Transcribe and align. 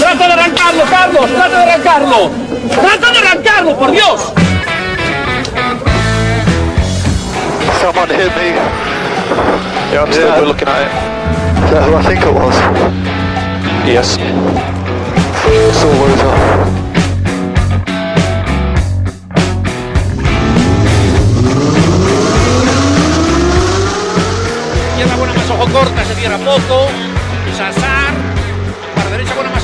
¡Trata 0.00 0.26
de 0.26 0.32
arrancarlo, 0.32 0.84
Carlos! 0.90 1.26
¡Trata 1.30 1.48
de 1.48 1.62
arrancarlo! 1.72 2.30
¡Trata 2.70 3.12
de 3.12 3.18
arrancarlo, 3.18 3.76
por 3.78 3.90
Dios! 3.90 4.32
Someone 7.80 8.08
hit 8.10 8.34
me. 8.36 8.54
Yeah. 9.92 10.04
We're 10.04 10.46
looking 10.46 10.68
at 10.68 10.82
it. 10.82 10.90
Is 11.64 11.70
that 11.70 11.82
who 11.86 11.94
I 11.94 12.02
think 12.02 12.22
it 12.24 12.32
was? 12.32 12.54
Yes. 13.86 14.18
Izquierda 24.88 25.16
buena 25.16 25.34
más 25.34 25.50
ojo 25.50 25.66
corta, 25.72 26.04
se 26.04 26.14
cierra 26.14 26.38
poco. 26.38 26.88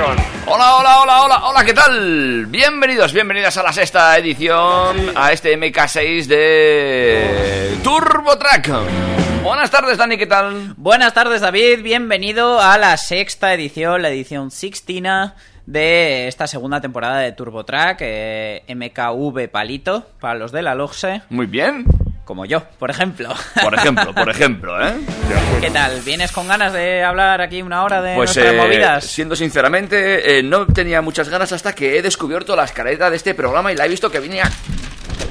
Hola, 0.00 0.76
hola, 0.76 1.00
hola, 1.00 1.22
hola, 1.22 1.44
hola, 1.48 1.64
¿qué 1.64 1.74
tal? 1.74 2.46
Bienvenidos, 2.46 3.12
bienvenidas 3.12 3.56
a 3.56 3.64
la 3.64 3.72
sexta 3.72 4.16
edición, 4.16 5.10
a 5.16 5.32
este 5.32 5.58
MK6 5.58 6.26
de 6.26 7.76
TurboTrack. 7.82 8.70
Buenas 9.42 9.72
tardes, 9.72 9.98
Dani, 9.98 10.16
¿qué 10.16 10.28
tal? 10.28 10.74
Buenas 10.76 11.14
tardes, 11.14 11.40
David. 11.40 11.82
Bienvenido 11.82 12.60
a 12.60 12.78
la 12.78 12.96
sexta 12.96 13.52
edición, 13.52 14.02
la 14.02 14.10
edición 14.10 14.52
sixtina 14.52 15.34
de 15.66 16.28
esta 16.28 16.46
segunda 16.46 16.80
temporada 16.80 17.18
de 17.18 17.32
TurboTrack, 17.32 17.98
eh, 18.02 18.62
MKV 18.68 19.48
Palito, 19.50 20.06
para 20.20 20.38
los 20.38 20.52
de 20.52 20.62
la 20.62 20.76
LOGSE, 20.76 21.22
Muy 21.28 21.46
bien. 21.46 21.84
Como 22.28 22.44
yo, 22.44 22.62
por 22.78 22.90
ejemplo. 22.90 23.30
Por 23.62 23.72
ejemplo, 23.74 24.12
por 24.14 24.28
ejemplo, 24.28 24.86
¿eh? 24.86 25.00
¿Qué 25.62 25.70
tal? 25.70 26.02
¿Vienes 26.02 26.30
con 26.30 26.46
ganas 26.46 26.74
de 26.74 27.02
hablar 27.02 27.40
aquí 27.40 27.62
una 27.62 27.82
hora 27.84 28.02
de 28.02 28.14
Pues 28.16 28.36
nuestras 28.36 28.54
eh, 28.54 28.56
movidas? 28.58 29.04
siendo 29.04 29.34
sinceramente, 29.34 30.38
eh, 30.38 30.42
no 30.42 30.66
tenía 30.66 31.00
muchas 31.00 31.30
ganas 31.30 31.52
hasta 31.52 31.74
que 31.74 31.96
he 31.96 32.02
descubierto 32.02 32.54
la 32.54 32.64
escaleta 32.64 33.08
de 33.08 33.16
este 33.16 33.34
programa 33.34 33.72
y 33.72 33.76
la 33.76 33.86
he 33.86 33.88
visto 33.88 34.10
que 34.10 34.20
venía 34.20 34.44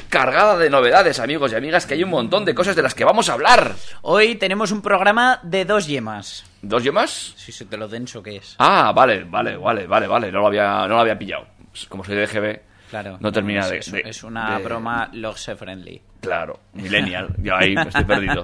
cargada 0.10 0.58
de 0.58 0.72
novedades, 0.72 1.20
amigos 1.20 1.52
y 1.52 1.56
amigas, 1.56 1.86
que 1.86 1.94
hay 1.94 2.04
un 2.04 2.10
montón 2.10 2.46
de 2.46 2.56
cosas 2.56 2.76
de 2.76 2.82
las 2.82 2.96
que 2.96 3.06
vamos 3.06 3.30
a 3.30 3.34
hablar. 3.34 3.76
Hoy 4.02 4.34
tenemos 4.34 4.72
un 4.72 4.82
programa 4.82 5.40
de 5.44 5.66
dos 5.66 5.86
yemas. 5.86 6.46
¿Dos 6.64 6.84
yemas? 6.84 7.36
Sí, 7.38 7.52
sí, 7.52 7.66
de 7.66 7.78
lo 7.78 7.88
denso 7.88 8.24
que 8.24 8.38
es. 8.38 8.56
Ah, 8.58 8.92
vale, 8.96 9.24
vale, 9.24 9.56
vale, 9.56 9.86
vale, 9.86 10.08
vale. 10.08 10.32
No 10.32 10.40
lo 10.40 10.48
había, 10.48 10.88
no 10.88 10.96
lo 10.96 11.00
había 11.00 11.20
pillado. 11.20 11.46
Como 11.90 12.04
soy 12.04 12.16
de 12.16 12.26
GB, 12.26 12.67
Claro. 12.90 13.18
no 13.20 13.32
termina 13.32 13.62
es, 13.68 13.92
de, 13.92 14.02
de- 14.04 14.10
es 14.10 14.24
una 14.24 14.58
de- 14.58 14.64
broma 14.64 15.10
LOGSE 15.14 15.56
friendly. 15.56 16.02
Claro, 16.20 16.60
millennial, 16.74 17.28
yo 17.38 17.56
ahí 17.56 17.76
estoy 17.76 18.04
perdido. 18.04 18.44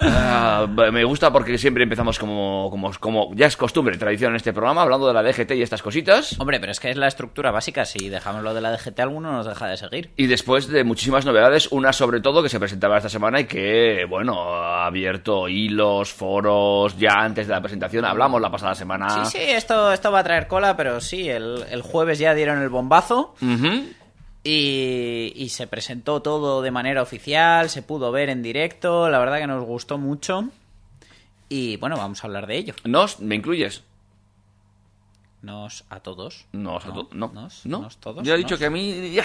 Ah, 0.00 0.66
me 0.92 1.02
gusta 1.04 1.32
porque 1.32 1.56
siempre 1.58 1.82
empezamos 1.82 2.18
como, 2.18 2.68
como, 2.70 2.90
como 3.00 3.34
ya 3.34 3.46
es 3.46 3.56
costumbre, 3.56 3.96
tradición 3.96 4.32
en 4.32 4.36
este 4.36 4.52
programa, 4.52 4.82
hablando 4.82 5.06
de 5.08 5.14
la 5.14 5.22
DGT 5.22 5.52
y 5.52 5.62
estas 5.62 5.82
cositas. 5.82 6.38
Hombre, 6.38 6.60
pero 6.60 6.72
es 6.72 6.78
que 6.80 6.90
es 6.90 6.96
la 6.96 7.06
estructura 7.08 7.50
básica. 7.50 7.84
Si 7.84 8.08
dejamos 8.08 8.42
lo 8.42 8.54
de 8.54 8.60
la 8.60 8.70
DGT, 8.72 9.00
alguno 9.00 9.32
nos 9.32 9.46
deja 9.46 9.66
de 9.66 9.76
seguir. 9.76 10.10
Y 10.16 10.26
después 10.26 10.68
de 10.68 10.84
muchísimas 10.84 11.24
novedades, 11.24 11.68
una 11.72 11.92
sobre 11.92 12.20
todo 12.20 12.42
que 12.42 12.48
se 12.48 12.58
presentaba 12.60 12.96
esta 12.98 13.08
semana 13.08 13.40
y 13.40 13.44
que, 13.44 14.04
bueno, 14.08 14.54
ha 14.54 14.86
abierto 14.86 15.48
hilos, 15.48 16.12
foros, 16.12 16.96
ya 16.98 17.12
antes 17.14 17.46
de 17.46 17.54
la 17.54 17.60
presentación, 17.62 18.04
hablamos 18.04 18.40
la 18.40 18.50
pasada 18.50 18.74
semana. 18.74 19.24
Sí, 19.24 19.38
sí, 19.38 19.44
esto, 19.50 19.92
esto 19.92 20.12
va 20.12 20.20
a 20.20 20.24
traer 20.24 20.46
cola, 20.46 20.76
pero 20.76 21.00
sí, 21.00 21.28
el, 21.28 21.64
el 21.70 21.82
jueves 21.82 22.18
ya 22.18 22.34
dieron 22.34 22.60
el 22.62 22.68
bombazo 22.68 23.34
Y, 24.42 25.32
y 25.36 25.48
se 25.50 25.66
presentó 25.66 26.22
todo 26.22 26.62
de 26.62 26.70
manera 26.70 27.02
oficial, 27.02 27.68
se 27.68 27.82
pudo 27.82 28.10
ver 28.10 28.30
en 28.30 28.42
directo, 28.42 29.10
la 29.10 29.18
verdad 29.18 29.38
que 29.38 29.46
nos 29.46 29.64
gustó 29.64 29.98
mucho 29.98 30.48
y 31.48 31.76
bueno, 31.76 31.96
vamos 31.96 32.24
a 32.24 32.26
hablar 32.26 32.46
de 32.46 32.56
ello. 32.56 32.74
¿Nos? 32.84 33.20
¿Me 33.20 33.34
incluyes? 33.34 33.82
Nos 35.42 35.84
a 35.90 36.00
todos. 36.00 36.46
No, 36.52 36.76
o 36.76 36.80
sea, 36.80 36.92
tú- 36.92 37.08
no, 37.12 37.28
nos, 37.34 37.64
no. 37.66 37.80
nos 37.80 37.96
todos. 37.98 38.22
Yo 38.26 38.34
he 38.34 38.38
dicho 38.38 38.50
nos. 38.54 38.58
que 38.60 38.66
a 38.66 38.70
mí 38.70 39.10
ya 39.12 39.24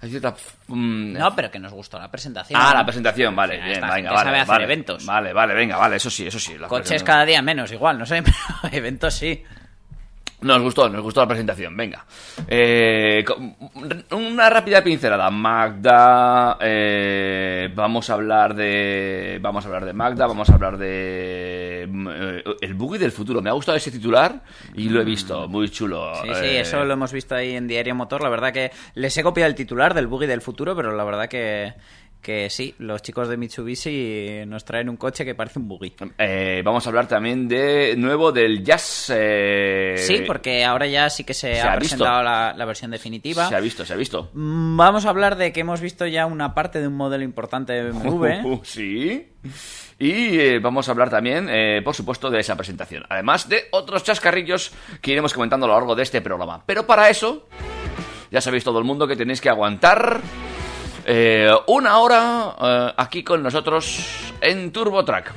hay 0.00 0.10
cierta 0.10 0.34
mm, 0.68 1.12
No, 1.12 1.34
pero 1.36 1.50
que 1.50 1.58
nos 1.58 1.72
gustó 1.72 1.98
la 1.98 2.10
presentación. 2.10 2.60
Ah, 2.62 2.72
la 2.74 2.84
presentación, 2.84 3.36
vale, 3.36 3.56
bien, 3.56 3.80
venga, 3.80 3.88
vale, 3.88 4.08
sabe 4.24 4.38
hacer 4.40 4.48
vale, 4.48 4.64
eventos. 4.64 5.06
Vale, 5.06 5.32
vale, 5.32 5.54
venga, 5.54 5.76
vale, 5.76 5.96
eso 5.96 6.10
sí, 6.10 6.26
eso 6.26 6.38
sí. 6.38 6.54
Coches 6.68 7.02
cada 7.02 7.24
día 7.24 7.40
menos, 7.42 7.70
igual, 7.72 7.98
no 7.98 8.04
sé, 8.06 8.22
pero 8.62 8.74
eventos 8.74 9.14
sí. 9.14 9.42
Nos 10.42 10.60
gustó, 10.60 10.88
nos 10.88 11.02
gustó 11.02 11.20
la 11.20 11.28
presentación, 11.28 11.76
venga. 11.76 12.04
Eh, 12.48 13.24
una 14.10 14.50
rápida 14.50 14.82
pincelada. 14.82 15.30
Magda, 15.30 16.58
eh, 16.60 17.70
vamos 17.74 18.10
a 18.10 18.14
hablar 18.14 18.54
de... 18.54 19.38
Vamos 19.40 19.64
a 19.64 19.68
hablar 19.68 19.84
de 19.84 19.92
Magda, 19.92 20.26
vamos 20.26 20.50
a 20.50 20.54
hablar 20.54 20.76
de... 20.78 21.86
mm, 21.88 22.08
eh, 22.10 22.44
el 22.60 22.74
buggy 22.74 22.98
del 22.98 23.12
futuro. 23.12 23.40
Me 23.40 23.50
ha 23.50 23.52
gustado 23.52 23.76
ese 23.76 23.90
titular 23.90 24.42
y 24.74 24.88
lo 24.88 25.00
he 25.00 25.04
visto, 25.04 25.48
muy 25.48 25.68
chulo. 25.70 26.12
Sí, 26.22 26.28
sí, 26.34 26.44
Eh, 26.46 26.60
eso 26.60 26.84
lo 26.84 26.92
hemos 26.92 27.12
visto 27.12 27.34
ahí 27.34 27.54
en 27.54 27.68
Diario 27.68 27.94
Motor. 27.94 28.22
La 28.22 28.28
verdad 28.28 28.52
que 28.52 28.72
les 28.94 29.16
he 29.16 29.22
copiado 29.22 29.48
el 29.48 29.54
titular 29.54 29.94
del 29.94 30.06
buggy 30.08 30.26
del 30.26 30.40
futuro, 30.42 30.74
pero 30.74 30.94
la 30.96 31.04
verdad 31.04 31.28
que, 31.28 31.72
que 32.22 32.48
sí, 32.50 32.74
los 32.78 33.02
chicos 33.02 33.28
de 33.28 33.36
Mitsubishi 33.36 34.46
nos 34.46 34.64
traen 34.64 34.88
un 34.88 34.96
coche 34.96 35.24
que 35.24 35.34
parece 35.34 35.58
un 35.58 35.68
buggy. 35.68 35.92
eh, 36.18 36.62
vamos 36.64 36.86
a 36.86 36.88
hablar 36.90 37.08
también 37.08 37.48
de 37.48 37.94
nuevo 37.98 38.30
del 38.32 38.62
Jazz. 38.64 39.12
eh, 39.14 39.96
Sí, 39.98 40.22
porque 40.26 40.64
ahora 40.64 40.86
ya 40.86 41.10
sí 41.10 41.24
que 41.24 41.34
se, 41.34 41.54
se 41.56 41.60
ha, 41.60 41.74
presentado 41.76 42.22
la, 42.22 42.54
la 42.56 42.64
versión 42.64 42.92
definitiva. 42.92 43.48
Se 43.48 43.56
ha 43.56 43.60
visto, 43.60 43.84
se 43.84 43.92
ha 43.92 43.96
visto. 43.96 44.30
Mm, 44.34 44.76
Vamos 44.76 45.04
a 45.04 45.10
hablar 45.10 45.36
de 45.36 45.52
que 45.52 45.60
hemos 45.60 45.80
visto 45.80 46.06
ya 46.06 46.26
una 46.26 46.54
parte 46.54 46.80
de 46.80 46.86
un 46.88 46.94
modelo 46.94 47.24
importante 47.24 47.72
de 47.72 47.90
BMW. 47.90 48.60
sí. 48.62 49.28
Y 49.98 50.38
eh, 50.38 50.58
vamos 50.60 50.88
a 50.88 50.92
hablar 50.92 51.10
también, 51.10 51.48
eh, 51.50 51.80
por 51.84 51.94
supuesto, 51.94 52.30
de 52.30 52.40
esa 52.40 52.56
presentación. 52.56 53.04
Además 53.08 53.48
de 53.48 53.64
otros 53.72 54.04
chascarrillos 54.04 54.72
que 55.00 55.12
iremos 55.12 55.32
comentando 55.34 55.66
a 55.66 55.68
lo 55.68 55.74
largo 55.74 55.94
de 55.94 56.02
este 56.04 56.20
programa. 56.20 56.62
Pero 56.66 56.86
para 56.86 57.08
eso, 57.10 57.48
ya 58.30 58.40
sabéis 58.40 58.64
todo 58.64 58.78
el 58.78 58.84
mundo 58.84 59.06
que 59.08 59.16
tenéis 59.16 59.40
que 59.40 59.48
aguantar 59.48 60.20
eh, 61.06 61.50
una 61.66 61.98
hora 61.98 62.54
eh, 62.60 62.92
aquí 62.96 63.22
con 63.22 63.42
nosotros 63.42 64.32
en 64.40 64.72
TurboTrack. 64.72 65.32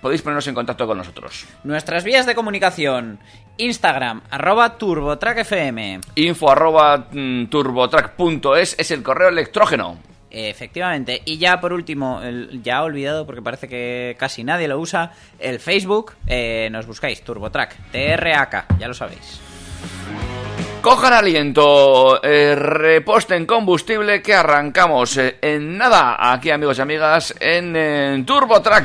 Podéis 0.00 0.22
poneros 0.22 0.46
en 0.46 0.54
contacto 0.54 0.86
con 0.86 0.96
nosotros. 0.98 1.46
Nuestras 1.64 2.04
vías 2.04 2.24
de 2.26 2.34
comunicación. 2.34 3.18
Instagram, 3.56 4.22
arroba 4.30 4.78
turbotrackfm. 4.78 6.00
Info 6.14 6.50
arroba 6.50 7.08
mm, 7.10 7.46
turbotrack.es 7.46 8.76
es 8.78 8.90
el 8.92 9.02
correo 9.02 9.28
electrógeno. 9.28 9.98
Efectivamente. 10.30 11.22
Y 11.24 11.38
ya 11.38 11.60
por 11.60 11.72
último, 11.72 12.20
el- 12.22 12.62
ya 12.62 12.82
olvidado 12.84 13.26
porque 13.26 13.42
parece 13.42 13.66
que 13.66 14.14
casi 14.18 14.44
nadie 14.44 14.68
lo 14.68 14.78
usa, 14.78 15.12
el 15.40 15.58
Facebook, 15.58 16.12
eh, 16.28 16.68
nos 16.70 16.86
buscáis, 16.86 17.22
TurboTrack, 17.24 17.90
TRAK, 17.90 18.78
ya 18.78 18.86
lo 18.86 18.94
sabéis. 18.94 19.40
Cojan 20.80 21.12
aliento, 21.12 22.22
eh, 22.22 22.54
reposten 22.54 23.46
combustible 23.46 24.22
que 24.22 24.32
arrancamos 24.32 25.16
eh, 25.16 25.36
en 25.42 25.76
nada 25.76 26.32
aquí 26.32 26.50
amigos 26.50 26.78
y 26.78 26.82
amigas 26.82 27.34
en, 27.40 27.74
eh, 27.76 28.22
TurboTrack. 28.24 28.84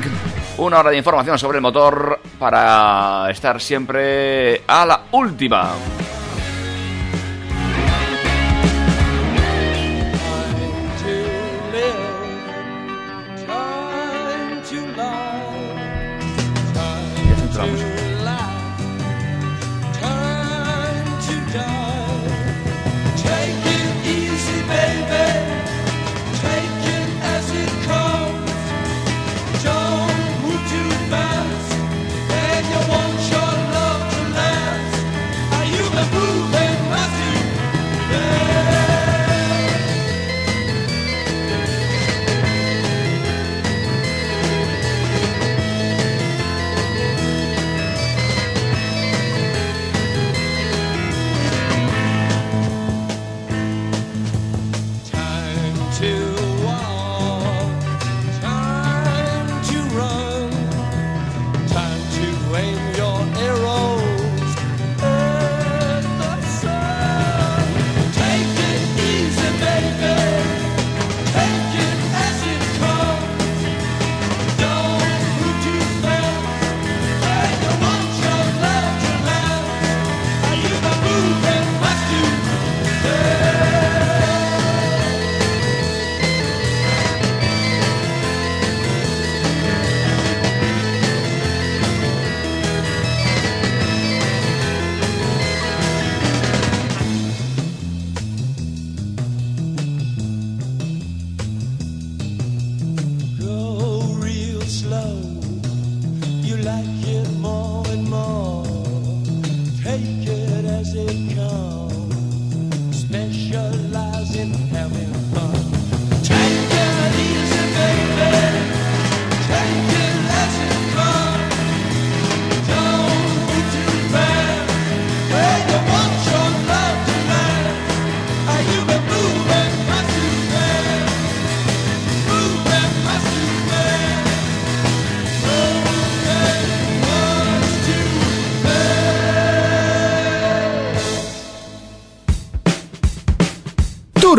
Una 0.58 0.80
hora 0.80 0.90
de 0.90 0.96
información 0.96 1.38
sobre 1.38 1.58
el 1.58 1.62
motor 1.62 2.20
para 2.38 3.28
estar 3.30 3.60
siempre 3.60 4.62
a 4.66 4.84
la 4.84 5.02
última. 5.12 5.70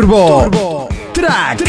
Turbo, 0.06 0.88
Track. 1.12 1.62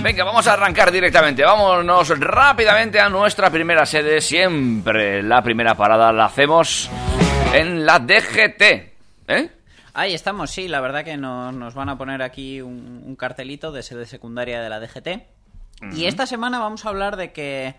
Venga, 0.00 0.22
vamos 0.22 0.46
a 0.46 0.52
arrancar 0.52 0.92
directamente. 0.92 1.42
Vámonos 1.42 2.16
rápidamente 2.20 3.00
a 3.00 3.08
nuestra 3.08 3.50
primera 3.50 3.84
sede. 3.86 4.20
Siempre 4.20 5.20
la 5.24 5.42
primera 5.42 5.74
parada 5.74 6.12
la 6.12 6.26
hacemos 6.26 6.88
en 7.52 7.84
la 7.84 7.98
DGT. 7.98 8.62
¿Eh? 9.26 9.50
Ahí 9.94 10.14
estamos, 10.14 10.52
sí, 10.52 10.68
la 10.68 10.80
verdad 10.80 11.02
que 11.02 11.16
nos, 11.16 11.52
nos 11.52 11.74
van 11.74 11.88
a 11.88 11.98
poner 11.98 12.22
aquí 12.22 12.60
un, 12.60 13.02
un 13.04 13.16
cartelito 13.16 13.72
de 13.72 13.82
sede 13.82 14.06
secundaria 14.06 14.62
de 14.62 14.68
la 14.68 14.78
DGT. 14.78 15.08
Y 15.92 16.06
esta 16.06 16.24
semana 16.26 16.60
vamos 16.60 16.86
a 16.86 16.90
hablar 16.90 17.16
de 17.16 17.32
que 17.32 17.74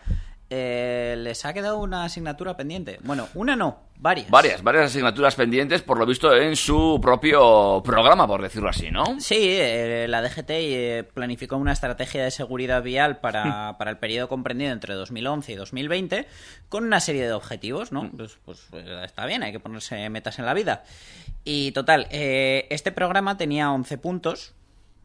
eh, 0.57 1.15
les 1.17 1.43
ha 1.45 1.53
quedado 1.53 1.79
una 1.79 2.05
asignatura 2.05 2.55
pendiente. 2.55 2.99
Bueno, 3.03 3.27
una 3.33 3.55
no, 3.55 3.79
varias. 3.97 4.29
Varias, 4.29 4.63
varias 4.63 4.85
asignaturas 4.85 5.35
pendientes, 5.35 5.81
por 5.81 5.99
lo 5.99 6.05
visto, 6.05 6.33
en 6.35 6.55
su 6.55 6.99
propio 7.01 7.81
programa, 7.83 8.25
por 8.25 8.41
decirlo 8.41 8.69
así, 8.69 8.89
¿no? 8.91 9.19
Sí, 9.19 9.35
eh, 9.39 10.05
la 10.07 10.21
DGT 10.21 10.49
eh, 10.49 11.09
planificó 11.13 11.57
una 11.57 11.73
estrategia 11.73 12.23
de 12.23 12.31
seguridad 12.31 12.81
vial 12.81 13.17
para, 13.19 13.75
para 13.77 13.91
el 13.91 13.97
periodo 13.97 14.29
comprendido 14.29 14.71
entre 14.71 14.93
2011 14.93 15.51
y 15.51 15.55
2020 15.55 16.27
con 16.69 16.85
una 16.85 16.99
serie 16.99 17.25
de 17.25 17.33
objetivos, 17.33 17.91
¿no? 17.91 18.09
Pues, 18.15 18.37
pues, 18.45 18.67
eh, 18.73 19.01
está 19.03 19.25
bien, 19.25 19.43
hay 19.43 19.51
que 19.51 19.59
ponerse 19.59 20.09
metas 20.09 20.39
en 20.39 20.45
la 20.45 20.53
vida. 20.53 20.83
Y 21.43 21.71
total, 21.71 22.07
eh, 22.11 22.67
este 22.69 22.91
programa 22.91 23.37
tenía 23.37 23.71
11 23.71 23.97
puntos 23.97 24.53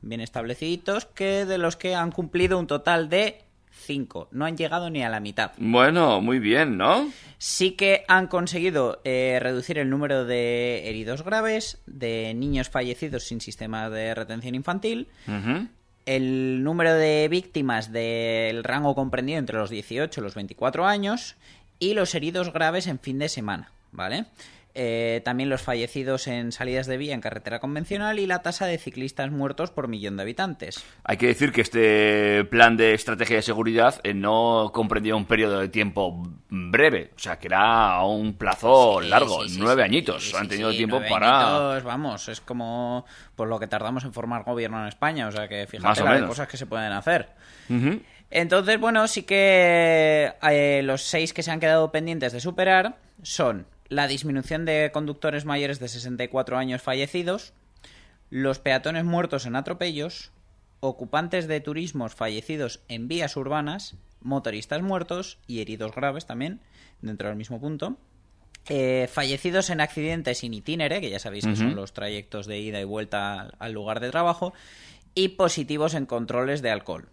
bien 0.02 0.20
establecidos 0.20 1.04
que 1.04 1.44
de 1.44 1.58
los 1.58 1.76
que 1.76 1.94
han 1.94 2.10
cumplido 2.10 2.58
un 2.58 2.66
total 2.66 3.08
de 3.08 3.42
5. 3.70 4.28
No 4.32 4.44
han 4.44 4.56
llegado 4.56 4.90
ni 4.90 5.02
a 5.02 5.08
la 5.08 5.20
mitad. 5.20 5.52
Bueno, 5.58 6.20
muy 6.20 6.38
bien, 6.38 6.76
¿no? 6.76 7.10
Sí 7.38 7.72
que 7.72 8.04
han 8.08 8.26
conseguido 8.26 9.00
eh, 9.04 9.38
reducir 9.40 9.78
el 9.78 9.90
número 9.90 10.24
de 10.24 10.88
heridos 10.88 11.24
graves, 11.24 11.78
de 11.86 12.34
niños 12.34 12.68
fallecidos 12.68 13.24
sin 13.24 13.40
sistema 13.40 13.88
de 13.88 14.14
retención 14.14 14.54
infantil, 14.54 15.08
el 16.06 16.62
número 16.62 16.94
de 16.94 17.28
víctimas 17.28 17.92
del 17.92 18.64
rango 18.64 18.94
comprendido 18.94 19.38
entre 19.38 19.58
los 19.58 19.70
18 19.70 20.20
y 20.20 20.22
los 20.22 20.34
24 20.34 20.86
años 20.86 21.36
y 21.78 21.94
los 21.94 22.14
heridos 22.14 22.52
graves 22.52 22.86
en 22.86 22.98
fin 22.98 23.18
de 23.18 23.28
semana, 23.28 23.70
¿vale? 23.92 24.26
Eh, 24.74 25.20
también 25.24 25.48
los 25.48 25.62
fallecidos 25.62 26.28
en 26.28 26.52
salidas 26.52 26.86
de 26.86 26.96
vía 26.96 27.14
en 27.14 27.20
carretera 27.20 27.58
convencional 27.58 28.18
y 28.18 28.26
la 28.26 28.42
tasa 28.42 28.66
de 28.66 28.78
ciclistas 28.78 29.30
muertos 29.30 29.70
por 29.70 29.88
millón 29.88 30.16
de 30.16 30.22
habitantes. 30.22 30.84
Hay 31.04 31.16
que 31.16 31.26
decir 31.26 31.50
que 31.52 31.60
este 31.60 32.44
plan 32.44 32.76
de 32.76 32.94
estrategia 32.94 33.36
de 33.36 33.42
seguridad 33.42 34.00
eh, 34.04 34.14
no 34.14 34.70
comprendía 34.72 35.16
un 35.16 35.24
periodo 35.26 35.58
de 35.60 35.68
tiempo 35.68 36.22
breve, 36.48 37.10
o 37.16 37.18
sea, 37.18 37.38
que 37.38 37.48
era 37.48 38.02
un 38.04 38.34
plazo 38.34 39.00
Sí, 39.02 39.08
largo, 39.08 39.42
sí, 39.44 39.50
sí, 39.54 39.58
nueve 39.60 39.82
añitos. 39.82 40.34
Han 40.34 40.48
tenido 40.48 40.70
tiempo 40.70 41.00
para... 41.08 41.40
añitos, 41.40 41.82
vamos, 41.82 42.28
es 42.28 42.40
como 42.40 43.04
por 43.34 43.48
lo 43.48 43.58
que 43.58 43.66
tardamos 43.66 44.04
en 44.04 44.12
formar 44.12 44.44
gobierno 44.44 44.80
en 44.82 44.88
España, 44.88 45.26
o 45.26 45.32
sea 45.32 45.48
que 45.48 45.66
fíjate 45.66 46.00
o 46.00 46.04
la 46.04 46.10
de 46.10 46.16
menos. 46.16 46.30
cosas 46.30 46.46
que 46.48 46.56
se 46.56 46.66
pueden 46.66 46.92
hacer. 46.92 47.28
Entonces, 48.30 48.78
bueno, 48.78 49.06
sí 49.08 49.24
que 49.24 50.32
eh, 50.42 50.82
los 50.84 51.02
seis 51.02 51.32
que 51.32 51.42
se 51.42 51.50
han 51.50 51.58
quedado 51.60 51.90
pendientes 51.90 52.32
de 52.32 52.40
superar 52.40 52.96
son 53.22 53.66
la 53.90 54.06
disminución 54.06 54.64
de 54.64 54.90
conductores 54.92 55.44
mayores 55.44 55.80
de 55.80 55.88
64 55.88 56.56
años 56.56 56.80
fallecidos, 56.80 57.52
los 58.30 58.60
peatones 58.60 59.04
muertos 59.04 59.44
en 59.44 59.56
atropellos, 59.56 60.30
ocupantes 60.78 61.48
de 61.48 61.60
turismos 61.60 62.14
fallecidos 62.14 62.80
en 62.88 63.08
vías 63.08 63.36
urbanas, 63.36 63.96
motoristas 64.20 64.80
muertos 64.80 65.38
y 65.46 65.60
heridos 65.60 65.92
graves 65.94 66.24
también, 66.24 66.60
dentro 67.02 67.28
del 67.28 67.36
mismo 67.36 67.60
punto. 67.60 67.98
eh, 68.68 69.08
fallecidos 69.10 69.70
en 69.70 69.80
accidentes 69.80 70.44
in 70.44 70.54
itinere, 70.54 71.00
que 71.00 71.10
ya 71.10 71.18
sabéis 71.18 71.46
que 71.46 71.56
son 71.56 71.74
los 71.74 71.92
trayectos 71.92 72.46
de 72.46 72.60
ida 72.60 72.80
y 72.80 72.84
vuelta 72.84 73.50
al 73.58 73.72
lugar 73.72 74.00
de 74.00 74.10
trabajo, 74.10 74.52
y 75.14 75.28
positivos 75.28 75.94
en 75.94 76.06
controles 76.06 76.62
de 76.62 76.70
alcohol. 76.70 77.08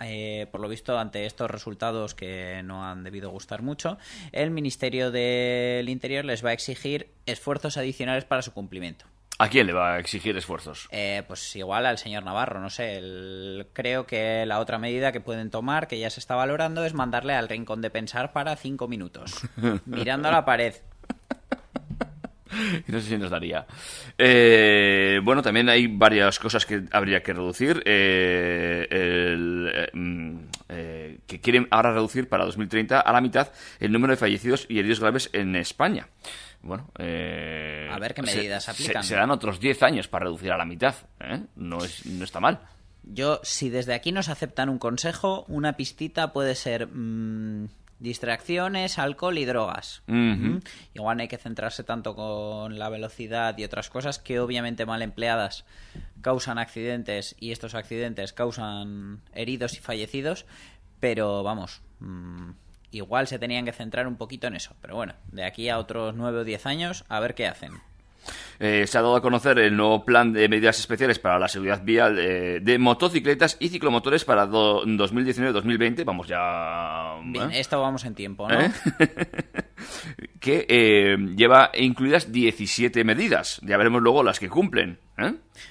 Eh, 0.00 0.46
por 0.50 0.60
lo 0.60 0.68
visto, 0.68 0.98
ante 0.98 1.24
estos 1.26 1.50
resultados 1.50 2.14
que 2.14 2.62
no 2.64 2.84
han 2.84 3.04
debido 3.04 3.30
gustar 3.30 3.62
mucho, 3.62 3.96
el 4.32 4.50
Ministerio 4.50 5.10
del 5.10 5.88
Interior 5.88 6.24
les 6.24 6.44
va 6.44 6.50
a 6.50 6.52
exigir 6.52 7.10
esfuerzos 7.26 7.76
adicionales 7.76 8.24
para 8.24 8.42
su 8.42 8.52
cumplimiento. 8.52 9.04
¿A 9.38 9.48
quién 9.48 9.66
le 9.66 9.72
va 9.72 9.94
a 9.94 9.98
exigir 9.98 10.36
esfuerzos? 10.36 10.86
Eh, 10.92 11.22
pues 11.26 11.56
igual 11.56 11.86
al 11.86 11.98
señor 11.98 12.22
Navarro, 12.24 12.60
no 12.60 12.70
sé. 12.70 12.96
el- 12.98 13.66
creo 13.72 14.06
que 14.06 14.46
la 14.46 14.60
otra 14.60 14.78
medida 14.78 15.10
que 15.10 15.20
pueden 15.20 15.50
tomar, 15.50 15.88
que 15.88 15.98
ya 15.98 16.08
se 16.10 16.20
está 16.20 16.36
valorando, 16.36 16.84
es 16.84 16.94
mandarle 16.94 17.34
al 17.34 17.48
rincón 17.48 17.80
de 17.82 17.90
pensar 17.90 18.32
para 18.32 18.54
cinco 18.56 18.86
minutos, 18.86 19.42
mirando 19.86 20.28
a 20.28 20.32
la 20.32 20.44
pared. 20.44 20.74
No 22.88 23.00
sé 23.00 23.08
si 23.08 23.18
nos 23.18 23.30
daría. 23.30 23.66
Eh, 24.18 25.20
bueno, 25.22 25.42
también 25.42 25.68
hay 25.68 25.86
varias 25.86 26.38
cosas 26.38 26.64
que 26.66 26.84
habría 26.92 27.22
que 27.22 27.32
reducir. 27.32 27.82
Eh, 27.84 28.86
el, 28.90 29.70
eh, 29.74 29.90
mm, 29.92 30.36
eh, 30.68 31.18
que 31.26 31.40
quieren 31.40 31.66
ahora 31.70 31.92
reducir 31.92 32.28
para 32.28 32.44
2030 32.44 33.00
a 33.00 33.12
la 33.12 33.20
mitad 33.20 33.48
el 33.80 33.92
número 33.92 34.12
de 34.12 34.16
fallecidos 34.16 34.66
y 34.68 34.78
heridos 34.78 35.00
graves 35.00 35.30
en 35.32 35.56
España. 35.56 36.08
Bueno, 36.62 36.90
eh, 36.98 37.88
A 37.92 37.98
ver 37.98 38.14
qué 38.14 38.22
se- 38.26 38.36
medidas 38.36 38.64
se- 38.64 38.70
aplican. 38.70 39.04
serán 39.04 39.30
otros 39.30 39.60
10 39.60 39.82
años 39.82 40.08
para 40.08 40.24
reducir 40.24 40.50
a 40.52 40.56
la 40.56 40.64
mitad. 40.64 40.94
No, 41.56 41.84
es, 41.84 42.06
no 42.06 42.24
está 42.24 42.40
mal. 42.40 42.60
Yo, 43.02 43.40
si 43.42 43.68
desde 43.68 43.92
aquí 43.92 44.12
nos 44.12 44.30
aceptan 44.30 44.70
un 44.70 44.78
consejo, 44.78 45.44
una 45.48 45.74
pistita 45.74 46.32
puede 46.32 46.54
ser 46.54 46.86
mm, 46.86 47.68
distracciones, 47.98 48.98
alcohol 48.98 49.38
y 49.38 49.44
drogas. 49.44 50.02
Igual 50.94 51.16
no 51.16 51.22
hay 51.22 51.28
que 51.28 51.38
centrarse 51.38 51.84
tanto 51.84 52.14
con 52.14 52.78
la 52.78 52.88
velocidad 52.88 53.56
y 53.58 53.64
otras 53.64 53.90
cosas 53.90 54.18
que 54.18 54.40
obviamente 54.40 54.86
mal 54.86 55.02
empleadas 55.02 55.64
causan 56.20 56.58
accidentes 56.58 57.36
y 57.38 57.52
estos 57.52 57.74
accidentes 57.74 58.32
causan 58.32 59.20
heridos 59.34 59.74
y 59.74 59.80
fallecidos, 59.80 60.46
pero 61.00 61.42
vamos, 61.42 61.82
mm, 62.00 62.50
igual 62.90 63.26
se 63.26 63.38
tenían 63.38 63.64
que 63.64 63.72
centrar 63.72 64.06
un 64.06 64.16
poquito 64.16 64.46
en 64.46 64.56
eso. 64.56 64.74
Pero 64.80 64.96
bueno, 64.96 65.14
de 65.32 65.44
aquí 65.44 65.68
a 65.68 65.78
otros 65.78 66.14
9 66.14 66.40
o 66.40 66.44
10 66.44 66.66
años, 66.66 67.04
a 67.08 67.20
ver 67.20 67.34
qué 67.34 67.46
hacen. 67.46 67.72
Eh, 68.60 68.86
se 68.86 68.96
ha 68.98 69.02
dado 69.02 69.16
a 69.16 69.20
conocer 69.22 69.58
el 69.58 69.76
nuevo 69.76 70.04
plan 70.04 70.32
de 70.32 70.48
medidas 70.48 70.78
especiales 70.78 71.18
para 71.18 71.38
la 71.38 71.48
seguridad 71.48 71.82
vial 71.82 72.18
eh, 72.18 72.60
de 72.62 72.78
motocicletas 72.78 73.56
y 73.60 73.68
ciclomotores 73.68 74.24
para 74.24 74.46
do- 74.46 74.84
2019-2020. 74.86 76.04
Vamos 76.04 76.28
ya. 76.28 77.16
Bien, 77.24 77.50
¿eh? 77.50 77.60
esto 77.60 77.80
vamos 77.80 78.04
en 78.04 78.14
tiempo, 78.14 78.48
¿no? 78.48 78.60
¿Eh? 78.60 78.70
que 80.40 80.66
eh, 80.68 81.16
lleva 81.36 81.70
incluidas 81.74 82.30
17 82.32 83.04
medidas. 83.04 83.60
Ya 83.62 83.76
veremos 83.76 84.02
luego 84.02 84.22
las 84.22 84.38
que 84.38 84.48
cumplen. 84.48 84.98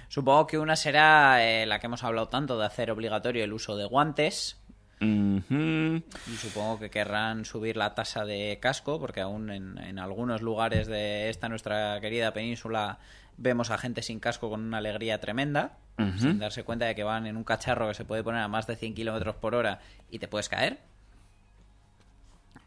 Supongo 0.07 0.47
que 0.47 0.57
una 0.57 0.75
será 0.75 1.39
la 1.65 1.79
que 1.79 1.87
hemos 1.87 2.03
hablado 2.03 2.29
tanto 2.29 2.57
de 2.57 2.65
hacer 2.65 2.91
obligatorio 2.91 3.43
el 3.43 3.53
uso 3.53 3.75
de 3.75 3.85
guantes. 3.85 4.62
Y 5.03 6.35
supongo 6.37 6.79
que 6.79 6.89
querrán 6.89 7.45
subir 7.45 7.77
la 7.77 7.93
tasa 7.93 8.25
de 8.25 8.57
casco, 8.61 8.99
porque 8.99 9.21
aún 9.21 9.49
en, 9.49 9.77
en 9.77 9.99
algunos 9.99 10.41
lugares 10.41 10.87
de 10.87 11.29
esta 11.29 11.49
nuestra 11.49 11.99
querida 12.01 12.33
península 12.33 12.99
vemos 13.37 13.71
a 13.71 13.77
gente 13.77 14.01
sin 14.01 14.19
casco 14.19 14.49
con 14.49 14.61
una 14.61 14.77
alegría 14.77 15.19
tremenda, 15.19 15.77
sin 16.17 16.39
darse 16.39 16.63
cuenta 16.63 16.85
de 16.85 16.95
que 16.95 17.03
van 17.03 17.27
en 17.27 17.37
un 17.37 17.43
cacharro 17.43 17.87
que 17.87 17.93
se 17.93 18.05
puede 18.05 18.23
poner 18.23 18.41
a 18.41 18.47
más 18.47 18.65
de 18.67 18.75
100 18.75 18.95
kilómetros 18.95 19.35
por 19.35 19.55
hora 19.55 19.79
y 20.09 20.19
te 20.19 20.27
puedes 20.27 20.49
caer. 20.49 20.79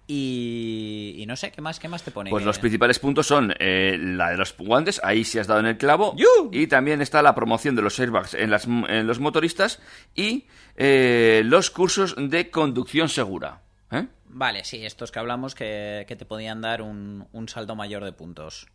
Y, 0.08 1.14
y 1.18 1.26
no 1.26 1.34
sé, 1.36 1.50
¿qué 1.50 1.60
más, 1.60 1.80
qué 1.80 1.88
más 1.88 2.02
te 2.04 2.10
pone? 2.12 2.30
Pues 2.30 2.44
los 2.44 2.58
principales 2.58 2.98
puntos 2.98 3.26
son 3.26 3.52
eh, 3.58 3.96
la 4.00 4.30
de 4.30 4.36
los 4.36 4.56
guantes, 4.56 5.00
ahí 5.02 5.24
sí 5.24 5.38
has 5.38 5.46
dado 5.48 5.60
en 5.60 5.66
el 5.66 5.76
clavo. 5.76 6.14
¡Yu! 6.16 6.50
Y 6.52 6.68
también 6.68 7.02
está 7.02 7.22
la 7.22 7.34
promoción 7.34 7.74
de 7.74 7.82
los 7.82 7.98
airbags 7.98 8.34
en, 8.34 8.50
las, 8.50 8.66
en 8.66 9.06
los 9.06 9.18
motoristas 9.18 9.80
y 10.14 10.46
eh, 10.76 11.42
los 11.44 11.70
cursos 11.70 12.14
de 12.16 12.50
conducción 12.50 13.08
segura. 13.08 13.62
¿eh? 13.90 14.06
Vale, 14.28 14.64
sí, 14.64 14.84
estos 14.84 15.10
que 15.10 15.18
hablamos 15.18 15.54
que, 15.54 16.04
que 16.06 16.14
te 16.14 16.24
podían 16.24 16.60
dar 16.60 16.82
un, 16.82 17.26
un 17.32 17.48
saldo 17.48 17.74
mayor 17.74 18.04
de 18.04 18.12
puntos. 18.12 18.66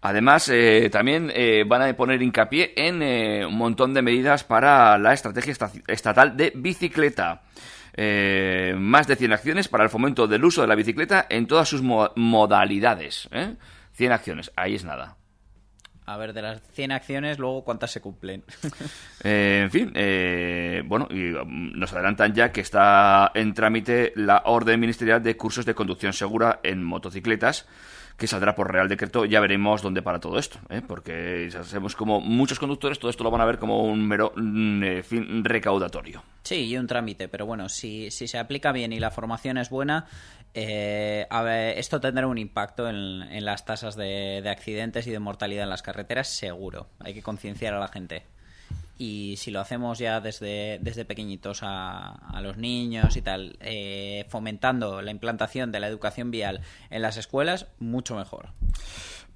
Además, 0.00 0.48
eh, 0.50 0.88
también 0.90 1.30
eh, 1.34 1.64
van 1.66 1.82
a 1.82 1.94
poner 1.96 2.22
hincapié 2.22 2.72
en 2.76 3.02
eh, 3.02 3.44
un 3.44 3.56
montón 3.56 3.92
de 3.92 4.00
medidas 4.02 4.44
para 4.44 4.96
la 4.98 5.12
estrategia 5.12 5.52
esta- 5.52 5.72
estatal 5.88 6.36
de 6.36 6.52
bicicleta. 6.54 7.42
Eh, 7.96 8.74
más 8.76 9.06
de 9.06 9.16
100 9.16 9.32
acciones 9.32 9.68
para 9.68 9.84
el 9.84 9.90
fomento 9.90 10.26
del 10.26 10.44
uso 10.44 10.62
de 10.62 10.66
la 10.68 10.74
bicicleta 10.74 11.26
en 11.30 11.46
todas 11.46 11.68
sus 11.68 11.80
mo- 11.82 12.10
modalidades. 12.16 13.28
¿eh? 13.32 13.54
100 13.92 14.12
acciones, 14.12 14.50
ahí 14.56 14.74
es 14.74 14.84
nada. 14.84 15.16
A 16.06 16.18
ver, 16.18 16.34
de 16.34 16.42
las 16.42 16.60
100 16.72 16.92
acciones, 16.92 17.38
luego 17.38 17.64
cuántas 17.64 17.90
se 17.92 18.00
cumplen. 18.00 18.44
Eh, 19.26 19.60
en 19.64 19.70
fin, 19.70 19.90
eh, 19.94 20.82
bueno, 20.84 21.08
y 21.10 21.32
um, 21.32 21.72
nos 21.78 21.90
adelantan 21.94 22.34
ya 22.34 22.52
que 22.52 22.60
está 22.60 23.30
en 23.34 23.54
trámite 23.54 24.12
la 24.16 24.42
orden 24.44 24.78
ministerial 24.78 25.22
de 25.22 25.34
cursos 25.34 25.64
de 25.64 25.74
conducción 25.74 26.12
segura 26.12 26.60
en 26.62 26.84
motocicletas, 26.84 27.66
que 28.16 28.26
saldrá 28.26 28.54
por 28.54 28.72
Real 28.72 28.88
Decreto. 28.88 29.24
Ya 29.24 29.40
veremos 29.40 29.82
dónde 29.82 30.02
para 30.02 30.20
todo 30.20 30.38
esto, 30.38 30.58
¿eh? 30.70 30.82
porque 30.86 31.48
sabemos 31.50 31.96
como 31.96 32.20
muchos 32.20 32.58
conductores 32.58 32.98
todo 32.98 33.10
esto 33.10 33.24
lo 33.24 33.30
van 33.30 33.40
a 33.40 33.44
ver 33.44 33.58
como 33.58 33.84
un 33.84 34.06
mero 34.06 34.32
mm, 34.36 34.82
eh, 34.82 35.02
fin 35.02 35.44
recaudatorio. 35.44 36.22
Sí, 36.42 36.66
y 36.66 36.76
un 36.76 36.86
trámite, 36.86 37.28
pero 37.28 37.46
bueno, 37.46 37.68
si, 37.68 38.10
si 38.10 38.28
se 38.28 38.38
aplica 38.38 38.72
bien 38.72 38.92
y 38.92 39.00
la 39.00 39.10
formación 39.10 39.58
es 39.58 39.70
buena, 39.70 40.06
eh, 40.52 41.26
esto 41.76 42.00
tendrá 42.00 42.26
un 42.26 42.38
impacto 42.38 42.88
en, 42.88 43.44
las 43.44 43.64
tasas 43.64 43.96
de 43.96 44.48
accidentes 44.48 45.06
y 45.06 45.10
de 45.10 45.18
mortalidad 45.18 45.64
en 45.64 45.70
las 45.70 45.82
carreteras, 45.82 46.28
seguro. 46.28 46.88
Hay 47.00 47.14
que 47.14 47.22
concienciar 47.22 47.74
a 47.74 47.80
la 47.80 47.88
gente. 47.88 48.33
Y 48.96 49.34
si 49.38 49.50
lo 49.50 49.60
hacemos 49.60 49.98
ya 49.98 50.20
desde, 50.20 50.78
desde 50.80 51.04
pequeñitos 51.04 51.60
a, 51.62 52.10
a 52.10 52.40
los 52.40 52.56
niños 52.56 53.16
y 53.16 53.22
tal, 53.22 53.56
eh, 53.60 54.24
fomentando 54.28 55.02
la 55.02 55.10
implantación 55.10 55.72
de 55.72 55.80
la 55.80 55.88
educación 55.88 56.30
vial 56.30 56.60
en 56.90 57.02
las 57.02 57.16
escuelas, 57.16 57.66
mucho 57.80 58.14
mejor. 58.16 58.50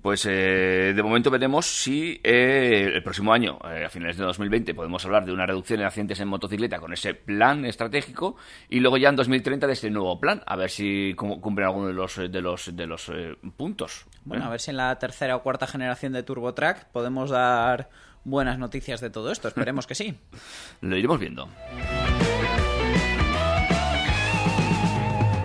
Pues 0.01 0.25
eh, 0.27 0.93
de 0.95 1.03
momento 1.03 1.29
veremos 1.29 1.67
si 1.67 2.21
eh, 2.23 2.89
el 2.95 3.03
próximo 3.03 3.33
año, 3.33 3.59
eh, 3.69 3.85
a 3.85 3.91
finales 3.91 4.17
de 4.17 4.23
2020, 4.23 4.73
podemos 4.73 5.05
hablar 5.05 5.25
de 5.27 5.33
una 5.33 5.45
reducción 5.45 5.81
de 5.81 5.87
accidentes 5.87 6.21
en 6.21 6.29
motocicleta 6.29 6.79
con 6.79 6.93
ese 6.93 7.15
plan 7.15 7.65
estratégico 7.65 8.37
y 8.69 8.79
luego 8.79 8.97
ya 8.97 9.09
en 9.09 9.17
2030 9.17 9.67
de 9.67 9.73
este 9.73 9.91
nuevo 9.91 10.21
plan, 10.21 10.41
a 10.47 10.55
ver 10.55 10.71
si 10.71 11.15
cum- 11.17 11.41
cumplen 11.41 11.67
alguno 11.67 11.89
de 11.89 11.95
los 11.95 12.15
de 12.17 12.41
los 12.41 12.77
de 12.77 12.87
los 12.87 13.09
eh, 13.09 13.35
puntos. 13.57 14.07
Bueno, 14.25 14.45
¿eh? 14.45 14.47
a 14.47 14.51
ver 14.51 14.61
si 14.61 14.71
en 14.71 14.77
la 14.77 14.97
tercera 15.01 15.35
o 15.35 15.43
cuarta 15.43 15.67
generación 15.67 16.13
de 16.13 16.23
TurboTrack 16.23 16.87
podemos 16.93 17.31
dar 17.31 17.91
buenas 18.31 18.59
noticias 18.59 19.01
de 19.01 19.11
todo 19.11 19.31
esto. 19.33 19.49
Esperemos 19.49 19.87
que 19.87 19.95
sí. 19.95 20.15
Lo 20.81 20.97
iremos 20.97 21.19
viendo. 21.19 21.49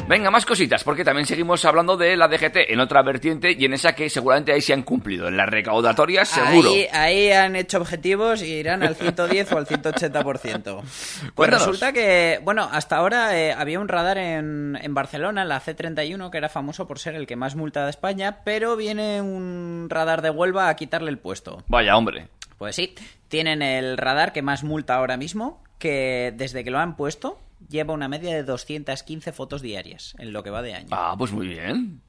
Venga, 0.08 0.30
más 0.30 0.46
cositas, 0.46 0.84
porque 0.84 1.06
también 1.06 1.26
seguimos 1.26 1.64
hablando 1.64 1.96
de 1.96 2.18
la 2.18 2.28
DGT 2.28 2.70
en 2.70 2.80
otra 2.82 3.02
vertiente 3.02 3.56
y 3.58 3.66
en 3.66 3.74
esa 3.74 3.96
que 3.96 4.10
seguramente 4.10 4.52
ahí 4.52 4.62
se 4.62 4.74
han 4.74 4.84
cumplido. 4.84 5.28
En 5.30 5.38
la 5.38 5.46
recaudatoria, 5.46 6.26
seguro. 6.26 6.70
Ahí, 6.70 6.88
ahí 6.92 7.32
han 7.32 7.56
hecho 7.56 7.78
objetivos 7.80 8.44
y 8.44 8.52
irán 8.52 8.84
al 8.84 8.96
110 8.96 9.52
o 9.54 9.58
al 9.58 9.66
180%. 9.66 10.82
Pues 11.36 11.50
resulta 11.50 11.94
que, 11.94 12.40
bueno, 12.44 12.70
hasta 12.72 12.98
ahora 12.98 13.38
eh, 13.38 13.54
había 13.54 13.80
un 13.80 13.88
radar 13.88 14.18
en, 14.18 14.78
en 14.82 14.94
Barcelona, 14.94 15.46
la 15.46 15.62
C31, 15.62 16.30
que 16.30 16.38
era 16.38 16.50
famoso 16.50 16.86
por 16.86 17.00
ser 17.00 17.16
el 17.16 17.26
que 17.26 17.36
más 17.36 17.56
multa 17.56 17.86
de 17.86 17.90
España, 17.90 18.40
pero 18.44 18.76
viene 18.76 19.22
un 19.22 19.88
radar 19.90 20.22
de 20.22 20.30
Huelva 20.30 20.70
a 20.70 20.76
quitarle 20.76 21.10
el 21.10 21.18
puesto. 21.18 21.64
Vaya, 21.68 21.98
hombre. 21.98 22.28
Pues 22.64 22.78
sí, 22.78 22.96
tienen 23.28 23.62
el 23.62 23.98
radar 23.98 24.32
que 24.32 24.42
más 24.42 24.64
multa 24.64 24.96
ahora 24.96 25.18
mismo, 25.18 25.62
que 25.80 26.34
desde 26.38 26.64
que 26.64 26.72
lo 26.72 26.80
han 26.80 26.96
puesto 26.96 27.42
lleva 27.68 27.94
una 27.94 28.08
media 28.08 28.34
de 28.34 28.44
215 28.44 29.34
fotos 29.34 29.62
diarias 29.62 30.16
en 30.18 30.32
lo 30.32 30.44
que 30.44 30.50
va 30.50 30.62
de 30.62 30.74
año. 30.74 30.88
Ah, 30.92 31.14
pues 31.18 31.34
muy 31.34 31.46
bien. 31.48 32.00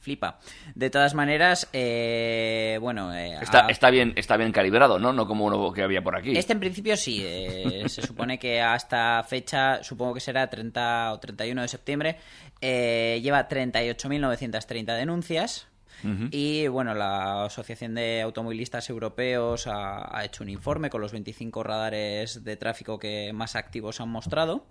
Flipa. 0.00 0.38
De 0.74 0.90
todas 0.90 1.14
maneras, 1.14 1.68
eh, 1.72 2.78
bueno... 2.80 3.14
eh, 3.14 3.38
Está, 3.40 3.66
a- 3.66 3.70
está 3.70 3.90
bien, 3.90 4.14
está 4.16 4.36
bien 4.36 4.50
calibrado, 4.50 4.98
¿no? 4.98 5.12
No 5.12 5.28
como 5.28 5.44
uno 5.44 5.72
que 5.72 5.82
había 5.82 6.02
por 6.02 6.16
aquí. 6.16 6.36
Este 6.36 6.52
en 6.54 6.58
principio 6.60 6.96
sí, 6.96 7.22
eh, 7.24 7.84
se 7.88 8.02
supone 8.02 8.36
que 8.38 8.60
hasta 8.60 9.22
fecha, 9.28 9.84
supongo 9.84 10.14
que 10.14 10.20
será 10.20 10.48
30 10.50 11.12
o 11.12 11.18
31 11.20 11.62
de 11.62 11.68
septiembre, 11.68 12.16
eh, 12.60 13.20
lleva 13.22 13.48
38.930 13.48 14.96
denuncias. 14.96 15.68
Y 16.30 16.68
bueno, 16.68 16.94
la 16.94 17.46
Asociación 17.46 17.94
de 17.94 18.22
Automovilistas 18.22 18.88
Europeos 18.88 19.66
ha, 19.66 20.16
ha 20.16 20.24
hecho 20.24 20.44
un 20.44 20.48
informe 20.48 20.90
con 20.90 21.00
los 21.00 21.10
25 21.12 21.62
radares 21.62 22.44
de 22.44 22.56
tráfico 22.56 22.98
que 22.98 23.32
más 23.32 23.56
activos 23.56 24.00
han 24.00 24.08
mostrado. 24.08 24.64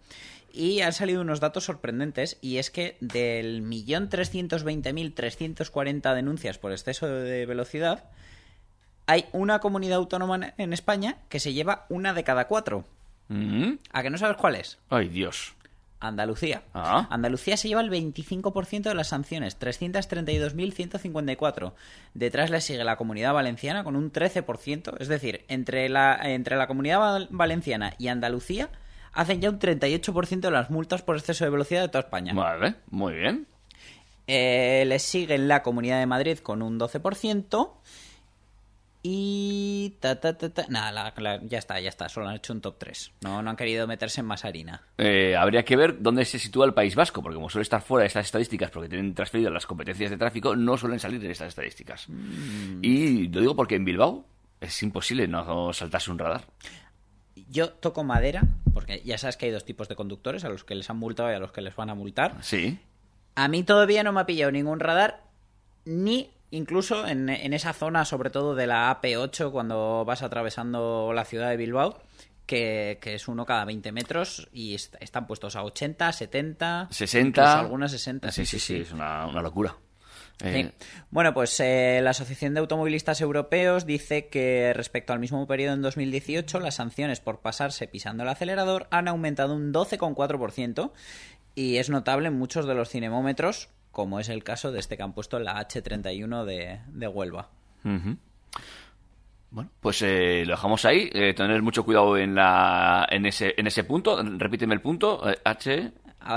Y 0.53 0.81
han 0.81 0.93
salido 0.93 1.21
unos 1.21 1.39
datos 1.39 1.65
sorprendentes. 1.65 2.37
Y 2.41 2.57
es 2.57 2.71
que 2.71 2.97
del 3.01 3.63
1.320.340 3.63 6.15
denuncias 6.15 6.57
por 6.57 6.71
exceso 6.71 7.07
de 7.07 7.45
velocidad, 7.45 8.05
hay 9.05 9.25
una 9.31 9.59
comunidad 9.59 9.97
autónoma 9.97 10.53
en 10.57 10.73
España 10.73 11.17
que 11.29 11.39
se 11.39 11.53
lleva 11.53 11.85
una 11.89 12.13
de 12.13 12.23
cada 12.23 12.47
cuatro. 12.47 12.85
¿A 13.91 14.03
que 14.03 14.09
no 14.09 14.17
sabes 14.17 14.37
cuál 14.37 14.55
es? 14.55 14.77
Ay, 14.89 15.09
Dios. 15.09 15.53
Andalucía. 15.99 16.61
Ah. 16.73 17.07
Andalucía 17.09 17.57
se 17.57 17.67
lleva 17.67 17.81
el 17.81 17.89
25% 17.89 18.83
de 18.83 18.93
las 18.93 19.07
sanciones, 19.07 19.59
332.154. 19.59 21.73
Detrás 22.13 22.49
le 22.49 22.61
sigue 22.61 22.83
la 22.83 22.95
comunidad 22.97 23.33
valenciana 23.33 23.83
con 23.83 23.95
un 23.95 24.11
13%. 24.11 24.95
Es 24.99 25.07
decir, 25.07 25.45
entre 25.47 25.89
la, 25.89 26.17
entre 26.23 26.55
la 26.55 26.67
comunidad 26.67 26.99
val- 26.99 27.27
valenciana 27.31 27.93
y 27.97 28.07
Andalucía 28.09 28.69
hacen 29.13 29.41
ya 29.41 29.49
un 29.49 29.59
38% 29.59 30.39
de 30.41 30.51
las 30.51 30.69
multas 30.69 31.01
por 31.01 31.17
exceso 31.17 31.43
de 31.45 31.49
velocidad 31.51 31.81
de 31.81 31.87
toda 31.89 32.01
España. 32.01 32.33
Vale, 32.33 32.75
muy 32.91 33.13
bien. 33.15 33.47
Eh, 34.27 34.83
le 34.87 34.99
sigue 34.99 35.37
la 35.37 35.63
Comunidad 35.63 35.99
de 35.99 36.05
Madrid 36.05 36.37
con 36.39 36.61
un 36.61 36.77
12%. 36.79 37.71
Y... 39.09 39.95
Ta, 40.01 40.19
ta, 40.19 40.37
ta, 40.37 40.49
ta. 40.49 40.65
Nada, 40.67 40.91
la- 40.91 41.13
la- 41.17 41.41
ya 41.43 41.57
está, 41.59 41.79
ya 41.79 41.87
está. 41.87 42.09
Solo 42.09 42.27
han 42.27 42.35
hecho 42.35 42.51
un 42.51 42.59
top 42.59 42.75
3. 42.77 43.13
No, 43.21 43.41
no 43.41 43.49
han 43.49 43.55
querido 43.55 43.87
meterse 43.87 44.19
en 44.19 44.27
más 44.27 44.43
harina. 44.43 44.81
Eh, 44.97 45.33
habría 45.37 45.63
que 45.63 45.77
ver 45.77 46.01
dónde 46.01 46.25
se 46.25 46.37
sitúa 46.39 46.65
el 46.65 46.73
País 46.73 46.93
Vasco, 46.95 47.21
porque 47.21 47.35
como 47.35 47.49
suele 47.49 47.63
estar 47.63 47.81
fuera 47.81 48.01
de 48.03 48.07
estas 48.07 48.25
estadísticas, 48.25 48.69
porque 48.69 48.89
tienen 48.89 49.13
transferidas 49.15 49.53
las 49.53 49.65
competencias 49.65 50.09
de 50.11 50.17
tráfico, 50.17 50.55
no 50.57 50.75
suelen 50.77 50.99
salir 50.99 51.23
en 51.23 51.31
estas 51.31 51.47
estadísticas. 51.49 52.07
Y 52.81 53.29
lo 53.29 53.39
digo 53.39 53.55
porque 53.55 53.75
en 53.75 53.85
Bilbao 53.85 54.25
es 54.59 54.83
imposible 54.83 55.25
no 55.27 55.71
saltarse 55.71 56.11
un 56.11 56.19
radar. 56.19 56.41
Yo 57.49 57.69
toco 57.69 58.03
madera, 58.03 58.41
porque 58.73 59.01
ya 59.05 59.17
sabes 59.17 59.37
que 59.37 59.45
hay 59.45 59.51
dos 59.53 59.63
tipos 59.63 59.87
de 59.87 59.95
conductores, 59.95 60.43
a 60.43 60.49
los 60.49 60.65
que 60.65 60.75
les 60.75 60.89
han 60.89 60.97
multado 60.97 61.31
y 61.31 61.35
a 61.35 61.39
los 61.39 61.53
que 61.53 61.61
les 61.61 61.73
van 61.75 61.89
a 61.89 61.95
multar. 61.95 62.35
Sí. 62.41 62.77
A 63.35 63.47
mí 63.47 63.63
todavía 63.63 64.03
no 64.03 64.11
me 64.11 64.19
ha 64.19 64.25
pillado 64.25 64.51
ningún 64.51 64.79
radar, 64.81 65.23
ni 65.85 66.31
incluso 66.51 67.07
en, 67.07 67.29
en 67.29 67.53
esa 67.53 67.73
zona, 67.73 68.05
sobre 68.05 68.29
todo 68.29 68.55
de 68.55 68.67
la 68.67 68.99
AP8, 69.01 69.51
cuando 69.51 70.03
vas 70.05 70.21
atravesando 70.23 71.11
la 71.13 71.25
ciudad 71.25 71.49
de 71.49 71.57
Bilbao, 71.57 71.99
que, 72.45 72.97
que 73.01 73.15
es 73.15 73.27
uno 73.27 73.45
cada 73.45 73.65
20 73.65 73.91
metros 73.91 74.47
y 74.53 74.73
est- 74.75 74.95
están 75.01 75.27
puestos 75.27 75.55
a 75.57 75.63
80, 75.63 76.11
70, 76.13 76.87
60. 76.91 77.27
incluso 77.27 77.49
algunas 77.49 77.91
60. 77.91 78.31
Sí, 78.31 78.45
sí, 78.45 78.59
sí, 78.59 78.77
es 78.77 78.91
una, 78.93 79.25
una 79.27 79.41
locura. 79.41 79.75
Eh, 80.43 80.71
Sí. 80.79 80.85
Bueno, 81.09 81.33
pues 81.33 81.59
eh, 81.59 81.99
la 82.03 82.11
Asociación 82.11 82.53
de 82.53 82.59
Automovilistas 82.59 83.19
Europeos 83.21 83.87
dice 83.87 84.27
que 84.27 84.71
respecto 84.75 85.11
al 85.11 85.19
mismo 85.19 85.45
periodo 85.47 85.73
en 85.73 85.81
2018, 85.81 86.59
las 86.59 86.75
sanciones 86.75 87.19
por 87.19 87.39
pasarse 87.39 87.87
pisando 87.87 88.21
el 88.23 88.29
acelerador 88.29 88.87
han 88.91 89.07
aumentado 89.07 89.55
un 89.55 89.73
12,4% 89.73 90.91
y 91.55 91.77
es 91.77 91.89
notable 91.89 92.27
en 92.27 92.35
muchos 92.37 92.67
de 92.67 92.75
los 92.75 92.89
cinemómetros, 92.89 93.69
como 93.97 94.19
es 94.19 94.29
el 94.29 94.43
caso 94.43 94.71
de 94.71 94.77
este 94.79 94.95
que 94.95 95.01
han 95.01 95.13
puesto 95.13 95.37
en 95.37 95.45
la 95.45 95.55
H31 95.59 96.45
de, 96.45 96.81
de 96.87 97.07
Huelva. 97.07 97.49
Bueno, 99.49 99.71
pues 99.79 100.03
eh, 100.03 100.43
lo 100.45 100.51
dejamos 100.51 100.85
ahí. 100.85 101.09
eh, 101.13 101.33
tener 101.33 101.63
mucho 101.63 101.83
cuidado 101.83 102.15
en, 102.15 102.35
la, 102.35 103.07
en, 103.09 103.25
ese, 103.25 103.55
en 103.57 103.65
ese 103.65 103.83
punto. 103.85 104.21
Repíteme 104.23 104.75
el 104.75 104.81
punto. 104.81 105.27
eh, 105.27 105.39
H. 105.43 105.91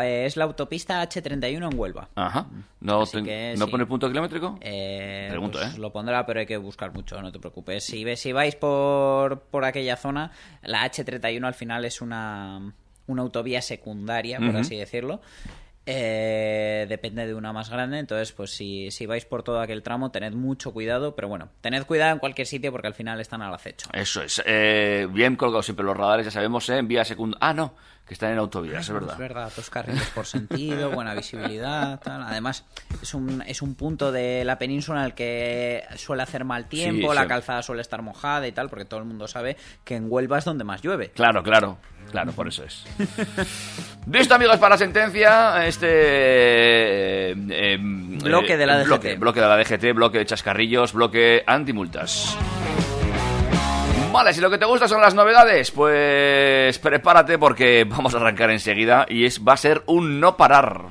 Es 0.05 0.37
la 0.38 0.45
autopista 0.45 1.02
H31 1.07 1.71
en 1.73 1.79
Huelva. 1.79 2.09
Ajá. 2.14 2.47
¿No, 2.81 3.05
ten- 3.05 3.26
que 3.26 3.55
¿no 3.59 3.67
sí. 3.67 3.71
pone 3.71 3.85
punto 3.85 4.09
kilométrico? 4.09 4.57
Eh, 4.62 5.26
Pregunto, 5.29 5.59
pues 5.59 5.75
¿eh? 5.75 5.79
Lo 5.79 5.93
pondrá, 5.93 6.25
pero 6.25 6.40
hay 6.40 6.47
que 6.47 6.57
buscar 6.57 6.95
mucho, 6.95 7.21
no 7.21 7.31
te 7.31 7.40
preocupes. 7.40 7.85
Si, 7.85 8.05
ve- 8.05 8.17
si 8.17 8.33
vais 8.33 8.55
por, 8.57 9.40
por 9.50 9.67
aquella 9.67 9.97
zona, 9.99 10.31
la 10.62 10.90
H31 10.90 11.45
al 11.45 11.55
final 11.55 11.85
es 11.85 12.00
una, 12.00 12.73
una 13.07 13.21
autovía 13.23 13.61
secundaria, 13.61 14.38
por 14.38 14.57
así 14.57 14.76
decirlo. 14.76 15.21
Eh, 15.93 16.87
depende 16.89 17.27
de 17.27 17.35
una 17.35 17.53
más 17.53 17.69
grande, 17.69 17.99
entonces 17.99 18.31
pues 18.33 18.53
si, 18.53 18.91
si 18.93 19.07
vais 19.07 19.25
por 19.25 19.43
todo 19.43 19.61
aquel 19.61 19.83
tramo 19.83 20.11
tened 20.13 20.33
mucho 20.35 20.73
cuidado, 20.73 21.17
pero 21.17 21.27
bueno, 21.29 21.49
tened 21.61 21.85
cuidado 21.85 22.13
en 22.13 22.19
cualquier 22.21 22.47
sitio 22.47 22.71
porque 22.71 22.87
al 22.87 22.95
final 22.95 23.21
están 23.21 23.43
al 23.43 23.53
acecho. 23.53 23.89
Eso 23.93 24.23
es. 24.23 24.41
Eh, 24.47 25.09
bien 25.11 25.35
colgados 25.37 25.67
siempre 25.67 25.85
los 25.85 25.97
radares, 25.97 26.27
ya 26.27 26.31
sabemos, 26.31 26.69
¿eh? 26.69 26.79
en 26.79 26.87
vía 26.89 27.05
secundaria. 27.05 27.39
Ah, 27.49 27.53
no, 27.55 27.75
que 28.07 28.15
están 28.15 28.33
en 28.33 28.39
autovías, 28.39 28.87
es 28.87 28.93
verdad. 28.93 29.13
Es 29.15 29.19
verdad, 29.19 29.53
dos 29.55 29.69
carriles 29.71 30.09
por 30.11 30.27
sentido, 30.27 30.91
buena 30.95 31.15
visibilidad, 31.15 31.99
tal. 32.01 32.23
Además, 32.23 32.65
es 33.03 33.13
un, 33.15 33.43
es 33.47 33.61
un 33.61 33.75
punto 33.75 34.13
de 34.13 34.45
la 34.45 34.59
península 34.59 35.01
en 35.01 35.07
el 35.07 35.15
que 35.15 35.85
suele 35.97 36.23
hacer 36.23 36.45
mal 36.45 36.67
tiempo, 36.69 37.11
Sí, 37.11 37.15
la 37.17 37.23
sí. 37.23 37.29
calzada 37.29 37.63
suele 37.63 37.83
estar 37.83 38.01
mojada 38.03 38.47
y 38.47 38.53
tal, 38.53 38.69
porque 38.69 38.85
todo 38.85 39.01
el 39.01 39.07
mundo 39.07 39.27
sabe 39.27 39.57
que 39.85 39.97
en 39.97 40.07
Huelva 40.11 40.39
es 40.39 40.45
donde 40.45 40.63
más 40.65 40.83
llueve. 40.83 41.11
Claro, 41.11 41.43
claro, 41.43 41.79
claro, 42.11 42.33
por 42.33 42.49
eso 42.49 42.64
es. 42.64 42.85
Listo, 44.11 44.35
amigos, 44.35 44.57
para 44.59 44.75
la 44.75 44.78
sentencia, 44.78 45.66
este... 45.66 45.87
eh, 47.30 47.35
eh, 47.50 47.78
Bloque 47.80 48.57
de 48.57 48.66
la 48.66 48.78
DGT. 48.78 48.87
Bloque, 48.88 49.16
bloque 49.16 49.40
de 49.40 49.47
la 49.47 49.57
DGT, 49.57 49.95
bloque 49.95 50.19
de 50.19 50.26
chascarrillos, 50.26 50.92
bloque 50.92 51.42
antimultas. 51.47 52.37
Vale, 54.12 54.33
si 54.35 54.40
lo 54.40 54.50
que 54.50 54.59
te 54.59 54.64
gusta 54.64 54.88
son 54.88 55.00
las 55.00 55.14
novedades, 55.14 55.71
pues 55.71 56.76
prepárate 56.80 57.38
porque 57.38 57.87
vamos 57.88 58.12
a 58.14 58.16
arrancar 58.19 58.50
enseguida 58.50 59.07
y 59.09 59.25
es 59.25 59.40
va 59.47 59.52
a 59.52 59.57
ser 59.57 59.83
un 59.87 60.19
no 60.19 60.37
parar. 60.37 60.87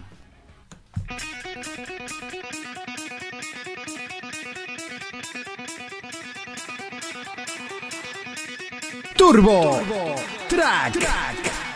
Turbo, 9.18 9.82
track. 10.50 10.94
track. 10.94 11.70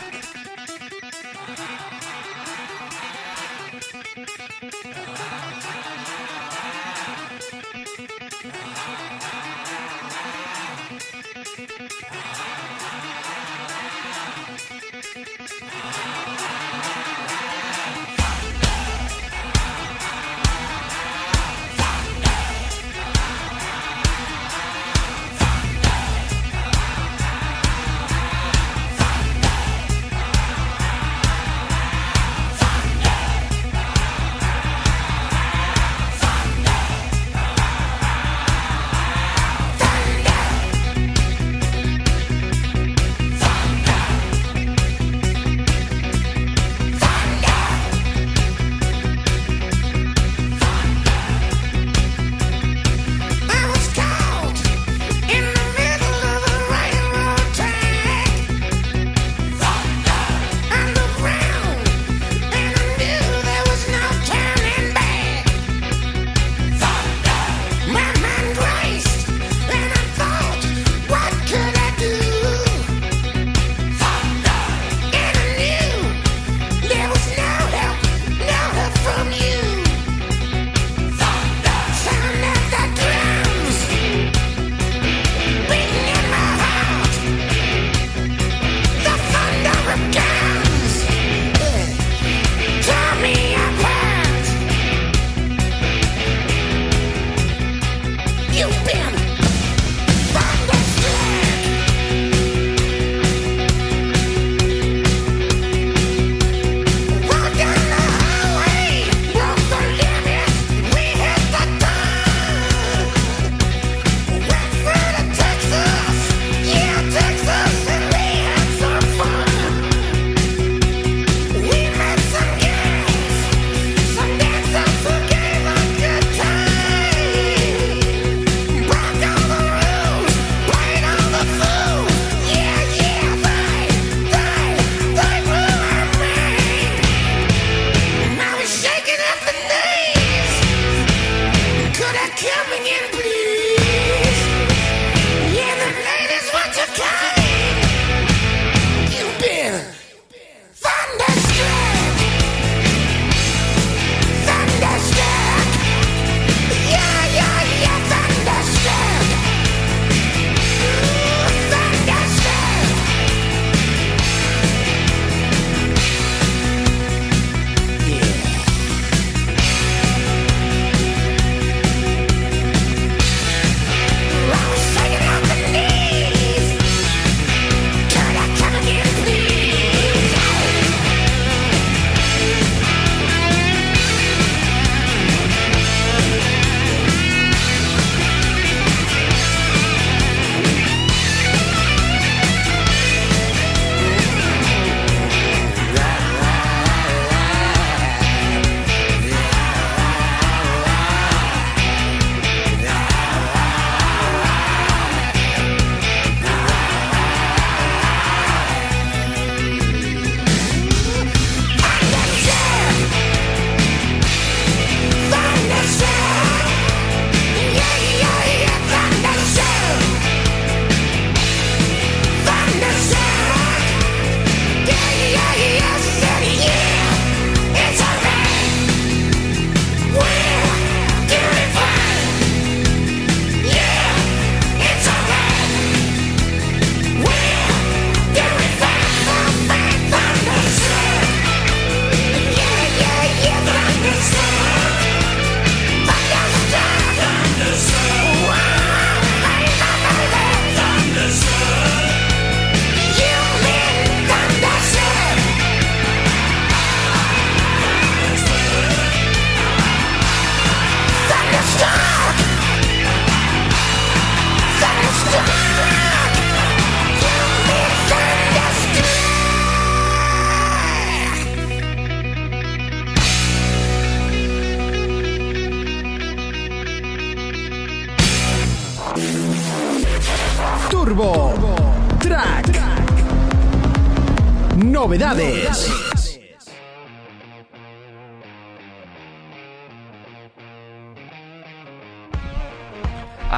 Novedades. 285.74 286.03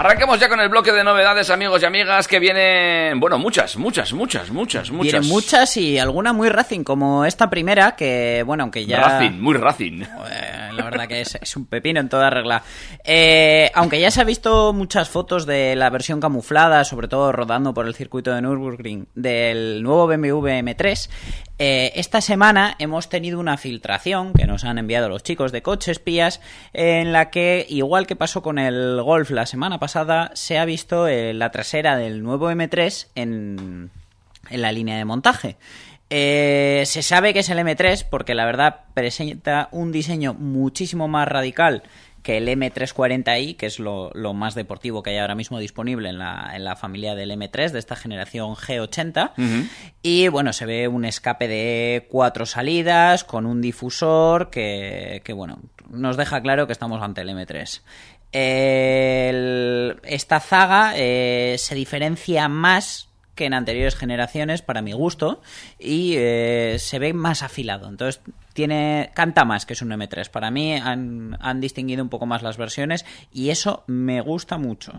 Arranquemos 0.06 0.38
ya 0.38 0.48
con 0.48 0.60
el 0.60 0.68
bloque 0.68 0.92
de 0.92 1.02
novedades, 1.02 1.50
amigos 1.50 1.82
y 1.82 1.84
amigas, 1.84 2.28
que 2.28 2.38
vienen, 2.38 3.18
bueno, 3.18 3.40
muchas, 3.40 3.76
muchas, 3.76 4.12
muchas, 4.12 4.52
muchas, 4.52 4.92
muchas. 4.92 5.12
Vienen 5.12 5.28
muchas 5.28 5.76
y 5.76 5.98
alguna 5.98 6.32
muy 6.32 6.48
Racing, 6.48 6.84
como 6.84 7.24
esta 7.24 7.50
primera, 7.50 7.96
que 7.96 8.44
bueno, 8.46 8.62
aunque 8.62 8.86
ya... 8.86 9.00
Racing, 9.00 9.40
muy 9.40 9.56
Racing. 9.56 10.04
La 10.76 10.84
verdad 10.84 11.08
que 11.08 11.22
es, 11.22 11.36
es 11.40 11.56
un 11.56 11.66
pepino 11.66 11.98
en 11.98 12.08
toda 12.08 12.30
regla. 12.30 12.62
Eh, 13.02 13.72
aunque 13.74 13.98
ya 13.98 14.12
se 14.12 14.20
ha 14.20 14.24
visto 14.24 14.72
muchas 14.72 15.08
fotos 15.08 15.44
de 15.44 15.74
la 15.74 15.90
versión 15.90 16.20
camuflada, 16.20 16.84
sobre 16.84 17.08
todo 17.08 17.32
rodando 17.32 17.74
por 17.74 17.88
el 17.88 17.96
circuito 17.96 18.32
de 18.32 18.42
Nürburgring, 18.42 19.08
del 19.16 19.82
nuevo 19.82 20.06
BMW 20.06 20.46
M3, 20.46 21.08
eh, 21.58 21.92
esta 21.94 22.20
semana 22.20 22.76
hemos 22.78 23.08
tenido 23.08 23.40
una 23.40 23.56
filtración 23.56 24.34
que 24.34 24.46
nos 24.46 24.64
han 24.64 24.76
enviado 24.76 25.08
los 25.08 25.22
chicos 25.22 25.52
de 25.52 25.62
Coche 25.62 25.90
Espías, 25.90 26.42
en 26.74 27.12
la 27.12 27.30
que, 27.30 27.64
igual 27.70 28.06
que 28.06 28.14
pasó 28.14 28.42
con 28.42 28.58
el 28.58 29.00
Golf 29.02 29.30
la 29.30 29.46
semana 29.46 29.78
pasada, 29.78 29.95
se 30.35 30.59
ha 30.59 30.64
visto 30.64 31.09
eh, 31.09 31.35
la 31.35 31.50
trasera 31.50 31.96
del 31.96 32.22
nuevo 32.22 32.50
M3 32.50 33.09
en, 33.14 33.90
en 34.50 34.62
la 34.62 34.72
línea 34.72 34.96
de 34.96 35.04
montaje. 35.04 35.56
Eh, 36.09 36.85
se 36.87 37.02
sabe 37.02 37.32
que 37.32 37.40
es 37.40 37.50
el 37.50 37.59
M3 37.59 38.06
porque 38.09 38.35
la 38.35 38.44
verdad 38.44 38.85
presenta 38.94 39.68
un 39.72 39.90
diseño 39.90 40.35
muchísimo 40.35 41.09
más 41.09 41.26
radical 41.26 41.82
que 42.26 42.38
el 42.38 42.48
M340i, 42.48 43.56
que 43.56 43.66
es 43.66 43.78
lo, 43.78 44.11
lo 44.12 44.35
más 44.35 44.56
deportivo 44.56 45.00
que 45.00 45.11
hay 45.11 45.18
ahora 45.18 45.37
mismo 45.37 45.61
disponible 45.61 46.09
en 46.09 46.18
la, 46.18 46.50
en 46.54 46.64
la 46.64 46.74
familia 46.74 47.14
del 47.14 47.30
M3 47.30 47.70
de 47.70 47.78
esta 47.78 47.94
generación 47.94 48.56
G80. 48.56 49.68
Y 50.02 50.26
bueno, 50.26 50.52
se 50.52 50.66
ve 50.66 50.88
un 50.88 51.04
escape 51.04 51.46
de 51.46 52.09
cuatro 52.11 52.44
salidas 52.44 53.22
con 53.22 53.46
un 53.46 53.61
difusor 53.61 54.50
que, 54.50 55.22
que, 55.24 55.32
bueno, 55.32 55.61
nos 55.88 56.16
deja 56.16 56.40
claro 56.40 56.66
que 56.66 56.72
estamos 56.72 57.00
ante 57.00 57.20
el 57.20 57.28
M3. 57.28 57.82
El- 58.32 59.96
esta 60.04 60.40
zaga 60.40 60.92
eh, 60.96 61.56
se 61.58 61.74
diferencia 61.74 62.48
más 62.48 63.08
que 63.34 63.44
en 63.44 63.52
anteriores 63.52 63.96
generaciones 63.96 64.62
para 64.62 64.80
mi 64.80 64.92
gusto 64.92 65.42
y 65.78 66.14
eh, 66.16 66.76
se 66.78 66.98
ve 66.98 67.12
más 67.12 67.42
afilado. 67.42 67.86
Entonces 67.86 68.22
tiene 68.54 69.10
canta 69.12 69.44
más 69.44 69.66
que 69.66 69.74
es 69.74 69.82
un 69.82 69.90
M3 69.90 70.30
para 70.30 70.50
mí 70.50 70.72
han, 70.74 71.36
han 71.40 71.60
distinguido 71.60 72.02
un 72.02 72.08
poco 72.08 72.24
más 72.24 72.42
las 72.42 72.56
versiones 72.56 73.04
y 73.30 73.50
eso 73.50 73.84
me 73.88 74.22
gusta 74.22 74.56
mucho. 74.56 74.92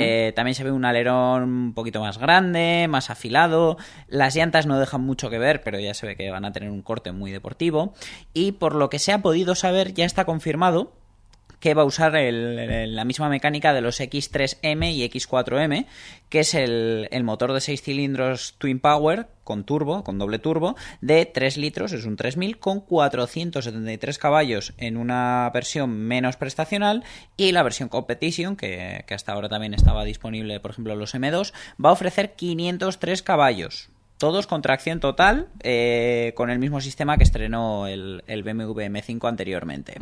Eh, 0.00 0.32
también 0.34 0.56
se 0.56 0.64
ve 0.64 0.72
un 0.72 0.84
alerón 0.84 1.44
un 1.44 1.72
poquito 1.74 2.00
más 2.00 2.18
grande 2.18 2.86
más 2.90 3.10
afilado. 3.10 3.76
Las 4.08 4.34
llantas 4.34 4.66
no 4.66 4.80
dejan 4.80 5.02
mucho 5.02 5.30
que 5.30 5.38
ver 5.38 5.62
pero 5.62 5.78
ya 5.78 5.94
se 5.94 6.04
ve 6.08 6.16
que 6.16 6.30
van 6.32 6.44
a 6.44 6.52
tener 6.52 6.70
un 6.70 6.82
corte 6.82 7.12
muy 7.12 7.30
deportivo. 7.30 7.94
Y 8.34 8.52
por 8.52 8.74
lo 8.74 8.90
que 8.90 8.98
se 8.98 9.12
ha 9.12 9.22
podido 9.22 9.54
saber 9.54 9.94
ya 9.94 10.04
está 10.04 10.24
confirmado 10.24 10.92
que 11.60 11.74
va 11.74 11.82
a 11.82 11.86
usar 11.86 12.12
la 12.14 13.04
misma 13.04 13.28
mecánica 13.28 13.72
de 13.72 13.80
los 13.80 14.00
X3M 14.00 14.92
y 14.92 15.08
X4M, 15.08 15.86
que 16.28 16.40
es 16.40 16.54
el, 16.54 17.08
motor 17.24 17.52
de 17.52 17.60
6 17.60 17.82
cilindros 17.82 18.54
Twin 18.58 18.80
Power 18.80 19.28
con 19.44 19.64
turbo, 19.64 20.04
con 20.04 20.18
doble 20.18 20.38
turbo, 20.38 20.76
de 21.00 21.24
3 21.24 21.56
litros, 21.56 21.92
es 21.92 22.04
un 22.04 22.16
3000, 22.16 22.58
con 22.58 22.80
473 22.80 24.18
caballos 24.18 24.74
en 24.76 24.96
una 24.96 25.50
versión 25.52 25.90
menos 25.90 26.36
prestacional 26.36 27.02
y 27.36 27.52
la 27.52 27.62
versión 27.62 27.88
Competition, 27.88 28.56
que, 28.56 29.04
hasta 29.08 29.32
ahora 29.32 29.48
también 29.48 29.74
estaba 29.74 30.04
disponible, 30.04 30.60
por 30.60 30.72
ejemplo, 30.72 30.94
los 30.96 31.14
M2, 31.14 31.52
va 31.82 31.90
a 31.90 31.92
ofrecer 31.92 32.34
503 32.34 33.22
caballos. 33.22 33.88
Todos 34.18 34.46
con 34.46 34.62
tracción 34.62 35.00
total, 35.00 35.46
eh, 35.62 36.32
con 36.36 36.50
el 36.50 36.58
mismo 36.58 36.80
sistema 36.80 37.16
que 37.16 37.22
estrenó 37.22 37.86
el, 37.86 38.22
BMW 38.26 38.80
M5 38.80 39.28
anteriormente. 39.28 39.94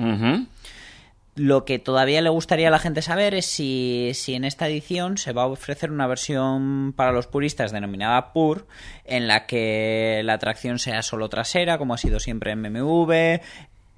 Lo 1.36 1.66
que 1.66 1.78
todavía 1.78 2.22
le 2.22 2.30
gustaría 2.30 2.68
a 2.68 2.70
la 2.70 2.78
gente 2.78 3.02
saber 3.02 3.34
es 3.34 3.44
si, 3.44 4.12
si 4.14 4.32
en 4.32 4.44
esta 4.44 4.68
edición 4.68 5.18
se 5.18 5.34
va 5.34 5.42
a 5.42 5.46
ofrecer 5.46 5.92
una 5.92 6.06
versión 6.06 6.94
para 6.96 7.12
los 7.12 7.26
puristas 7.26 7.72
denominada 7.72 8.32
Pur, 8.32 8.66
en 9.04 9.28
la 9.28 9.44
que 9.44 10.22
la 10.24 10.38
tracción 10.38 10.78
sea 10.78 11.02
solo 11.02 11.28
trasera, 11.28 11.76
como 11.76 11.92
ha 11.92 11.98
sido 11.98 12.20
siempre 12.20 12.52
en 12.52 12.62
BMW, 12.62 13.12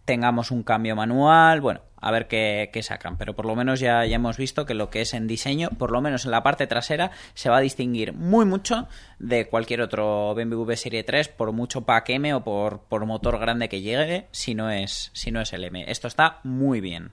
tengamos 0.05 0.51
un 0.51 0.64
cambio 0.64 0.96
manual, 0.96 1.61
bueno, 1.61 1.83
a 2.01 2.11
ver 2.11 2.27
qué, 2.27 2.70
qué 2.72 2.83
sacan, 2.83 3.16
pero 3.16 3.37
por 3.37 3.46
lo 3.46 3.55
menos 3.55 3.79
ya, 3.79 4.05
ya 4.05 4.16
hemos 4.16 4.37
visto 4.37 4.66
que 4.66 4.74
lo 4.74 4.90
que 4.90 5.03
es 5.03 5.14
en 5.14 5.29
diseño, 5.29 5.68
por 5.79 5.92
lo 5.92 6.01
menos 6.01 6.24
en 6.24 6.33
la 6.33 6.42
parte 6.42 6.66
trasera, 6.66 7.12
se 7.35 7.51
va 7.51 7.59
a 7.59 7.61
distinguir 7.61 8.14
muy 8.14 8.46
mucho 8.46 8.88
de 9.20 9.48
cualquier 9.48 9.83
otro 9.83 10.35
BMW 10.35 10.72
Serie 10.72 11.05
3, 11.05 11.29
por 11.29 11.53
mucho 11.53 11.83
pack 11.83 12.09
M 12.11 12.35
o 12.35 12.42
por, 12.42 12.81
por 12.81 13.07
motor 13.07 13.38
grande 13.38 13.68
que 13.68 13.81
llegue, 13.81 14.27
si 14.33 14.57
no 14.57 14.70
es, 14.70 15.11
si 15.12 15.31
no 15.31 15.40
es 15.40 15.53
el 15.53 15.62
M. 15.62 15.85
Esto 15.87 16.09
está 16.09 16.40
muy 16.42 16.81
bien. 16.81 17.12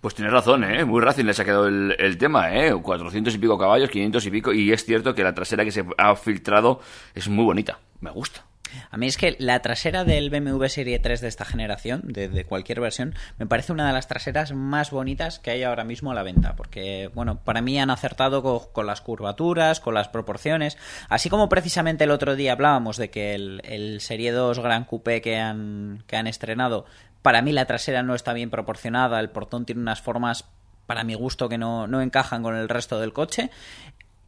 Pues 0.00 0.14
tienes 0.14 0.32
razón, 0.32 0.64
¿eh? 0.64 0.84
Muy 0.84 1.00
Racing 1.00 1.24
les 1.24 1.38
ha 1.40 1.44
quedado 1.44 1.66
el, 1.68 2.18
tema, 2.18 2.54
¿eh? 2.56 2.72
400 2.74 3.34
y 3.34 3.38
pico 3.38 3.58
caballos, 3.58 3.90
500 3.90 4.26
y 4.26 4.30
pico, 4.30 4.52
y 4.52 4.72
es 4.72 4.84
cierto 4.84 5.14
que 5.14 5.22
la 5.24 5.34
trasera 5.34 5.64
que 5.64 5.72
se 5.72 5.84
ha 5.98 6.16
filtrado 6.16 6.80
es 7.14 7.28
muy 7.28 7.44
bonita. 7.44 7.78
Me 8.00 8.10
gusta. 8.10 8.44
A 8.90 8.96
mí 8.96 9.06
es 9.06 9.16
que 9.18 9.36
la 9.38 9.60
trasera 9.60 10.04
del 10.04 10.30
BMW 10.30 10.64
Serie 10.66 10.98
3 10.98 11.20
de 11.20 11.28
esta 11.28 11.44
generación, 11.44 12.02
de, 12.04 12.44
cualquier 12.44 12.80
versión, 12.80 13.14
me 13.38 13.46
parece 13.46 13.72
una 13.72 13.86
de 13.86 13.92
las 13.92 14.08
traseras 14.08 14.52
más 14.52 14.90
bonitas 14.90 15.38
que 15.38 15.50
hay 15.50 15.62
ahora 15.62 15.84
mismo 15.84 16.10
a 16.10 16.14
la 16.14 16.22
venta. 16.22 16.56
Porque, 16.56 17.10
bueno, 17.14 17.38
para 17.44 17.60
mí 17.60 17.78
han 17.78 17.90
acertado 17.90 18.42
co- 18.42 18.70
con, 18.72 18.86
las 18.86 19.00
curvaturas, 19.02 19.80
con 19.80 19.94
las 19.94 20.08
proporciones. 20.08 20.78
Así 21.10 21.28
como 21.28 21.48
precisamente 21.50 22.04
el 22.04 22.10
otro 22.10 22.34
día 22.34 22.52
hablábamos 22.52 22.96
de 22.96 23.10
que 23.10 23.34
el, 23.34 23.60
el 23.64 24.00
Serie 24.00 24.32
2 24.32 24.58
Gran 24.60 24.84
Coupé 24.84 25.20
que 25.20 25.38
han, 25.38 26.02
que 26.06 26.16
han 26.16 26.26
estrenado, 26.26 26.86
para 27.22 27.42
mí 27.42 27.52
la 27.52 27.66
trasera 27.66 28.02
no 28.02 28.14
está 28.14 28.32
bien 28.32 28.50
proporcionada, 28.50 29.20
el 29.20 29.30
portón 29.30 29.64
tiene 29.64 29.80
unas 29.80 30.02
formas 30.02 30.44
para 30.86 31.04
mi 31.04 31.14
gusto 31.14 31.48
que 31.48 31.58
no, 31.58 31.86
no 31.86 32.02
encajan 32.02 32.42
con 32.42 32.56
el 32.56 32.68
resto 32.68 33.00
del 33.00 33.12
coche. 33.12 33.50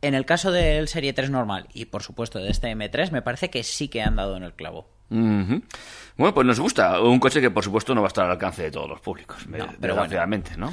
En 0.00 0.14
el 0.14 0.26
caso 0.26 0.52
del 0.52 0.88
Serie 0.88 1.12
3 1.12 1.30
normal 1.30 1.68
y 1.72 1.86
por 1.86 2.02
supuesto 2.02 2.38
de 2.38 2.50
este 2.50 2.70
M3 2.70 3.10
me 3.10 3.22
parece 3.22 3.50
que 3.50 3.62
sí 3.64 3.88
que 3.88 4.02
han 4.02 4.16
dado 4.16 4.36
en 4.36 4.42
el 4.42 4.52
clavo. 4.52 4.86
Bueno, 5.08 6.34
pues 6.34 6.46
nos 6.46 6.58
gusta. 6.58 7.00
Un 7.00 7.20
coche 7.20 7.40
que, 7.40 7.50
por 7.50 7.62
supuesto, 7.62 7.94
no 7.94 8.00
va 8.00 8.06
a 8.06 8.08
estar 8.08 8.24
al 8.24 8.32
alcance 8.32 8.62
de 8.62 8.70
todos 8.70 8.88
los 8.88 9.00
públicos. 9.00 9.46
No, 9.46 9.52
pero 9.80 9.94
desgraciadamente, 9.94 10.56
¿no? 10.56 10.72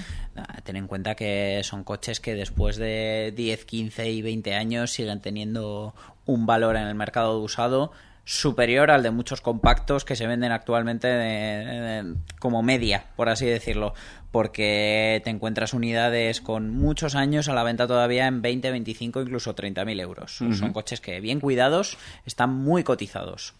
Ten 0.63 0.77
en 0.77 0.87
cuenta 0.87 1.15
que 1.15 1.61
son 1.63 1.83
coches 1.83 2.19
que 2.19 2.33
después 2.33 2.77
de 2.77 3.33
10, 3.35 3.65
15 3.65 4.09
y 4.09 4.21
20 4.21 4.55
años 4.55 4.91
siguen 4.91 5.21
teniendo 5.21 5.93
un 6.25 6.45
valor 6.45 6.75
en 6.75 6.87
el 6.87 6.95
mercado 6.95 7.37
de 7.37 7.45
usado 7.45 7.91
superior 8.23 8.91
al 8.91 9.03
de 9.03 9.11
muchos 9.11 9.41
compactos 9.41 10.05
que 10.05 10.15
se 10.15 10.27
venden 10.27 10.51
actualmente 10.51 11.07
de- 11.07 11.65
de- 12.03 12.15
como 12.39 12.61
media, 12.63 13.05
por 13.15 13.29
así 13.29 13.45
decirlo, 13.45 13.93
porque 14.31 15.21
te 15.23 15.29
encuentras 15.29 15.73
unidades 15.73 16.39
con 16.39 16.69
muchos 16.69 17.15
años 17.15 17.49
a 17.49 17.53
la 17.53 17.63
venta 17.63 17.87
todavía 17.87 18.27
en 18.27 18.41
20, 18.41 18.71
25, 18.71 19.21
incluso 19.21 19.55
30 19.55 19.83
mil 19.85 19.99
euros. 19.99 20.37
Son 20.37 20.71
coches 20.71 21.01
que 21.01 21.19
bien 21.19 21.39
cuidados 21.39 21.97
están 22.25 22.51
muy 22.53 22.83
cotizados. 22.83 23.53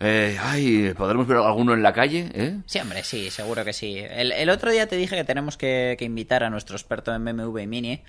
Eh, 0.00 0.38
ay, 0.40 0.94
¿podremos 0.96 1.26
ver 1.26 1.38
alguno 1.38 1.74
en 1.74 1.82
la 1.82 1.92
calle? 1.92 2.30
¿eh? 2.34 2.56
Sí, 2.66 2.78
hombre, 2.78 3.02
sí, 3.02 3.30
seguro 3.30 3.64
que 3.64 3.72
sí. 3.72 3.98
El, 3.98 4.32
el 4.32 4.48
otro 4.48 4.70
día 4.70 4.86
te 4.86 4.96
dije 4.96 5.16
que 5.16 5.24
tenemos 5.24 5.56
que, 5.56 5.96
que 5.98 6.04
invitar 6.04 6.44
a 6.44 6.50
nuestro 6.50 6.76
experto 6.76 7.12
en 7.14 7.24
BMW 7.24 7.58
y 7.58 7.66
Mini, 7.66 8.02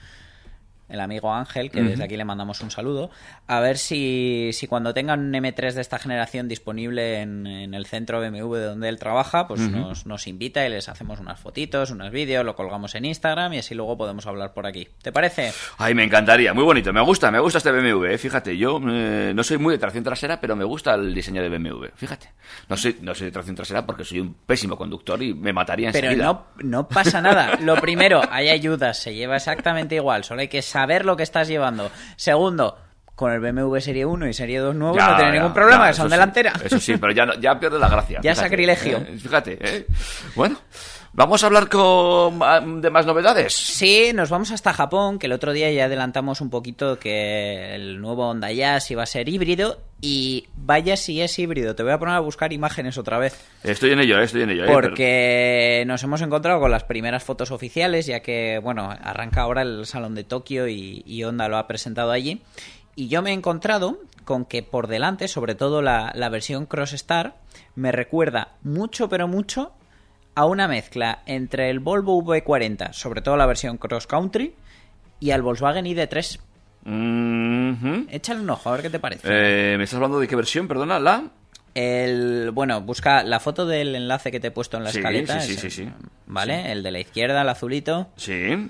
el 0.89 0.99
amigo 0.99 1.33
Ángel, 1.33 1.71
que 1.71 1.81
desde 1.83 2.03
aquí 2.03 2.17
le 2.17 2.25
mandamos 2.25 2.61
un 2.61 2.71
saludo, 2.71 3.09
a 3.47 3.59
ver 3.59 3.77
si, 3.77 4.49
si 4.53 4.67
cuando 4.67 4.93
tengan 4.93 5.19
un 5.19 5.31
M3 5.33 5.73
de 5.73 5.81
esta 5.81 5.99
generación 5.99 6.47
disponible 6.47 7.21
en, 7.21 7.45
en 7.47 7.73
el 7.73 7.85
centro 7.85 8.19
BMW 8.19 8.55
de 8.55 8.65
donde 8.65 8.89
él 8.89 8.97
trabaja, 8.99 9.47
pues 9.47 9.61
nos, 9.61 10.05
nos 10.05 10.27
invita 10.27 10.65
y 10.65 10.69
les 10.69 10.89
hacemos 10.89 11.19
unas 11.19 11.39
fotitos, 11.39 11.91
unos 11.91 12.11
vídeos, 12.11 12.43
lo 12.43 12.55
colgamos 12.55 12.95
en 12.95 13.05
Instagram 13.05 13.53
y 13.53 13.59
así 13.59 13.75
luego 13.75 13.97
podemos 13.97 14.25
hablar 14.25 14.53
por 14.53 14.65
aquí. 14.65 14.87
¿Te 15.01 15.11
parece? 15.11 15.51
Ay, 15.77 15.93
me 15.93 16.03
encantaría. 16.03 16.53
Muy 16.53 16.63
bonito. 16.63 16.91
Me 16.91 17.01
gusta, 17.01 17.29
me 17.31 17.39
gusta 17.39 17.59
este 17.59 17.71
BMW. 17.71 18.05
eh. 18.05 18.17
Fíjate, 18.17 18.57
yo 18.57 18.81
eh, 18.89 19.31
no 19.35 19.43
soy 19.43 19.57
muy 19.59 19.73
de 19.73 19.77
tracción 19.77 20.03
trasera, 20.03 20.41
pero 20.41 20.55
me 20.55 20.63
gusta 20.63 20.95
el 20.95 21.13
diseño 21.13 21.41
de 21.43 21.49
BMW. 21.49 21.85
Fíjate. 21.95 22.29
No 22.67 22.75
soy, 22.75 22.97
no 23.01 23.13
soy 23.13 23.25
de 23.25 23.31
tracción 23.31 23.55
trasera 23.55 23.85
porque 23.85 24.03
soy 24.03 24.19
un 24.21 24.33
pésimo 24.33 24.75
conductor 24.75 25.21
y 25.21 25.33
me 25.35 25.53
mataría 25.53 25.91
Pero 25.91 26.07
enseguida. 26.07 26.25
no, 26.25 26.45
no 26.63 26.87
pasa 26.87 27.21
nada. 27.21 27.57
Lo 27.61 27.75
primero, 27.75 28.21
hay 28.31 28.49
ayudas, 28.49 28.97
se 28.97 29.13
lleva 29.13 29.35
exactamente 29.35 29.95
igual. 29.95 30.23
Solo 30.23 30.41
hay 30.41 30.47
que 30.47 30.61
saber 30.63 30.78
lo 31.05 31.15
que 31.17 31.23
estás 31.23 31.47
llevando. 31.47 31.89
Segundo, 32.15 32.77
con 33.15 33.31
el 33.31 33.39
BMW 33.39 33.77
Serie 33.79 34.05
1 34.05 34.27
y 34.27 34.33
Serie 34.33 34.59
2 34.59 34.75
nuevos 34.75 34.97
Ya, 34.97 35.09
no 35.09 35.15
tiene 35.17 35.31
ya, 35.31 35.35
ningún 35.37 35.53
problema, 35.53 35.85
ya, 35.85 35.91
que 35.91 35.93
son 35.97 36.07
sí, 36.07 36.11
delantera. 36.11 36.53
Eso 36.63 36.79
sí, 36.79 36.95
pero 36.97 37.11
ya, 37.11 37.25
no- 37.25 37.33
ya 37.35 37.59
pierde 37.59 37.77
la 37.79 37.89
gracia. 37.89 38.19
Ya 38.21 38.31
fíjate, 38.31 38.49
sacrilegio. 38.49 38.97
eh, 38.97 39.17
fíjate, 39.21 39.57
¿eh? 39.61 39.87
Bueno, 40.35 40.57
vamos 41.19 41.43
a 41.43 41.47
hablar 41.47 41.67
con, 41.67 42.39
ah, 42.41 42.61
de 42.63 42.89
más 42.89 43.05
novedades. 43.05 43.53
Sí, 43.53 44.11
nos 44.15 44.29
vamos 44.29 44.51
hasta 44.51 44.71
Japón, 44.71 45.19
que 45.19 45.27
el 45.27 45.33
otro 45.33 45.51
día 45.51 45.69
ya 45.69 45.85
adelantamos 45.85 46.39
un 46.39 46.49
poquito 46.49 46.97
que 46.97 47.75
el 47.75 47.99
nuevo 47.99 48.29
Honda 48.29 48.53
Jazz 48.53 48.89
iba 48.89 49.03
a 49.03 49.05
ser 49.05 49.27
híbrido. 49.27 49.79
Y 50.01 50.47
vaya 50.55 50.95
si 50.95 51.19
es 51.19 51.37
híbrido, 51.37 51.75
te 51.75 51.83
voy 51.83 51.91
a 51.91 51.99
poner 51.99 52.15
a 52.15 52.19
buscar 52.21 52.53
imágenes 52.53 52.97
otra 52.97 53.17
vez. 53.19 53.37
Estoy 53.65 53.91
en 53.91 53.99
ello, 53.99 54.17
eh, 54.17 54.23
estoy 54.23 54.43
en 54.43 54.51
ello. 54.51 54.63
eh, 54.63 54.69
Porque 54.71 55.83
nos 55.87 56.01
hemos 56.03 56.21
encontrado 56.21 56.61
con 56.61 56.71
las 56.71 56.85
primeras 56.85 57.21
fotos 57.25 57.51
oficiales, 57.51 58.05
ya 58.05 58.21
que, 58.21 58.61
bueno, 58.63 58.89
arranca 58.89 59.41
ahora 59.41 59.61
el 59.63 59.85
Salón 59.85 60.15
de 60.15 60.23
Tokio 60.23 60.69
y, 60.69 61.03
y 61.05 61.25
Honda 61.25 61.49
lo 61.49 61.57
ha 61.57 61.67
presentado 61.67 62.11
allí. 62.11 62.41
Y 62.95 63.09
yo 63.09 63.21
me 63.21 63.31
he 63.31 63.33
encontrado 63.33 63.99
con 64.23 64.45
que 64.45 64.63
por 64.63 64.87
delante, 64.87 65.27
sobre 65.27 65.55
todo 65.55 65.81
la, 65.81 66.13
la 66.15 66.29
versión 66.29 66.65
Cross 66.65 66.93
Star, 66.93 67.35
me 67.75 67.91
recuerda 67.91 68.53
mucho, 68.63 69.09
pero 69.09 69.27
mucho 69.27 69.73
a 70.35 70.45
una 70.45 70.67
mezcla 70.67 71.19
entre 71.25 71.69
el 71.69 71.79
Volvo 71.79 72.21
V40, 72.23 72.93
sobre 72.93 73.21
todo 73.21 73.35
la 73.37 73.45
versión 73.45 73.77
Cross 73.77 74.07
Country, 74.07 74.53
y 75.19 75.31
al 75.31 75.41
Volkswagen 75.41 75.85
ID3. 75.85 76.39
Mhm. 76.85 78.07
Échale 78.09 78.39
un 78.41 78.49
ojo, 78.49 78.69
a 78.69 78.73
ver 78.73 78.81
qué 78.81 78.89
te 78.89 78.99
parece. 78.99 79.27
Eh, 79.29 79.77
¿Me 79.77 79.83
estás 79.83 79.95
hablando 79.97 80.19
de 80.19 80.27
qué 80.27 80.35
versión? 80.35 80.67
Perdona, 80.67 80.99
la. 80.99 81.25
El, 81.75 82.51
bueno, 82.51 82.81
busca 82.81 83.23
la 83.23 83.39
foto 83.39 83.65
del 83.65 83.95
enlace 83.95 84.31
que 84.31 84.39
te 84.39 84.47
he 84.47 84.51
puesto 84.51 84.77
en 84.77 84.83
la 84.85 84.91
Sí, 84.91 84.97
escaleta. 84.99 85.39
sí, 85.39 85.55
sí, 85.55 85.69
sí. 85.69 85.89
¿Vale? 86.25 86.71
El 86.71 86.83
de 86.83 86.91
la 86.91 86.99
izquierda, 86.99 87.41
el 87.41 87.49
azulito. 87.49 88.07
Sí. 88.15 88.69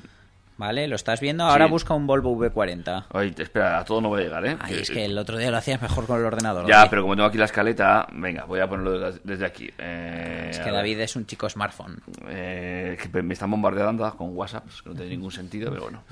¿Vale? 0.59 0.89
¿Lo 0.89 0.97
estás 0.97 1.21
viendo? 1.21 1.45
Ahora 1.45 1.67
Sí. 1.67 1.71
busca 1.71 1.93
un 1.93 2.05
Volvo 2.05 2.35
V40. 2.35 3.05
Ay, 3.13 3.33
espera, 3.37 3.79
a 3.79 3.85
todo 3.85 4.01
no 4.01 4.09
voy 4.09 4.19
a 4.19 4.23
llegar, 4.25 4.45
¿eh? 4.45 4.57
Ay, 4.59 4.75
es 4.81 4.91
que 4.91 5.05
el 5.05 5.17
otro 5.17 5.37
día 5.37 5.49
lo 5.51 5.55
hacías 5.55 5.81
mejor 5.81 6.05
con 6.05 6.19
el 6.19 6.25
ordenador. 6.25 6.67
Ya, 6.67 6.89
pero 6.89 7.01
como 7.03 7.15
tengo 7.15 7.29
aquí 7.29 7.37
la 7.37 7.45
escaleta, 7.45 8.05
venga, 8.11 8.43
voy 8.43 8.59
a 8.59 8.67
ponerlo 8.67 9.09
desde- 9.23 9.45
aquí. 9.45 9.69
Eh, 9.77 10.47
Es 10.49 10.59
que. 10.59 10.69
David 10.69 10.99
es 10.99 11.15
un 11.15 11.25
chico 11.25 11.49
smartphone. 11.49 12.01
Eh, 12.27 12.97
que 13.01 13.23
me 13.23 13.33
están 13.33 13.49
bombardeando 13.51 14.13
con 14.17 14.35
WhatsApp, 14.35 14.65
que 14.83 14.89
no 14.89 14.95
tiene 14.95 15.11
ningún 15.11 15.31
sentido, 15.31 15.69
pero 15.71 15.83
bueno. 15.83 16.03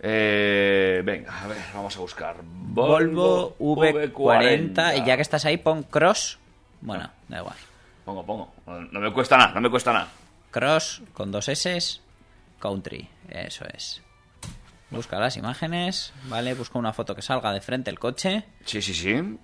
Eh, 0.00 1.00
venga, 1.02 1.42
a 1.42 1.46
ver, 1.48 1.56
vamos 1.74 1.96
a 1.96 2.00
buscar. 2.00 2.36
Volvo 2.44 3.56
V40. 3.58 4.94
Y 4.98 5.06
ya 5.06 5.16
que 5.16 5.22
estás 5.22 5.46
ahí, 5.46 5.56
pon 5.56 5.84
Cross. 5.84 6.38
Bueno, 6.82 7.10
da 7.28 7.38
igual. 7.38 7.56
Pongo, 8.04 8.26
pongo. 8.26 8.52
No 8.66 9.00
me 9.00 9.10
cuesta 9.10 9.38
nada, 9.38 9.52
no 9.54 9.62
me 9.62 9.70
cuesta 9.70 9.92
nada. 9.94 10.08
Cross 10.50 11.02
con 11.14 11.32
dos 11.32 11.48
S. 11.48 12.00
Country. 12.66 13.08
Eso 13.28 13.64
es. 13.72 14.02
Busca 14.90 15.20
las 15.20 15.36
imágenes. 15.36 16.12
¿Vale? 16.28 16.54
Busca 16.54 16.78
una 16.80 16.92
foto 16.92 17.14
que 17.14 17.22
salga 17.22 17.52
de 17.52 17.60
frente 17.60 17.90
el 17.90 17.98
coche. 18.00 18.44
Sí, 18.64 18.82
sí, 18.82 18.92
sí. 18.92 19.38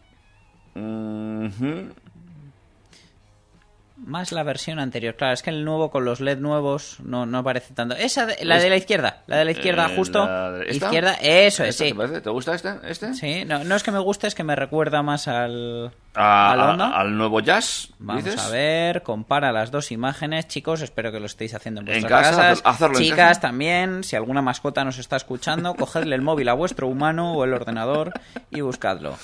Más 4.05 4.33
la 4.33 4.43
versión 4.43 4.81
anterior. 4.81 5.15
Claro, 5.15 5.33
es 5.35 5.43
que 5.43 5.51
el 5.51 5.65
nuevo 5.65 5.91
con 5.91 6.05
los 6.05 6.21
LED 6.21 6.39
nuevos 6.39 6.97
no, 7.05 7.25
no 7.25 7.45
parece 7.45 7.73
tanto. 7.73 7.95
Esa, 7.95 8.27
de- 8.27 8.45
la 8.45 8.59
de 8.59 8.69
la 8.69 8.77
izquierda. 8.77 9.23
La 9.29 9.37
de 9.37 9.45
la 9.45 9.51
izquierda, 9.53 9.87
Eh, 9.91 9.97
justo. 9.97 10.29
Izquierda, 10.69 11.15
eso 11.21 11.63
es, 11.63 11.81
¿Esta 11.81 11.85
sí. 11.85 12.21
¿Te, 12.21 12.31
gusta 12.31 12.55
este? 12.55 12.75
¿Este? 12.85 13.15
Sí, 13.15 13.45
no, 13.45 13.63
no 13.63 13.77
es 13.77 13.83
que 13.85 13.93
me 13.93 14.01
guste, 14.01 14.27
es 14.27 14.35
que 14.35 14.43
me 14.43 14.57
recuerda 14.57 15.03
más 15.03 15.29
al, 15.29 15.93
A- 16.15 16.53
al 16.53 16.81
a- 16.81 16.87
al 16.99 17.17
nuevo 17.17 17.39
Jazz, 17.41 17.91
Vamos 18.01 18.25
dices? 18.25 18.41
a 18.41 18.49
ver, 18.51 19.03
compara 19.03 19.53
las 19.53 19.71
dos 19.71 19.93
imágenes, 19.93 20.49
chicos. 20.49 20.83
Espero 20.83 21.13
que 21.13 21.21
lo 21.21 21.27
estéis 21.27 21.55
haciendo 21.55 21.81
en 21.81 21.89
En 21.89 21.93
vuestras 22.01 22.23
casa, 22.23 22.31
casas. 22.37 22.53
hacer- 22.59 22.69
hacerlo 22.73 22.99
en 22.99 23.05
Chicas 23.05 23.29
casa. 23.29 23.41
también, 23.41 24.03
si 24.05 24.17
alguna 24.17 24.43
mascota 24.43 24.85
nos 24.85 24.99
está 24.99 25.15
escuchando, 25.17 25.75
cogedle 25.77 26.17
el 26.17 26.23
móvil 26.23 26.49
a 26.49 26.55
vuestro 26.55 26.89
humano 26.89 27.35
o 27.35 27.45
el 27.45 27.55
ordenador 27.55 28.13
y 28.51 28.63
buscadlo. 28.63 29.17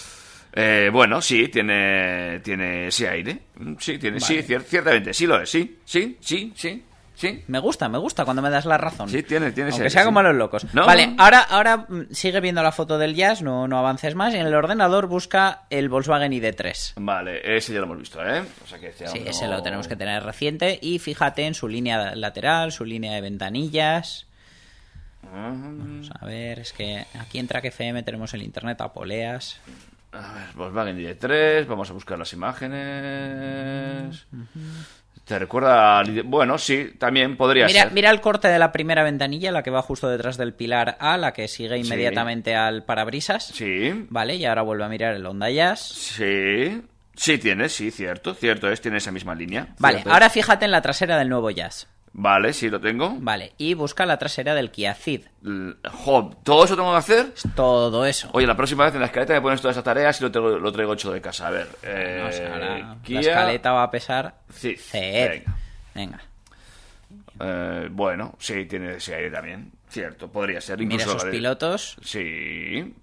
Eh, 0.52 0.90
bueno, 0.92 1.20
sí, 1.20 1.48
tiene, 1.48 2.40
tiene 2.40 2.90
sí 2.90 3.06
aire. 3.06 3.40
Mm, 3.56 3.74
Sí, 3.78 3.98
tiene, 3.98 4.18
sí, 4.20 4.38
cier- 4.38 4.62
ciertamente, 4.64 5.12
sí 5.14 5.26
lo 5.26 5.40
es, 5.40 5.50
sí, 5.50 5.78
sí, 5.84 6.16
sí, 6.20 6.52
sí, 6.56 6.84
sí. 7.14 7.44
Me 7.48 7.58
gusta, 7.58 7.88
me 7.88 7.98
gusta 7.98 8.24
cuando 8.24 8.40
me 8.42 8.48
das 8.50 8.64
la 8.64 8.78
razón. 8.78 9.08
Sí, 9.08 9.22
tiene, 9.22 9.52
tiene 9.52 9.68
ese 9.70 9.74
Aunque 9.76 9.82
aire, 9.84 9.90
sea 9.90 10.02
sí. 10.02 10.06
como 10.06 10.20
a 10.20 10.22
los 10.22 10.34
locos. 10.36 10.66
No, 10.72 10.86
vale, 10.86 11.14
ahora, 11.18 11.40
ahora 11.42 11.76
mm, 11.88 12.06
sigue 12.12 12.40
viendo 12.40 12.62
la 12.62 12.72
foto 12.72 12.96
del 12.98 13.14
jazz, 13.14 13.42
no, 13.42 13.68
no 13.68 13.78
avances 13.78 14.14
más. 14.14 14.32
Y 14.34 14.38
en 14.38 14.46
el 14.46 14.54
ordenador 14.54 15.06
busca 15.06 15.66
el 15.70 15.88
Volkswagen 15.88 16.32
ID3. 16.32 16.94
Vale, 16.96 17.56
ese 17.56 17.72
ya 17.74 17.80
lo 17.80 17.84
hemos 17.86 17.98
visto, 17.98 18.24
¿eh? 18.26 18.42
O 18.64 18.66
sea 18.66 18.78
que 18.78 18.88
ese 18.88 19.06
Sí, 19.08 19.20
no- 19.20 19.30
ese 19.30 19.46
lo 19.48 19.62
tenemos 19.62 19.86
que 19.86 19.96
tener 19.96 20.22
reciente. 20.22 20.78
Y 20.80 20.98
fíjate 20.98 21.44
en 21.46 21.54
su 21.54 21.68
línea 21.68 22.14
lateral, 22.16 22.72
su 22.72 22.84
línea 22.84 23.12
de 23.14 23.20
ventanillas. 23.20 24.26
Vamos 25.22 26.10
a 26.18 26.24
ver, 26.24 26.60
es 26.60 26.72
que 26.72 27.04
aquí 27.20 27.38
en 27.38 27.46
Track 27.48 27.66
FM 27.66 28.02
tenemos 28.02 28.32
el 28.34 28.42
internet 28.42 28.80
a 28.80 28.92
poleas. 28.92 29.60
A 30.12 30.32
ver, 30.32 30.46
Volkswagen 30.54 30.98
ID3, 30.98 31.66
vamos 31.66 31.90
a 31.90 31.92
buscar 31.92 32.18
las 32.18 32.32
imágenes. 32.32 34.26
¿Te 35.24 35.38
recuerda? 35.38 36.02
Bueno, 36.24 36.56
sí, 36.56 36.92
también 36.98 37.36
podría 37.36 37.66
Mira, 37.66 37.82
ser. 37.84 37.92
mira 37.92 38.10
el 38.10 38.20
corte 38.22 38.48
de 38.48 38.58
la 38.58 38.72
primera 38.72 39.02
ventanilla, 39.02 39.52
la 39.52 39.62
que 39.62 39.70
va 39.70 39.82
justo 39.82 40.08
detrás 40.08 40.38
del 40.38 40.54
pilar 40.54 40.96
A, 41.00 41.18
la 41.18 41.32
que 41.34 41.46
sigue 41.48 41.76
inmediatamente 41.76 42.56
al 42.56 42.84
parabrisas. 42.84 43.44
Sí, 43.48 44.06
Vale, 44.08 44.36
y 44.36 44.46
ahora 44.46 44.62
vuelve 44.62 44.84
a 44.84 44.88
mirar 44.88 45.14
el 45.14 45.26
Honda 45.26 45.50
Jazz. 45.50 45.80
sí. 45.80 46.82
Sí 47.14 47.36
tiene, 47.36 47.68
sí, 47.68 47.90
cierto, 47.90 48.32
cierto 48.32 48.70
es, 48.70 48.80
tiene 48.80 48.98
esa 48.98 49.10
misma 49.10 49.34
línea. 49.34 49.74
Vale, 49.80 49.96
Cierto 49.98 50.12
ahora 50.12 50.30
fíjate 50.30 50.66
en 50.66 50.70
la 50.70 50.80
trasera 50.82 51.18
del 51.18 51.28
nuevo 51.28 51.50
Jazz. 51.50 51.88
Vale, 52.20 52.52
sí, 52.52 52.68
lo 52.68 52.80
tengo. 52.80 53.14
Vale, 53.20 53.52
y 53.58 53.74
busca 53.74 54.04
la 54.04 54.18
trasera 54.18 54.52
del 54.56 54.72
Kia 54.72 54.92
Ceed. 54.94 55.22
¿todo 56.42 56.64
eso 56.64 56.74
tengo 56.74 56.90
que 56.90 56.96
hacer? 56.98 57.32
Todo 57.54 58.04
eso. 58.06 58.28
Oye, 58.32 58.44
la 58.44 58.56
próxima 58.56 58.84
vez 58.84 58.94
en 58.94 59.00
la 59.00 59.06
escaleta 59.06 59.34
me 59.34 59.40
pones 59.40 59.60
todas 59.60 59.74
esas 59.76 59.84
tareas 59.84 60.20
y 60.20 60.24
lo 60.24 60.32
traigo, 60.32 60.58
lo 60.58 60.72
traigo 60.72 60.94
hecho 60.94 61.12
de 61.12 61.20
casa. 61.20 61.46
A 61.46 61.50
ver, 61.50 61.68
eh, 61.84 62.18
No 62.18 62.52
ahora 62.54 62.96
Kia- 63.04 63.14
la 63.14 63.20
escaleta 63.20 63.72
va 63.72 63.82
a 63.84 63.90
pesar. 63.92 64.34
Sí, 64.52 64.74
venga. 64.92 65.54
Venga. 65.94 66.20
Eh, 67.40 67.88
bueno, 67.92 68.34
sí, 68.40 68.64
tiene 68.64 68.96
ese 68.96 69.14
aire 69.14 69.30
también. 69.30 69.70
Cierto, 69.88 70.26
podría 70.28 70.60
ser. 70.60 70.78
Mira 70.78 70.94
Incluso 70.94 71.12
sus 71.12 71.22
la 71.22 71.26
de- 71.26 71.36
pilotos. 71.36 71.96
Sí. 72.02 72.94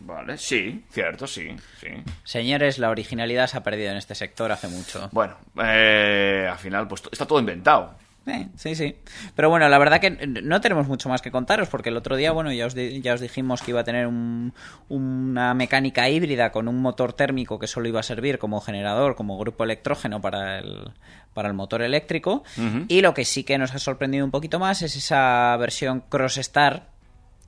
Vale, 0.00 0.36
sí, 0.38 0.84
cierto, 0.90 1.26
sí, 1.26 1.54
sí. 1.78 1.88
Señores, 2.24 2.78
la 2.78 2.88
originalidad 2.90 3.46
se 3.46 3.58
ha 3.58 3.62
perdido 3.62 3.90
en 3.92 3.98
este 3.98 4.14
sector 4.14 4.50
hace 4.50 4.66
mucho. 4.66 5.10
Bueno, 5.12 5.36
eh, 5.62 6.48
al 6.50 6.58
final, 6.58 6.88
pues 6.88 7.02
está 7.12 7.26
todo 7.26 7.38
inventado. 7.38 7.94
Eh, 8.26 8.48
sí, 8.56 8.76
sí. 8.76 8.94
Pero 9.34 9.50
bueno, 9.50 9.68
la 9.68 9.78
verdad 9.78 10.00
que 10.00 10.10
no 10.10 10.60
tenemos 10.60 10.86
mucho 10.86 11.08
más 11.08 11.20
que 11.22 11.32
contaros, 11.32 11.68
porque 11.68 11.88
el 11.88 11.96
otro 11.96 12.14
día, 12.16 12.30
bueno, 12.30 12.52
ya 12.52 12.66
os, 12.66 12.74
di- 12.74 13.00
ya 13.00 13.14
os 13.14 13.20
dijimos 13.20 13.62
que 13.62 13.72
iba 13.72 13.80
a 13.80 13.84
tener 13.84 14.06
un- 14.06 14.52
una 14.88 15.54
mecánica 15.54 16.08
híbrida 16.08 16.52
con 16.52 16.68
un 16.68 16.80
motor 16.80 17.14
térmico 17.14 17.58
que 17.58 17.66
solo 17.66 17.88
iba 17.88 17.98
a 17.98 18.04
servir 18.04 18.38
como 18.38 18.60
generador, 18.60 19.16
como 19.16 19.36
grupo 19.38 19.64
electrógeno 19.64 20.20
para 20.20 20.60
el, 20.60 20.92
para 21.34 21.48
el 21.48 21.54
motor 21.54 21.82
eléctrico. 21.82 22.44
Y 22.88 23.00
lo 23.00 23.12
que 23.12 23.24
sí 23.24 23.42
que 23.42 23.58
nos 23.58 23.74
ha 23.74 23.78
sorprendido 23.80 24.24
un 24.24 24.30
poquito 24.30 24.60
más 24.60 24.82
es 24.82 24.94
esa 24.94 25.56
versión 25.56 26.00
Cross 26.08 26.38
Star 26.38 26.90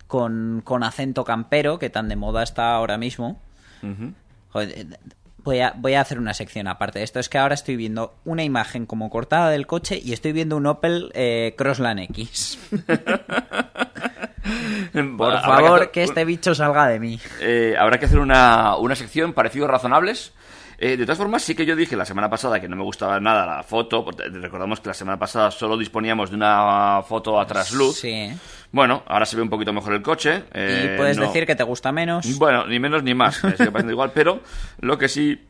con, 0.08 0.60
con 0.64 0.82
acento 0.82 1.24
campero, 1.24 1.78
que 1.78 1.88
tan 1.88 2.08
de 2.08 2.16
moda 2.16 2.42
está 2.42 2.74
ahora 2.74 2.98
mismo. 2.98 3.40
Joder, 4.52 4.70
eh, 4.76 4.86
voy 5.44 5.60
a, 5.60 5.72
voy 5.76 5.94
a 5.94 6.00
hacer 6.00 6.18
una 6.18 6.34
sección 6.34 6.66
aparte 6.66 6.98
de 6.98 7.04
esto. 7.04 7.20
Es 7.20 7.28
que 7.28 7.38
ahora 7.38 7.54
estoy 7.54 7.76
viendo 7.76 8.14
una 8.24 8.42
imagen 8.42 8.86
como 8.86 9.08
cortada 9.10 9.50
del 9.50 9.66
coche 9.68 10.00
y 10.02 10.12
estoy 10.12 10.32
viendo 10.32 10.56
un 10.56 10.66
Opel 10.66 11.10
eh, 11.14 11.54
Crossland 11.56 12.00
X. 12.00 12.58
Por 15.16 15.40
favor, 15.40 15.80
hacer- 15.80 15.90
que 15.90 16.02
este 16.02 16.24
bicho 16.24 16.54
salga 16.54 16.86
de 16.88 17.00
mí. 17.00 17.18
Eh, 17.40 17.74
habrá 17.78 17.98
que 17.98 18.06
hacer 18.06 18.18
una, 18.18 18.76
una 18.76 18.94
sección 18.94 19.32
parecidos 19.32 19.70
razonables. 19.70 20.32
Eh, 20.78 20.96
de 20.96 21.04
todas 21.04 21.18
formas, 21.18 21.42
sí 21.42 21.54
que 21.54 21.64
yo 21.66 21.76
dije 21.76 21.96
la 21.96 22.04
semana 22.04 22.28
pasada 22.28 22.60
que 22.60 22.68
no 22.68 22.76
me 22.76 22.82
gustaba 22.82 23.20
nada 23.20 23.46
la 23.46 23.62
foto. 23.62 24.04
porque 24.04 24.24
Recordamos 24.28 24.80
que 24.80 24.88
la 24.88 24.94
semana 24.94 25.18
pasada 25.18 25.50
solo 25.50 25.76
disponíamos 25.76 26.30
de 26.30 26.36
una 26.36 27.02
foto 27.06 27.40
a 27.40 27.46
trasluz. 27.46 27.96
Sí. 28.00 28.30
Bueno, 28.72 29.02
ahora 29.06 29.24
se 29.26 29.36
ve 29.36 29.42
un 29.42 29.50
poquito 29.50 29.72
mejor 29.72 29.92
el 29.94 30.02
coche. 30.02 30.44
eh, 30.52 30.92
y 30.94 30.96
puedes 30.96 31.16
no- 31.18 31.26
decir 31.26 31.46
que 31.46 31.54
te 31.54 31.62
gusta 31.64 31.92
menos. 31.92 32.38
Bueno, 32.38 32.66
ni 32.66 32.78
menos 32.78 33.02
ni 33.02 33.14
más. 33.14 33.36
eh, 33.44 33.50
sigue 33.56 33.56
pareciendo 33.70 33.92
igual, 33.92 34.12
pero 34.14 34.40
lo 34.80 34.98
que 34.98 35.08
sí, 35.08 35.40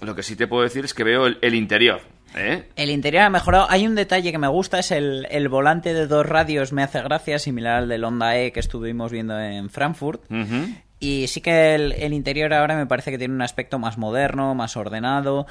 lo 0.00 0.14
que 0.14 0.22
sí 0.22 0.36
te 0.36 0.46
puedo 0.46 0.62
decir 0.62 0.84
es 0.84 0.94
que 0.94 1.04
veo 1.04 1.26
el, 1.26 1.38
el 1.40 1.54
interior. 1.54 2.00
¿eh? 2.34 2.68
El 2.76 2.90
interior 2.90 3.24
ha 3.24 3.30
mejorado. 3.30 3.66
Hay 3.70 3.86
un 3.86 3.94
detalle 3.94 4.32
que 4.32 4.38
me 4.38 4.48
gusta, 4.48 4.78
es 4.78 4.90
el, 4.90 5.26
el 5.30 5.48
volante 5.48 5.92
de 5.94 6.06
dos 6.06 6.24
radios, 6.26 6.72
me 6.72 6.82
hace 6.82 7.00
gracia, 7.02 7.38
similar 7.38 7.76
al 7.82 7.88
del 7.88 8.04
Honda 8.04 8.36
E 8.38 8.52
que 8.52 8.60
estuvimos 8.60 9.12
viendo 9.12 9.38
en 9.38 9.68
Frankfurt. 9.70 10.22
Ujú. 10.30 10.74
Y 11.02 11.26
sí 11.26 11.40
que 11.40 11.74
el, 11.74 11.90
el 11.94 12.12
interior 12.12 12.54
ahora 12.54 12.76
me 12.76 12.86
parece 12.86 13.10
que 13.10 13.18
tiene 13.18 13.34
un 13.34 13.42
aspecto 13.42 13.80
más 13.80 13.98
moderno, 13.98 14.54
más 14.54 14.76
ordenado. 14.76 15.48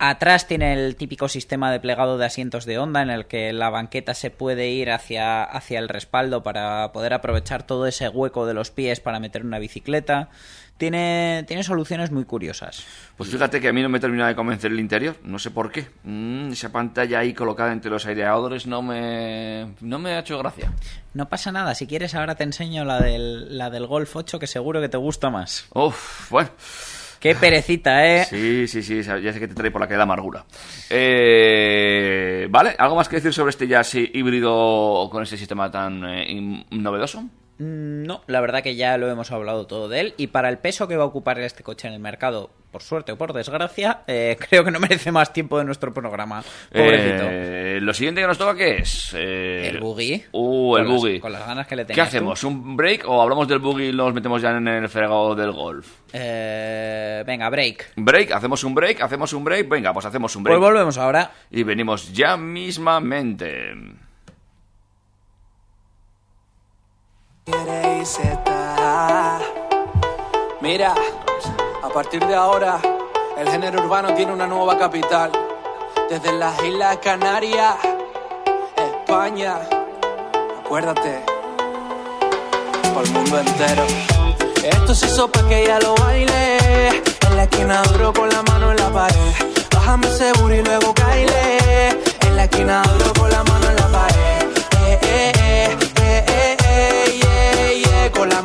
Atrás 0.00 0.46
tiene 0.46 0.74
el 0.74 0.94
típico 0.94 1.28
sistema 1.28 1.72
de 1.72 1.80
plegado 1.80 2.18
de 2.18 2.26
asientos 2.26 2.64
de 2.64 2.78
Honda 2.78 3.02
en 3.02 3.10
el 3.10 3.26
que 3.26 3.52
la 3.52 3.68
banqueta 3.68 4.14
se 4.14 4.30
puede 4.30 4.68
ir 4.68 4.92
hacia, 4.92 5.42
hacia 5.42 5.80
el 5.80 5.88
respaldo 5.88 6.44
para 6.44 6.92
poder 6.92 7.14
aprovechar 7.14 7.64
todo 7.64 7.84
ese 7.84 8.08
hueco 8.08 8.46
de 8.46 8.54
los 8.54 8.70
pies 8.70 9.00
para 9.00 9.18
meter 9.18 9.44
una 9.44 9.58
bicicleta. 9.58 10.28
Tiene, 10.76 11.44
tiene 11.48 11.64
soluciones 11.64 12.12
muy 12.12 12.24
curiosas. 12.24 12.84
Pues 13.16 13.28
fíjate 13.28 13.60
que 13.60 13.66
a 13.66 13.72
mí 13.72 13.82
no 13.82 13.88
me 13.88 13.98
termina 13.98 14.28
de 14.28 14.36
convencer 14.36 14.70
el 14.70 14.78
interior, 14.78 15.16
no 15.24 15.40
sé 15.40 15.50
por 15.50 15.72
qué. 15.72 15.88
Mm, 16.04 16.52
esa 16.52 16.70
pantalla 16.70 17.18
ahí 17.18 17.34
colocada 17.34 17.72
entre 17.72 17.90
los 17.90 18.06
aireadores 18.06 18.68
no 18.68 18.82
me, 18.82 19.74
no 19.80 19.98
me 19.98 20.12
ha 20.12 20.20
hecho 20.20 20.38
gracia. 20.38 20.72
No 21.14 21.28
pasa 21.28 21.50
nada, 21.50 21.74
si 21.74 21.88
quieres 21.88 22.14
ahora 22.14 22.36
te 22.36 22.44
enseño 22.44 22.84
la 22.84 23.00
del, 23.00 23.58
la 23.58 23.70
del 23.70 23.88
Golf 23.88 24.14
8 24.14 24.38
que 24.38 24.46
seguro 24.46 24.80
que 24.80 24.88
te 24.88 24.96
gusta 24.96 25.30
más. 25.30 25.66
Uf, 25.74 26.30
bueno. 26.30 26.50
Qué 27.20 27.34
perecita, 27.34 28.06
¿eh? 28.06 28.24
Sí, 28.24 28.68
sí, 28.68 28.82
sí, 28.82 29.02
ya 29.02 29.32
sé 29.32 29.40
que 29.40 29.48
te 29.48 29.54
trae 29.54 29.70
por 29.70 29.80
la 29.80 29.88
caída 29.88 30.04
amargura. 30.04 30.44
Eh, 30.90 32.46
vale, 32.50 32.74
¿algo 32.78 32.96
más 32.96 33.08
que 33.08 33.16
decir 33.16 33.32
sobre 33.32 33.50
este 33.50 33.66
jazz 33.66 33.94
híbrido 33.94 35.08
con 35.10 35.22
este 35.22 35.36
sistema 35.36 35.70
tan 35.70 36.04
eh, 36.04 36.64
novedoso? 36.70 37.22
Mm, 37.58 38.04
No, 38.04 38.22
la 38.26 38.40
verdad 38.40 38.62
que 38.62 38.76
ya 38.76 38.96
lo 38.98 39.08
hemos 39.10 39.32
hablado 39.32 39.66
todo 39.66 39.88
de 39.88 40.00
él. 40.00 40.14
Y 40.16 40.28
para 40.28 40.48
el 40.48 40.58
peso 40.58 40.86
que 40.86 40.96
va 40.96 41.04
a 41.04 41.06
ocupar 41.06 41.40
este 41.40 41.62
coche 41.64 41.88
en 41.88 41.94
el 41.94 42.00
mercado, 42.00 42.50
por 42.70 42.82
suerte 42.82 43.12
o 43.12 43.16
por 43.16 43.32
desgracia, 43.32 44.00
eh, 44.06 44.36
creo 44.48 44.62
que 44.64 44.70
no 44.70 44.78
merece 44.78 45.10
más 45.10 45.32
tiempo 45.32 45.58
de 45.58 45.64
nuestro 45.64 45.92
programa. 45.94 46.42
Pobrecito. 46.72 47.24
Eh, 47.30 47.78
lo 47.80 47.94
siguiente 47.94 48.20
que 48.20 48.26
nos 48.26 48.36
toca, 48.38 48.54
¿qué 48.54 48.76
es? 48.78 49.12
Eh, 49.16 49.68
el 49.70 49.80
boogie. 49.80 50.26
Uh, 50.32 50.76
el 50.76 50.84
Con 50.84 50.92
las- 50.92 51.00
boogie. 51.02 51.20
con 51.20 51.32
las 51.32 51.46
ganas 51.46 51.66
que 51.66 51.76
le 51.76 51.82
¿Qué 51.82 51.88
tenías 51.94 52.08
hacemos? 52.08 52.40
tú. 52.40 52.48
¿Un 52.48 52.76
break 52.76 53.04
o 53.08 53.22
hablamos 53.22 53.48
del 53.48 53.58
boogie 53.58 53.88
y 53.88 53.92
nos 53.92 54.12
metemos 54.12 54.42
ya 54.42 54.50
en 54.50 54.68
el 54.68 54.88
fregado 54.88 55.34
del 55.34 55.52
golf? 55.52 55.86
Eh, 56.12 57.22
venga, 57.26 57.48
break. 57.50 57.92
¿Break? 57.96 58.32
¿Hacemos 58.32 58.62
un 58.64 58.74
break? 58.74 59.00
¿Hacemos 59.00 59.32
un 59.32 59.44
break? 59.44 59.68
Venga, 59.68 59.92
pues 59.92 60.06
hacemos 60.06 60.34
un 60.36 60.42
break. 60.44 60.58
Pues 60.58 60.70
volvemos 60.70 60.98
ahora. 60.98 61.30
Y 61.50 61.62
venimos 61.62 62.12
ya 62.12 62.36
mismamente. 62.36 63.72
Mira, 70.60 70.94
a 71.82 71.88
partir 71.88 72.24
de 72.26 72.34
ahora, 72.34 72.78
el 73.36 73.48
género 73.48 73.80
urbano 73.82 74.14
tiene 74.14 74.32
una 74.32 74.46
nueva 74.46 74.76
capital. 74.78 75.30
Desde 76.08 76.32
las 76.32 76.62
Islas 76.62 76.98
Canarias, 76.98 77.74
España, 78.76 79.58
acuérdate, 80.64 81.24
por 82.94 83.04
el 83.04 83.10
mundo 83.12 83.38
entero. 83.38 83.84
Esto 84.62 84.94
se 84.94 85.06
hizo 85.06 85.28
pa' 85.30 85.46
que 85.48 85.64
ella 85.64 85.78
lo 85.80 85.94
baile. 85.96 86.88
En 87.28 87.36
la 87.36 87.42
esquina 87.44 87.82
duro 87.82 88.12
con 88.12 88.28
la 88.28 88.42
mano 88.42 88.70
en 88.70 88.76
la 88.76 88.90
pared. 88.90 89.32
Bájame 89.74 90.08
ese 90.08 90.32
y 90.32 90.62
luego 90.62 90.94
caile. 90.94 91.90
En 92.20 92.36
la 92.36 92.44
esquina 92.44 92.82
duro 92.82 93.12
con 93.14 93.30
la 93.30 93.44
mano 93.44 93.68
en 93.68 93.76
la 93.76 93.88
pared. 93.88 94.48
Eh, 94.86 94.98
eh, 95.02 95.76
eh, 96.00 96.24
eh, 96.26 96.26
eh, 96.28 96.56
eh, 96.64 97.82
yeah, 97.84 98.10
con 98.12 98.28
la 98.28 98.42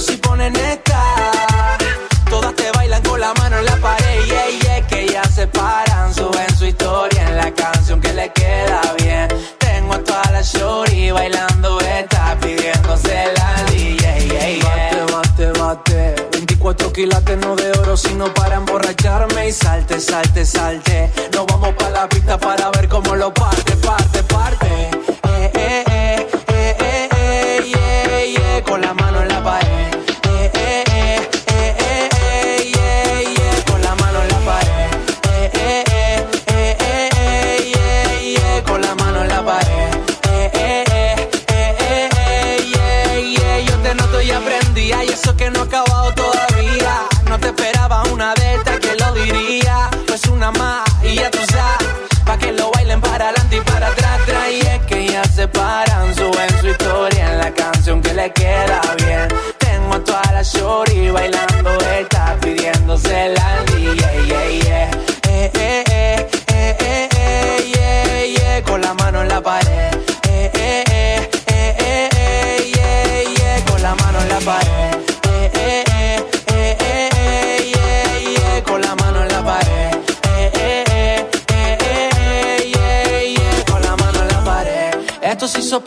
Si 0.00 0.16
ponen 0.16 0.56
esta, 0.56 1.76
todas 2.30 2.54
te 2.54 2.70
bailan 2.72 3.02
con 3.02 3.20
la 3.20 3.34
mano 3.34 3.58
en 3.58 3.66
la 3.66 3.76
pared. 3.76 4.24
Yeah, 4.24 4.86
que 4.86 5.06
ya 5.06 5.22
se 5.24 5.46
paran, 5.46 6.14
suben 6.14 6.56
su 6.56 6.64
historia 6.64 7.28
en 7.28 7.36
la 7.36 7.52
canción 7.52 8.00
que 8.00 8.14
le 8.14 8.32
queda 8.32 8.80
bien. 8.96 9.28
Tengo 9.58 9.92
a 9.92 9.98
toda 10.02 10.22
la 10.32 10.40
shorty 10.40 11.10
bailando 11.10 11.78
esta, 11.82 12.34
pidiéndosela 12.40 13.56
al 13.56 13.66
DJ. 13.66 14.60
Bate, 14.62 15.12
bate, 15.12 15.58
bate. 15.58 16.14
24 16.32 16.92
quilates 16.94 17.36
no 17.36 17.54
de 17.56 17.70
oro, 17.72 17.94
sino 17.94 18.32
para 18.32 18.56
emborracharme 18.56 19.48
y 19.48 19.52
salte, 19.52 20.00
salte, 20.00 20.46
salte. 20.46 21.12
Nos 21.34 21.44
vamos 21.46 21.74
para 21.74 21.90
la 21.90 22.08
pista 22.08 22.38
para 22.38 22.70
ver 22.70 22.88
cómo 22.88 23.16
lo 23.16 23.34
parte, 23.34 23.59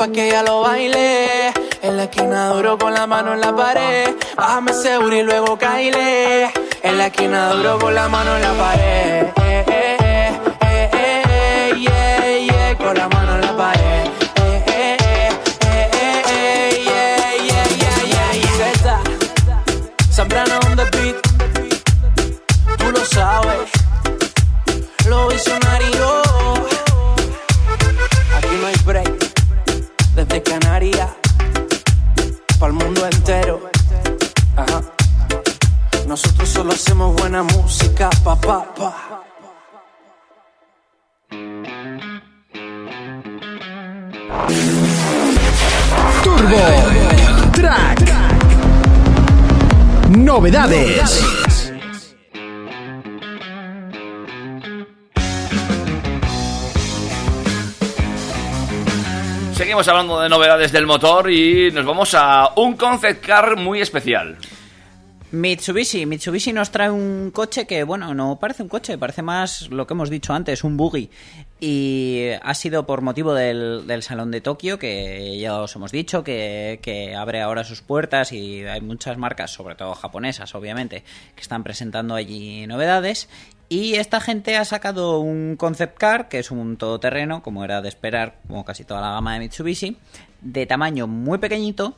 pa' 0.03 0.11
que 0.11 0.27
ella 0.27 0.43
lo 0.43 0.61
baile. 0.61 1.53
En 1.81 1.97
la 1.97 2.03
esquina 2.03 2.49
duro 2.49 2.77
con 2.77 2.93
la 2.93 3.07
mano 3.07 3.33
en 3.33 3.41
la 3.41 3.55
pared. 3.55 4.09
Bájame 4.35 4.73
seguro 4.73 5.15
y 5.15 5.23
luego 5.23 5.57
caile. 5.57 6.51
En 6.81 6.97
la 6.97 7.07
esquina 7.07 7.49
duro 7.53 7.79
con 7.79 7.93
la 7.95 8.09
mano 8.09 8.35
en 8.35 8.41
la 8.41 8.53
pared. 8.63 9.27
Eh, 9.41 9.65
eh, 9.67 10.39
eh, 11.87 12.75
con 12.77 12.95
la 12.97 13.07
mano 13.07 13.35
en 13.35 13.41
la 13.41 13.55
pared. 13.55 14.12
Solo 36.63 36.75
hacemos 36.75 37.15
buena 37.17 37.43
música, 37.43 38.09
pa, 38.23 38.39
pa, 38.39 38.63
pa. 38.73 39.23
Turbo 46.23 47.51
Track. 47.51 48.13
Novedades. 50.15 51.21
Seguimos 59.53 59.85
hablando 59.89 60.21
de 60.21 60.29
novedades 60.29 60.71
del 60.71 60.87
motor 60.87 61.29
y 61.29 61.71
nos 61.71 61.85
vamos 61.85 62.13
a 62.13 62.53
un 62.55 62.77
concept 62.77 63.25
car 63.25 63.57
muy 63.57 63.81
especial. 63.81 64.37
Mitsubishi. 65.33 66.05
Mitsubishi 66.05 66.53
nos 66.53 66.69
trae 66.69 66.91
un 66.91 67.31
coche 67.31 67.65
que, 67.65 67.83
bueno, 67.83 68.13
no 68.13 68.37
parece 68.37 68.61
un 68.61 68.69
coche, 68.69 68.99
parece 68.99 69.23
más 69.23 69.67
lo 69.71 69.87
que 69.87 69.95
hemos 69.95 70.11
dicho 70.11 70.31
antes, 70.31 70.63
un 70.63 70.77
buggy. 70.77 71.09
Y 71.59 72.27
ha 72.39 72.53
sido 72.53 72.85
por 72.85 73.01
motivo 73.01 73.33
del, 73.33 73.87
del 73.87 74.03
Salón 74.03 74.29
de 74.29 74.41
Tokio, 74.41 74.77
que 74.77 75.39
ya 75.39 75.59
os 75.59 75.75
hemos 75.75 75.91
dicho, 75.91 76.23
que, 76.23 76.79
que 76.83 77.15
abre 77.15 77.41
ahora 77.41 77.63
sus 77.63 77.81
puertas 77.81 78.31
y 78.31 78.63
hay 78.65 78.81
muchas 78.81 79.17
marcas, 79.17 79.49
sobre 79.49 79.73
todo 79.73 79.95
japonesas, 79.95 80.53
obviamente, 80.53 81.03
que 81.35 81.41
están 81.41 81.63
presentando 81.63 82.13
allí 82.13 82.67
novedades. 82.67 83.27
Y 83.69 83.95
esta 83.95 84.21
gente 84.21 84.55
ha 84.57 84.65
sacado 84.65 85.17
un 85.19 85.55
concept 85.57 85.97
car, 85.97 86.29
que 86.29 86.37
es 86.37 86.51
un 86.51 86.77
todoterreno, 86.77 87.41
como 87.41 87.63
era 87.63 87.81
de 87.81 87.89
esperar, 87.89 88.35
como 88.47 88.65
casi 88.65 88.83
toda 88.83 89.01
la 89.01 89.09
gama 89.09 89.33
de 89.33 89.39
Mitsubishi, 89.39 89.97
de 90.41 90.67
tamaño 90.67 91.07
muy 91.07 91.39
pequeñito, 91.39 91.97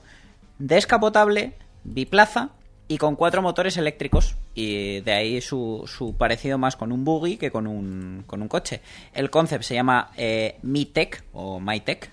descapotable, 0.57 1.51
biplaza 1.83 2.51
y 2.87 2.97
con 2.97 3.15
cuatro 3.15 3.41
motores 3.41 3.77
eléctricos. 3.77 4.35
Y 4.53 5.01
de 5.01 5.13
ahí 5.13 5.41
su, 5.41 5.83
su 5.87 6.15
parecido 6.15 6.57
más 6.57 6.75
con 6.75 6.91
un 6.91 7.03
buggy 7.03 7.37
que 7.37 7.51
con 7.51 7.67
un, 7.67 8.23
con 8.27 8.41
un 8.41 8.47
coche. 8.47 8.81
El 9.13 9.29
concept 9.29 9.63
se 9.63 9.75
llama 9.75 10.11
eh, 10.17 10.57
MiTech 10.61 11.23
o 11.33 11.59
MyTech. 11.59 12.11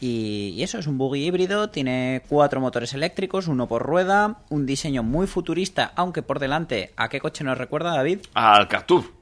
Y, 0.00 0.62
eso 0.62 0.78
es 0.78 0.86
un 0.86 0.96
buggy 0.96 1.26
híbrido, 1.26 1.68
tiene 1.68 2.22
cuatro 2.26 2.60
motores 2.60 2.94
eléctricos, 2.94 3.48
uno 3.48 3.68
por 3.68 3.82
rueda, 3.82 4.38
un 4.48 4.64
diseño 4.64 5.02
muy 5.02 5.26
futurista, 5.26 5.92
aunque 5.94 6.22
por 6.22 6.38
delante, 6.38 6.92
¿a 6.96 7.10
qué 7.10 7.20
coche 7.20 7.44
nos 7.44 7.58
recuerda 7.58 7.94
David? 7.94 8.20
Al 8.32 8.66
Cactus. 8.66 9.19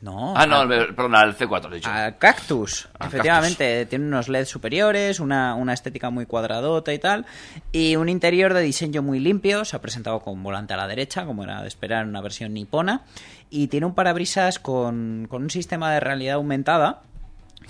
No, 0.00 0.32
Ah, 0.36 0.46
no, 0.46 0.60
al- 0.60 0.72
al- 0.72 0.94
perdón, 0.94 1.14
al 1.16 1.36
C4, 1.36 1.72
he 1.72 1.74
dicho. 1.76 1.90
a 1.90 2.12
Cactus, 2.12 2.88
efectivamente, 3.00 3.84
tiene 3.86 4.06
unos 4.06 4.28
LED 4.28 4.44
superiores, 4.44 5.18
una, 5.18 5.54
una 5.56 5.72
estética 5.72 6.10
muy 6.10 6.24
cuadradota 6.24 6.92
y 6.94 7.00
tal, 7.00 7.26
y 7.72 7.96
un 7.96 8.08
interior 8.08 8.54
de 8.54 8.60
diseño 8.60 9.02
muy 9.02 9.18
limpio, 9.18 9.64
se 9.64 9.74
ha 9.74 9.80
presentado 9.80 10.20
con 10.20 10.40
volante 10.42 10.72
a 10.74 10.76
la 10.76 10.86
derecha, 10.86 11.24
como 11.24 11.42
era 11.42 11.62
de 11.62 11.68
esperar 11.68 12.04
en 12.04 12.10
una 12.10 12.20
versión 12.20 12.54
nipona, 12.54 13.02
y 13.50 13.66
tiene 13.66 13.86
un 13.86 13.94
parabrisas 13.94 14.60
con, 14.60 15.26
con 15.28 15.42
un 15.42 15.50
sistema 15.50 15.92
de 15.92 15.98
realidad 16.00 16.36
aumentada 16.36 17.02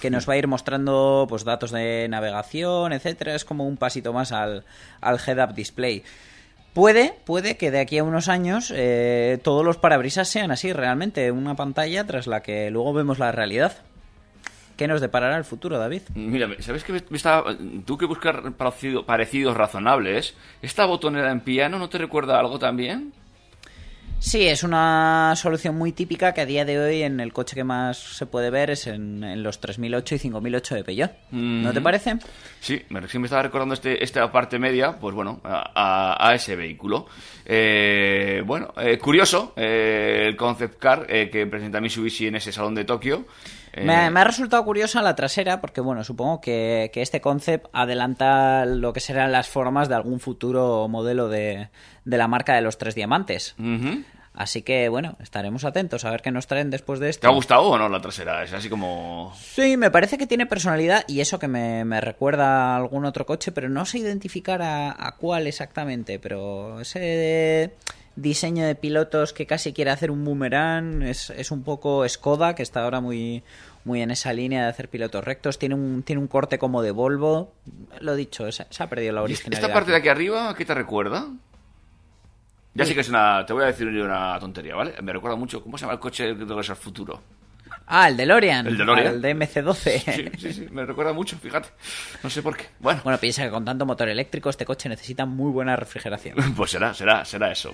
que 0.01 0.11
nos 0.11 0.29
va 0.29 0.35
a 0.35 0.37
ir 0.37 0.47
mostrando 0.47 1.27
pues 1.29 1.45
datos 1.45 1.71
de 1.73 2.07
navegación, 2.11 2.93
etcétera, 2.93 3.35
es 3.35 3.45
como 3.45 3.67
un 3.67 3.77
pasito 3.79 4.13
más 4.13 4.33
al, 4.33 4.65
al 5.01 5.19
head-up 5.27 5.55
display. 5.55 6.05
Puede, 6.75 7.15
puede 7.25 7.57
que 7.57 7.71
de 7.71 7.81
aquí 7.81 7.99
a 7.99 8.05
unos 8.05 8.29
años 8.29 8.73
eh, 8.75 9.39
todos 9.43 9.65
los 9.65 9.79
parabrisas 9.79 10.29
sean 10.29 10.51
así, 10.51 10.73
realmente, 10.73 11.33
una 11.33 11.57
pantalla 11.57 12.07
tras 12.07 12.27
la 12.27 12.43
que 12.43 12.71
luego 12.71 12.93
vemos 12.93 13.19
la 13.19 13.33
realidad. 13.33 13.79
¿Qué 14.77 14.87
nos 14.87 15.01
deparará 15.01 15.37
el 15.37 15.45
futuro, 15.45 15.77
David? 15.77 16.03
Mira, 16.15 16.49
¿sabes 16.61 16.85
que 16.85 16.93
me, 16.93 17.03
estaba... 17.17 17.57
Tú 17.85 17.99
que 17.99 18.07
buscar 18.07 18.53
parecido- 18.53 19.05
parecidos 19.05 19.57
razonables, 19.57 20.37
¿esta 20.63 20.87
botonera 20.87 21.33
en 21.33 21.41
piano 21.41 21.81
no 21.81 21.89
te 21.89 21.99
recuerda 21.99 22.39
algo 22.39 22.61
también? 22.61 23.13
Sí, 24.21 24.47
es 24.49 24.65
una 24.65 25.33
solución 25.37 25.77
muy 25.77 25.93
típica 25.93 26.35
que 26.35 26.41
a 26.41 26.47
día 26.47 26.65
de 26.65 26.79
hoy 26.79 27.03
en 27.03 27.21
el 27.21 27.33
coche 27.33 27.55
que 27.55 27.63
más 27.63 27.97
se 27.99 28.27
puede 28.27 28.51
ver 28.51 28.69
es 28.71 28.89
en, 28.89 29.23
en 29.23 29.43
los 29.45 29.61
3008 29.61 30.17
y 30.17 30.19
5008 30.19 30.75
de 30.75 30.85
Peugeot. 30.85 31.13
¿No 31.31 31.73
te 31.73 31.79
Ujú. 31.79 31.85
parece? 31.85 32.17
Sí, 32.61 32.83
me, 32.89 33.07
sí 33.09 33.19
me 33.21 33.27
estaba 33.27 33.45
recordando 33.45 33.75
este, 33.75 34.03
esta 34.03 34.31
parte 34.33 34.59
media, 34.59 34.99
pues 34.99 35.15
bueno, 35.15 35.41
a, 35.45 35.71
a- 35.73 36.29
a 36.31 36.35
ese 36.35 36.57
vehículo. 36.57 37.07
Eh, 37.47 38.43
bueno, 38.45 38.75
eh, 38.77 38.99
curioso, 38.99 39.55
eh, 39.57 40.25
el 40.27 40.37
concept 40.37 40.79
car 40.81 41.07
eh, 41.09 41.31
que 41.31 41.47
presenta 41.47 41.81
Mitsubishi 41.81 42.27
en 42.27 42.35
ese 42.37 42.51
salón 42.51 42.75
de 42.75 42.85
Tokio. 42.85 43.25
Eh, 43.79 43.85
Me, 43.85 43.95
ha- 43.97 44.11
me 44.11 44.21
ha 44.21 44.25
resultado 44.25 44.65
curiosa 44.65 45.03
la 45.03 45.15
trasera 45.17 45.61
porque, 45.61 45.81
bueno, 45.81 46.05
supongo 46.05 46.41
que, 46.41 46.91
que 46.93 47.03
este 47.03 47.21
concept 47.21 47.67
adelanta 47.73 48.65
lo 48.67 48.93
que 48.93 49.01
serán 49.01 49.33
las 49.33 49.49
formas 49.49 49.89
de 49.89 49.95
algún 49.95 50.21
futuro 50.21 50.87
modelo 50.89 51.29
de, 51.29 51.69
de 52.05 52.17
la 52.19 52.29
marca 52.29 52.55
de 52.55 52.61
los 52.63 52.79
tres 52.79 52.95
diamantes. 52.95 53.55
Así 54.35 54.63
que, 54.63 54.89
bueno, 54.89 55.17
estaremos 55.21 55.65
atentos 55.65 56.05
a 56.05 56.13
ver 56.13 56.23
qué 56.23 56.31
nos 56.31 56.47
traen 56.47 56.71
después 56.71 57.01
de 57.01 57.09
esto. 57.09 57.23
¿Te 57.23 57.27
ha 57.27 57.31
gustado 57.35 57.63
o 57.63 57.77
no 57.79 57.89
la 57.89 58.01
trasera? 58.01 58.45
Es 58.45 58.53
así 58.53 58.69
como... 58.69 59.33
Sí, 59.37 59.77
me 59.77 59.91
parece 59.91 60.17
que 60.17 60.29
tiene 60.29 60.47
personalidad 60.47 61.03
y 61.09 61.21
eso 61.21 61.41
que 61.41 61.49
me, 61.49 61.85
me 61.85 62.01
recuerda 62.01 62.75
a 62.75 62.77
algún 62.77 63.05
otro 63.05 63.27
coche, 63.27 63.51
pero 63.51 63.69
no 63.69 63.85
sé 63.85 63.99
identificar 63.99 64.63
a, 64.63 64.91
a 64.91 65.17
cuál 65.17 65.49
exactamente. 65.49 66.21
Pero 66.21 66.81
ese 66.81 67.73
diseño 68.15 68.65
de 68.65 68.77
pilotos 68.77 69.33
que 69.33 69.47
casi 69.47 69.73
quiere 69.73 69.91
hacer 69.91 70.13
un 70.13 70.25
boomerang 70.25 71.03
es, 71.03 71.31
es 71.31 71.51
un 71.51 71.65
poco 71.65 72.09
Skoda, 72.09 72.55
que 72.55 72.63
está 72.63 72.85
ahora 72.85 73.01
muy, 73.01 73.43
muy 73.85 74.03
en 74.03 74.11
esa 74.11 74.33
línea 74.33 74.65
de 74.65 74.69
hacer 74.69 74.89
pilotos 74.89 75.25
rectos. 75.25 75.59
Tiene 75.59 75.75
un, 75.75 76.03
tiene 76.03 76.21
un 76.21 76.29
corte 76.29 76.59
como 76.59 76.83
de 76.83 76.91
Volvo. 76.91 77.53
Lo 78.01 78.15
dicho, 78.15 78.51
se, 78.53 78.67
se 78.69 78.83
ha 78.83 78.89
perdido 78.89 79.13
la 79.13 79.21
¿Y 79.21 79.25
originalidad. 79.25 79.63
¿Esta 79.63 79.73
parte 79.73 79.91
de 79.91 79.97
aquí 79.97 80.09
arriba 80.09 80.55
qué 80.55 80.65
te 80.65 80.75
recuerda? 80.75 81.27
Ya 82.75 82.85
sé 82.85 82.95
que 82.95 83.01
es 83.01 83.09
una... 83.09 83.45
Te 83.45 83.53
voy 83.53 83.65
a 83.65 83.67
decir 83.67 83.89
una 83.89 84.39
tontería, 84.39 84.77
¿vale? 84.77 84.95
Me 85.03 85.13
recuerda 85.13 85.37
mucho... 85.37 85.63
¿Cómo 85.63 85.77
se 85.77 85.83
llama 85.83 85.95
el 85.95 85.99
coche 85.99 86.35
de 86.35 86.45
Regreso 86.45 86.73
al 86.73 86.79
Futuro? 86.79 87.21
Ah, 87.91 88.09
el 88.09 88.17
DeLorean. 88.17 88.67
El 88.67 88.77
DeLorean. 88.79 89.15
El 89.15 89.23
DMC-12. 89.23 89.75
Sí, 90.15 90.31
sí, 90.39 90.53
sí, 90.53 90.67
me 90.71 90.85
recuerda 90.85 91.13
mucho, 91.13 91.37
fíjate. 91.39 91.69
No 92.23 92.29
sé 92.31 92.43
por 92.43 92.57
qué. 92.57 92.67
Bueno, 92.81 93.01
Bueno, 93.03 93.19
piensa 93.19 93.45
que 93.45 93.51
con 93.51 93.65
tanto 93.65 93.87
motor 93.87 94.09
eléctrico 94.09 94.51
este 94.51 94.65
coche 94.65 94.89
necesita 94.89 95.25
muy 95.27 95.51
buena 95.51 95.75
refrigeración. 95.77 96.37
pues 96.57 96.71
será, 96.71 96.93
será, 96.95 97.25
será 97.25 97.51
eso. 97.51 97.73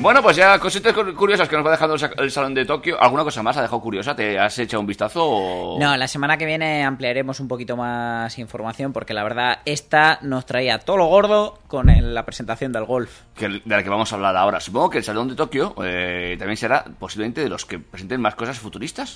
Bueno, 0.00 0.22
pues 0.22 0.36
ya 0.36 0.56
cositas 0.60 0.92
cu- 0.92 1.12
curiosas 1.16 1.48
que 1.48 1.56
nos 1.56 1.66
va 1.66 1.72
dejando 1.72 1.94
el, 1.94 2.00
sa- 2.00 2.12
el 2.18 2.30
salón 2.30 2.54
de 2.54 2.64
Tokio. 2.64 3.02
¿Alguna 3.02 3.24
cosa 3.24 3.42
más 3.42 3.56
ha 3.56 3.62
dejado 3.62 3.80
curiosa? 3.82 4.14
¿Te 4.14 4.38
has 4.38 4.56
echado 4.60 4.80
un 4.80 4.86
vistazo 4.86 5.24
o...? 5.24 5.80
No, 5.80 5.96
la 5.96 6.06
semana 6.06 6.36
que 6.38 6.46
viene 6.46 6.84
ampliaremos 6.84 7.40
un 7.40 7.48
poquito 7.48 7.76
más 7.76 8.38
información 8.38 8.92
porque 8.92 9.12
la 9.12 9.24
verdad 9.24 9.58
esta 9.64 10.20
nos 10.22 10.46
traía 10.46 10.78
todo 10.78 10.98
lo 10.98 11.06
gordo 11.06 11.58
con 11.66 11.88
la 12.14 12.24
presentación 12.24 12.70
del 12.72 12.84
golf. 12.84 13.10
que, 13.34 13.48
de 13.48 13.60
la 13.64 13.82
que 13.82 13.90
vamos 13.90 14.12
a 14.12 14.14
hablar 14.14 14.36
ahora. 14.36 14.60
Supongo 14.60 14.88
que 14.90 14.98
el 14.98 15.04
Salón 15.04 15.28
de 15.30 15.34
Tokio 15.34 15.74
eh, 15.84 16.36
también 16.38 16.56
será 16.56 16.84
posiblemente 16.84 17.40
de 17.42 17.48
los 17.48 17.64
que 17.66 17.80
presenten 17.80 18.20
más 18.20 18.36
cosas 18.36 18.56
futuristas. 18.56 19.07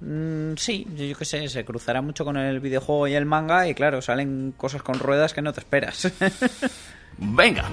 Mm, 0.00 0.54
sí, 0.56 0.86
yo, 0.96 1.04
yo 1.04 1.16
qué 1.16 1.24
sé, 1.24 1.48
se 1.48 1.64
cruzará 1.64 2.00
mucho 2.00 2.24
con 2.24 2.36
el 2.36 2.60
videojuego 2.60 3.08
y 3.08 3.14
el 3.14 3.26
manga 3.26 3.68
y 3.68 3.74
claro, 3.74 4.00
salen 4.00 4.54
cosas 4.56 4.82
con 4.82 4.98
ruedas 4.98 5.34
que 5.34 5.42
no 5.42 5.52
te 5.52 5.60
esperas. 5.60 6.10
Venga. 7.18 7.64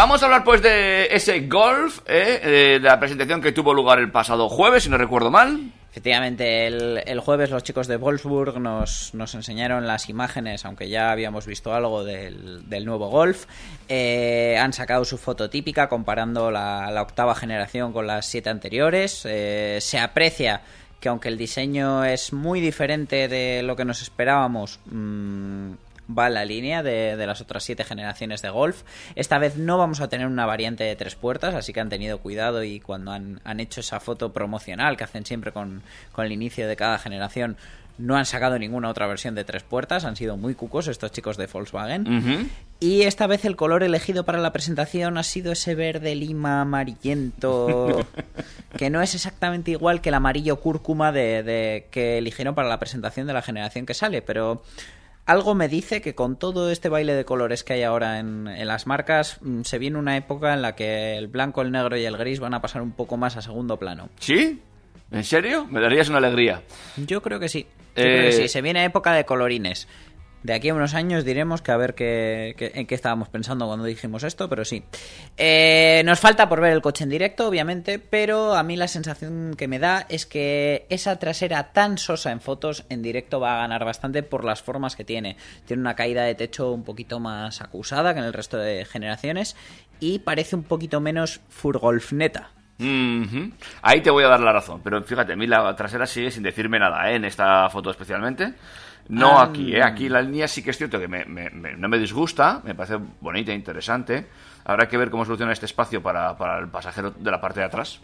Vamos 0.00 0.22
a 0.22 0.24
hablar 0.24 0.44
pues 0.44 0.62
de 0.62 1.14
ese 1.14 1.40
golf, 1.40 2.00
eh, 2.06 2.78
de 2.80 2.80
la 2.80 2.98
presentación 2.98 3.42
que 3.42 3.52
tuvo 3.52 3.74
lugar 3.74 3.98
el 3.98 4.10
pasado 4.10 4.48
jueves, 4.48 4.84
si 4.84 4.88
no 4.88 4.96
recuerdo 4.96 5.30
mal. 5.30 5.72
Efectivamente, 5.90 6.66
el, 6.66 7.20
jueves 7.20 7.50
los 7.50 7.62
chicos 7.64 7.86
de 7.86 7.98
Wolfsburg 7.98 8.58
nos, 8.60 9.12
enseñaron 9.34 9.86
las 9.86 10.08
imágenes, 10.08 10.64
aunque 10.64 10.88
ya 10.88 11.12
habíamos 11.12 11.44
visto 11.44 11.74
algo 11.74 12.02
del, 12.02 12.66
del 12.66 12.86
nuevo 12.86 13.10
Golf. 13.10 13.44
Eh, 13.90 14.56
han 14.58 14.72
sacado 14.72 15.04
su 15.04 15.18
foto 15.18 15.50
típica 15.50 15.90
comparando 15.90 16.50
la, 16.50 16.90
la 16.90 17.02
octava 17.02 17.34
generación 17.34 17.92
con 17.92 18.06
las 18.06 18.24
siete 18.24 18.48
anteriores. 18.48 19.26
Eh, 19.26 19.80
se 19.82 19.98
aprecia 19.98 20.62
que 20.98 21.10
aunque 21.10 21.28
el 21.28 21.36
diseño 21.36 22.06
es 22.06 22.32
muy 22.32 22.62
diferente 22.62 23.28
de 23.28 23.62
lo 23.62 23.76
que 23.76 23.84
nos 23.84 24.00
esperábamos, 24.00 24.80
mm, 24.86 25.72
va 26.16 26.26
en 26.28 26.34
la 26.34 26.44
línea 26.44 26.82
de, 26.82 27.16
de 27.16 27.26
las 27.26 27.40
otras 27.40 27.62
siete 27.64 27.84
generaciones 27.84 28.42
de 28.42 28.50
Golf. 28.50 28.82
Esta 29.14 29.38
vez 29.38 29.56
no 29.56 29.78
vamos 29.78 30.00
a 30.00 30.08
tener 30.08 30.26
una 30.26 30.46
variante 30.46 30.84
de 30.84 30.96
tres 30.96 31.14
puertas, 31.14 31.54
así 31.54 31.72
que 31.72 31.80
han 31.80 31.88
tenido 31.88 32.18
cuidado 32.18 32.64
y 32.64 32.80
cuando 32.80 33.12
han, 33.12 33.40
han 33.44 33.60
hecho 33.60 33.80
esa 33.80 34.00
foto 34.00 34.32
promocional 34.32 34.96
que 34.96 35.04
hacen 35.04 35.24
siempre 35.24 35.52
con, 35.52 35.82
con 36.12 36.26
el 36.26 36.32
inicio 36.32 36.66
de 36.68 36.76
cada 36.76 36.98
generación, 36.98 37.56
no 37.98 38.16
han 38.16 38.24
sacado 38.24 38.58
ninguna 38.58 38.88
otra 38.88 39.06
versión 39.06 39.34
de 39.34 39.44
tres 39.44 39.62
puertas, 39.62 40.06
han 40.06 40.16
sido 40.16 40.38
muy 40.38 40.54
cucos 40.54 40.88
estos 40.88 41.12
chicos 41.12 41.36
de 41.36 41.46
Volkswagen. 41.46 42.48
Y 42.80 43.02
esta 43.02 43.26
vez 43.26 43.44
el 43.44 43.56
color 43.56 43.82
elegido 43.82 44.24
para 44.24 44.38
la 44.38 44.52
presentación 44.54 45.18
ha 45.18 45.22
sido 45.22 45.52
ese 45.52 45.74
verde 45.74 46.14
lima 46.14 46.62
amarillento, 46.62 48.06
que 48.78 48.88
no 48.88 49.02
es 49.02 49.14
exactamente 49.14 49.72
igual 49.72 50.00
que 50.00 50.08
el 50.08 50.14
amarillo 50.14 50.60
cúrcuma 50.60 51.12
de, 51.12 51.42
de- 51.42 51.88
que 51.90 52.16
eligieron 52.18 52.54
para 52.54 52.68
la 52.68 52.78
presentación 52.78 53.26
de 53.26 53.34
la 53.34 53.42
generación 53.42 53.84
que 53.84 53.92
sale, 53.94 54.22
pero 54.22 54.62
algo 55.30 55.54
me 55.54 55.68
dice 55.68 56.00
que 56.00 56.14
con 56.14 56.36
todo 56.36 56.70
este 56.70 56.88
baile 56.88 57.14
de 57.14 57.24
colores 57.24 57.64
que 57.64 57.74
hay 57.74 57.82
ahora 57.82 58.18
en, 58.18 58.46
en 58.48 58.66
las 58.66 58.86
marcas, 58.86 59.38
mm, 59.40 59.62
se 59.62 59.78
viene 59.78 59.98
una 59.98 60.16
época 60.16 60.52
en 60.54 60.62
la 60.62 60.74
que 60.74 61.16
el 61.16 61.28
blanco, 61.28 61.62
el 61.62 61.70
negro 61.72 61.96
y 61.96 62.04
el 62.04 62.16
gris 62.16 62.40
van 62.40 62.54
a 62.54 62.60
pasar 62.60 62.82
un 62.82 62.92
poco 62.92 63.16
más 63.16 63.36
a 63.36 63.42
segundo 63.42 63.76
plano. 63.78 64.08
¿Sí? 64.18 64.60
¿En 65.10 65.24
serio? 65.24 65.66
Me 65.70 65.80
darías 65.80 66.08
una 66.08 66.18
alegría. 66.18 66.62
Yo 66.96 67.20
creo 67.22 67.40
que 67.40 67.48
sí. 67.48 67.66
Yo 67.96 68.02
creo 68.04 68.22
que 68.22 68.28
Eh, 68.28 68.32
sí. 68.32 68.48
Se 68.48 68.62
viene 68.62 68.84
época 68.84 69.12
de 69.12 69.24
colorines. 69.24 69.88
De 70.42 70.54
aquí 70.54 70.70
a 70.70 70.74
unos 70.74 70.94
años 70.94 71.24
diremos 71.24 71.60
que 71.60 71.72
a 71.72 71.76
ver 71.76 71.94
qué, 71.94 72.54
en 72.58 72.86
qué 72.86 72.94
estábamos 72.94 73.28
pensando 73.28 73.66
cuando 73.66 73.84
dijimos 73.84 74.22
esto, 74.24 74.48
pero 74.48 74.64
sí. 74.64 74.82
Eh, 75.36 76.02
nos 76.04 76.18
falta 76.18 76.48
por 76.48 76.60
ver 76.60 76.72
el 76.72 76.80
coche 76.80 77.04
en 77.04 77.10
directo, 77.10 77.46
obviamente, 77.46 77.98
pero 77.98 78.54
a 78.54 78.62
mí 78.62 78.76
la 78.76 78.88
sensación 78.88 79.54
que 79.56 79.68
me 79.68 79.78
da 79.78 80.06
es 80.08 80.24
que 80.24 80.86
esa 80.88 81.18
trasera 81.18 81.72
tan 81.72 81.98
sosa 81.98 82.32
en 82.32 82.40
fotos 82.40 82.84
en 82.88 83.02
directo 83.02 83.40
va 83.40 83.56
a 83.56 83.58
ganar 83.58 83.84
bastante 83.84 84.22
por 84.22 84.44
las 84.44 84.62
formas 84.62 84.96
que 84.96 85.04
tiene. 85.04 85.36
Tiene 85.66 85.82
una 85.82 85.94
caída 85.94 86.24
de 86.24 86.34
techo 86.34 86.72
un 86.72 86.84
poquito 86.84 87.20
más 87.20 87.60
acusada 87.60 88.14
que 88.14 88.20
en 88.20 88.26
el 88.26 88.32
resto 88.32 88.56
de 88.56 88.84
generaciones 88.84 89.56
y 90.00 90.20
parece 90.20 90.56
un 90.56 90.62
poquito 90.62 91.00
menos 91.00 91.40
furgolfneta. 91.48 92.50
Ujú. 92.78 93.50
Ahí 93.82 94.00
te 94.00 94.10
voy 94.10 94.24
a 94.24 94.28
dar 94.28 94.40
la 94.40 94.52
razón, 94.52 94.80
pero 94.82 95.02
fíjate, 95.02 95.34
a 95.34 95.36
mí 95.36 95.46
la 95.46 95.76
trasera 95.76 96.06
sigue 96.06 96.30
sin 96.30 96.42
decirme 96.42 96.78
nada, 96.78 97.10
¿eh? 97.10 97.16
En 97.16 97.26
esta 97.26 97.68
foto 97.68 97.90
especialmente. 97.90 98.54
No 99.10 99.38
Ah. 99.40 99.44
aquí, 99.44 99.74
¿eh? 99.74 99.82
Aquí 99.82 100.08
la 100.08 100.22
línea 100.22 100.46
sí 100.48 100.62
que 100.62 100.70
es 100.70 100.78
cierto 100.78 100.98
que 101.00 101.08
me- 101.08 101.24
me- 101.24 101.50
me- 101.50 101.74
no 101.76 101.88
me 101.88 101.98
disgusta, 101.98 102.60
me 102.64 102.74
parece 102.74 102.98
bonita 103.20 103.52
e 103.52 103.54
interesante. 103.54 104.26
Habrá 104.64 104.88
que 104.88 104.96
ver 104.96 105.10
cómo 105.10 105.24
soluciona 105.24 105.52
este 105.52 105.66
espacio 105.66 106.02
para, 106.02 106.36
para 106.38 106.58
el 106.58 106.68
pasajero 106.68 107.10
de 107.10 107.30
la 107.30 107.40
parte 107.40 107.60
de 107.60 107.66
atrás. 107.66 108.00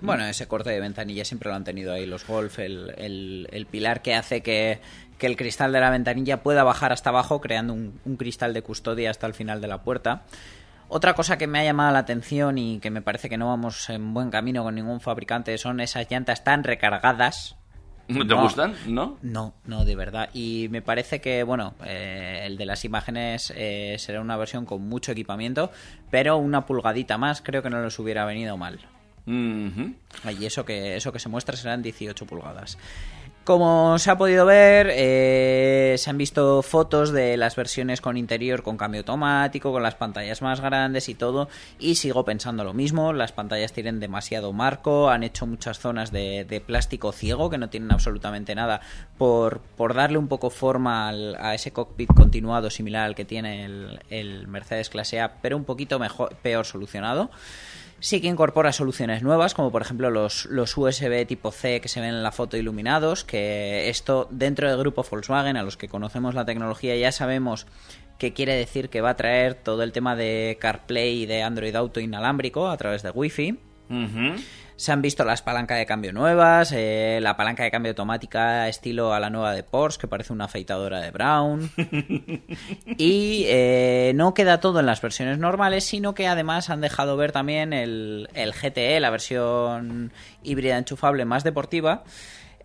Bueno, 0.00 0.24
ese 0.24 0.46
corte 0.48 0.70
de 0.70 0.80
ventanilla 0.80 1.24
siempre 1.24 1.48
lo 1.48 1.54
han 1.56 1.64
tenido 1.64 1.92
ahí 1.92 2.04
los 2.06 2.26
Golf, 2.26 2.58
el, 2.58 2.92
el- 2.98 3.48
el 3.52 3.66
pilar 3.66 4.02
que 4.02 4.14
hace 4.14 4.42
que, 4.42 4.80
que 5.18 5.26
el 5.26 5.36
cristal 5.36 5.72
de 5.72 5.80
la 5.80 5.90
ventanilla 5.90 6.42
pueda 6.42 6.62
bajar 6.64 6.92
hasta 6.92 7.10
abajo, 7.10 7.40
creando 7.40 7.72
un, 7.72 8.00
un 8.04 8.16
cristal 8.16 8.52
de 8.54 8.62
custodia 8.62 9.10
hasta 9.10 9.26
el 9.26 9.34
final 9.34 9.60
de 9.60 9.68
la 9.68 9.82
puerta. 9.82 10.22
Otra 10.88 11.14
cosa 11.14 11.38
que 11.38 11.46
me 11.46 11.58
ha 11.60 11.64
llamado 11.64 11.92
la 11.92 12.00
atención 12.00 12.58
y 12.58 12.78
que 12.80 12.90
me 12.90 13.00
parece 13.02 13.28
que 13.30 13.38
no 13.38 13.48
vamos 13.48 13.88
en 13.88 14.12
buen 14.12 14.30
camino 14.30 14.62
con 14.62 14.74
ningún 14.74 15.00
fabricante 15.00 15.56
son 15.58 15.80
esas 15.80 16.08
llantas 16.10 16.44
tan 16.44 16.62
recargadas. 16.64 17.56
¿No 18.08 18.26
te 18.26 18.34
No. 18.34 18.42
gustan? 18.42 18.74
¿No? 18.86 19.18
No, 19.22 19.54
no, 19.64 19.84
de 19.84 19.96
verdad. 19.96 20.28
Y 20.34 20.68
me 20.70 20.82
parece 20.82 21.20
que, 21.20 21.42
bueno, 21.42 21.74
eh, 21.84 22.42
el 22.44 22.56
de 22.58 22.66
las 22.66 22.84
imágenes 22.84 23.52
eh, 23.56 23.96
será 23.98 24.20
una 24.20 24.36
versión 24.36 24.66
con 24.66 24.82
mucho 24.88 25.12
equipamiento, 25.12 25.70
pero 26.10 26.36
una 26.36 26.66
pulgadita 26.66 27.16
más 27.18 27.40
creo 27.40 27.62
que 27.62 27.70
no 27.70 27.82
les 27.82 27.98
hubiera 27.98 28.24
venido 28.26 28.56
mal. 28.56 28.78
Ujú. 29.26 29.94
Y 30.38 30.44
eso 30.44 30.66
que, 30.66 30.96
eso 30.96 31.10
que 31.12 31.18
se 31.18 31.30
muestra 31.30 31.56
serán 31.56 31.80
18 31.82 32.26
pulgadas. 32.26 32.76
Como 33.44 33.98
se 33.98 34.10
ha 34.10 34.16
podido 34.16 34.46
ver, 34.46 34.88
eh, 34.90 35.96
se 35.98 36.08
han 36.08 36.16
visto 36.16 36.62
fotos 36.62 37.12
de 37.12 37.36
las 37.36 37.56
versiones 37.56 38.00
con 38.00 38.16
interior 38.16 38.62
con 38.62 38.78
cambio 38.78 39.00
automático, 39.00 39.70
con 39.70 39.82
las 39.82 39.96
pantallas 39.96 40.40
más 40.40 40.62
grandes 40.62 41.10
y 41.10 41.14
todo, 41.14 41.50
y 41.78 41.96
sigo 41.96 42.24
pensando 42.24 42.64
lo 42.64 42.72
mismo, 42.72 43.12
las 43.12 43.32
pantallas 43.32 43.74
tienen 43.74 44.00
demasiado 44.00 44.54
marco, 44.54 45.10
han 45.10 45.24
hecho 45.24 45.46
muchas 45.46 45.78
zonas 45.78 46.10
de, 46.10 46.62
plástico 46.66 47.12
ciego 47.12 47.50
que 47.50 47.58
no 47.58 47.68
tienen 47.68 47.92
absolutamente 47.92 48.54
nada 48.54 48.80
por, 49.18 49.60
darle 49.94 50.16
un 50.16 50.28
poco 50.28 50.48
forma 50.48 51.10
a 51.10 51.54
ese 51.54 51.70
cockpit 51.70 52.08
continuado 52.14 52.70
similar 52.70 53.04
al 53.04 53.14
que 53.14 53.26
tiene 53.26 53.66
el, 53.66 54.00
el 54.08 54.48
Mercedes 54.48 54.88
clase 54.88 55.20
A, 55.20 55.34
pero 55.42 55.58
un 55.58 55.64
poquito 55.64 55.98
mejor, 55.98 56.34
peor 56.36 56.64
solucionado. 56.64 57.30
Sí 58.04 58.20
que 58.20 58.26
incorpora 58.26 58.70
soluciones 58.70 59.22
nuevas, 59.22 59.54
como 59.54 59.72
por 59.72 59.80
ejemplo 59.80 60.10
los, 60.10 60.44
los 60.50 60.76
USB 60.76 61.26
tipo 61.26 61.50
C 61.50 61.80
que 61.80 61.88
se 61.88 62.02
ven 62.02 62.10
en 62.10 62.22
la 62.22 62.32
foto 62.32 62.58
iluminados, 62.58 63.24
que 63.24 63.88
esto 63.88 64.28
dentro 64.30 64.68
del 64.68 64.78
grupo 64.78 65.06
Volkswagen, 65.10 65.56
a 65.56 65.62
los 65.62 65.78
que 65.78 65.88
conocemos 65.88 66.34
la 66.34 66.44
tecnología, 66.44 66.94
ya 66.96 67.12
sabemos 67.12 67.66
que 68.18 68.34
quiere 68.34 68.56
decir 68.56 68.90
que 68.90 69.00
va 69.00 69.08
a 69.08 69.16
traer 69.16 69.54
todo 69.54 69.82
el 69.82 69.92
tema 69.92 70.16
de 70.16 70.58
CarPlay 70.60 71.22
y 71.22 71.24
de 71.24 71.42
Android 71.42 71.74
Auto 71.74 71.98
inalámbrico 71.98 72.68
a 72.68 72.76
través 72.76 73.02
de 73.02 73.08
Wi-Fi. 73.08 73.58
Se 74.76 74.90
han 74.90 75.02
visto 75.02 75.24
las 75.24 75.40
palancas 75.40 75.78
de 75.78 75.86
cambio 75.86 76.12
nuevas, 76.12 76.72
eh, 76.74 77.20
la 77.22 77.36
palanca 77.36 77.62
de 77.62 77.70
cambio 77.70 77.90
automática 77.92 78.68
estilo 78.68 79.14
a 79.14 79.20
la 79.20 79.30
nueva 79.30 79.52
de 79.54 79.62
Porsche, 79.62 80.00
que 80.00 80.08
parece 80.08 80.32
una 80.32 80.46
afeitadora 80.46 81.00
de 81.00 81.12
Brown. 81.12 81.70
y 82.98 83.44
eh, 83.46 84.12
no 84.16 84.34
queda 84.34 84.58
todo 84.60 84.80
en 84.80 84.86
las 84.86 85.00
versiones 85.00 85.38
normales, 85.38 85.84
sino 85.84 86.14
que 86.14 86.26
además 86.26 86.70
han 86.70 86.80
dejado 86.80 87.16
ver 87.16 87.30
también 87.30 87.72
el, 87.72 88.28
el 88.34 88.52
GTE, 88.52 88.98
la 88.98 89.10
versión 89.10 90.12
híbrida 90.42 90.76
enchufable 90.76 91.24
más 91.24 91.44
deportiva. 91.44 92.02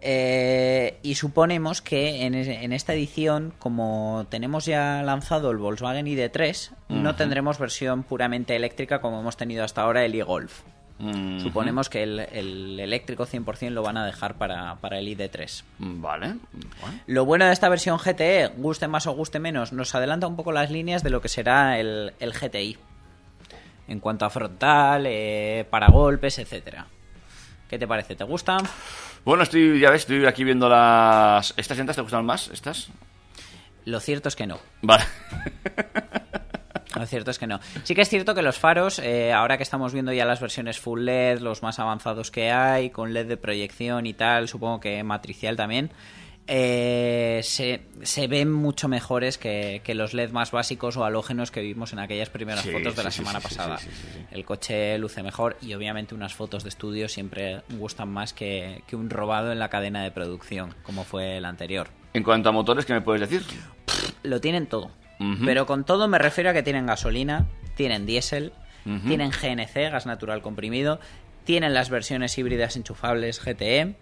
Eh, 0.02 0.98
y 1.04 1.16
suponemos 1.16 1.82
que 1.82 2.26
en, 2.26 2.34
es- 2.34 2.48
en 2.48 2.74
esta 2.74 2.94
edición, 2.94 3.54
como 3.60 4.26
tenemos 4.30 4.66
ya 4.66 5.04
lanzado 5.04 5.52
el 5.52 5.58
Volkswagen 5.58 6.08
ID3, 6.08 6.72
no 6.90 7.16
tendremos 7.16 7.60
versión 7.60 8.04
puramente 8.04 8.56
eléctrica 8.56 9.00
como 9.02 9.20
hemos 9.20 9.38
tenido 9.38 9.64
hasta 9.64 9.82
ahora 9.82 10.04
el 10.06 10.16
e-Golf. 10.16 10.62
Suponemos 11.42 11.88
que 11.90 12.04
el, 12.04 12.20
el 12.20 12.80
eléctrico 12.80 13.26
100% 13.26 13.70
lo 13.70 13.82
van 13.82 13.96
a 13.96 14.06
dejar 14.06 14.36
para, 14.36 14.76
para 14.76 15.00
el 15.00 15.08
ID3. 15.08 15.64
Vale. 15.80 16.36
Bueno. 16.82 17.00
Lo 17.08 17.26
bueno 17.26 17.46
de 17.46 17.54
esta 17.54 17.70
versión 17.70 17.98
GTE, 17.98 18.48
guste 18.58 18.90
más 18.90 19.08
o 19.08 19.14
guste 19.14 19.40
menos, 19.40 19.72
nos 19.72 19.96
adelanta 19.96 20.28
un 20.28 20.36
poco 20.36 20.52
las 20.52 20.70
líneas 20.72 21.02
de 21.02 21.10
lo 21.10 21.22
que 21.22 21.30
será 21.30 21.80
el, 21.80 22.14
el 22.20 22.34
GTI. 22.34 22.78
En 23.88 24.00
cuanto 24.02 24.26
a 24.26 24.30
frontal, 24.30 25.06
eh, 25.08 25.66
paragolpes, 25.70 26.38
etcétera. 26.38 26.86
¿Qué 27.70 27.80
te 27.80 27.88
parece? 27.88 28.16
¿Te 28.16 28.26
gusta? 28.26 28.58
Bueno, 29.24 29.44
estoy, 29.44 29.80
ya 29.80 29.92
ves, 29.92 30.02
estoy 30.02 30.26
aquí 30.26 30.44
viendo 30.44 30.68
las... 30.68 31.54
¿Estas 31.56 31.78
llantas 31.78 31.96
te 31.96 32.02
gustan 32.02 32.26
más? 32.26 32.50
¿Estas? 32.50 32.90
Lo 33.86 34.00
cierto 34.00 34.28
es 34.28 34.36
que 34.36 34.48
no. 34.48 34.60
Vale. 34.82 35.04
Lo 37.00 37.06
cierto 37.06 37.32
es 37.32 37.40
que 37.40 37.48
no. 37.48 37.60
Sí 37.84 37.96
que 37.96 38.02
es 38.02 38.10
cierto 38.10 38.36
que 38.36 38.42
los 38.42 38.58
faros, 38.58 39.00
eh, 39.00 39.32
ahora 39.32 39.56
que 39.58 39.64
estamos 39.64 39.94
viendo 39.94 40.12
ya 40.12 40.26
las 40.26 40.42
versiones 40.42 40.80
full 40.80 41.06
LED, 41.06 41.40
los 41.40 41.64
más 41.64 41.80
avanzados 41.80 42.30
que 42.30 42.52
hay, 42.52 42.90
con 42.90 43.14
LED 43.14 43.28
de 43.28 43.38
proyección 43.38 44.06
y 44.06 44.14
tal, 44.14 44.50
supongo 44.50 44.82
que 44.82 45.02
matricial 45.04 45.56
también, 45.56 45.92
eh, 46.52 47.42
se, 47.44 47.82
se 48.02 48.28
ven 48.28 48.52
mucho 48.52 48.88
mejores 48.88 49.38
que, 49.38 49.82
que 49.84 49.94
los 49.94 50.14
LED 50.14 50.32
más 50.32 50.52
básicos 50.52 50.98
o 50.98 51.06
halógenos 51.06 51.52
que 51.52 51.62
vimos 51.62 51.94
en 51.94 52.00
aquellas 52.00 52.30
primeras 52.30 52.64
Sí, 52.64 52.72
fotos 52.72 52.96
de 52.96 53.02
sí, 53.02 53.06
la 53.06 53.12
semana 53.12 53.40
sí, 53.40 53.44
pasada. 53.44 53.80
El 54.32 54.44
coche 54.46 54.98
luce 54.98 55.22
mejor 55.24 55.58
y 55.62 55.74
obviamente 55.76 56.16
unas 56.16 56.34
fotos 56.34 56.64
de 56.64 56.70
estudio 56.70 57.08
siempre 57.08 57.62
gustan 57.78 58.10
más 58.10 58.34
que, 58.34 58.84
que 58.88 58.96
un 58.96 59.10
robado 59.10 59.52
en 59.52 59.60
la 59.60 59.70
cadena 59.70 60.04
de 60.04 60.12
producción, 60.12 60.74
como 60.84 61.04
fue 61.04 61.38
el 61.38 61.46
anterior. 61.46 61.88
En 62.14 62.24
cuanto 62.24 62.50
a 62.50 62.52
motores, 62.52 62.86
¿qué 62.86 62.94
me 62.94 63.02
puedes 63.02 63.30
decir? 63.30 63.46
Lo 64.24 64.42
tienen 64.42 64.68
todo. 64.68 64.92
Pero 65.46 65.66
con 65.66 65.84
todo 65.84 66.08
me 66.08 66.18
refiero 66.18 66.50
a 66.50 66.54
que 66.54 66.64
tienen 66.64 66.86
gasolina, 66.86 67.46
tienen 67.76 68.06
diésel, 68.06 68.54
tienen 69.08 69.32
GNC, 69.32 69.92
gas 69.92 70.06
natural 70.06 70.42
comprimido, 70.42 71.00
tienen 71.44 71.74
las 71.74 71.90
versiones 71.90 72.38
híbridas 72.38 72.76
enchufables 72.78 73.44
GTE 73.44 73.96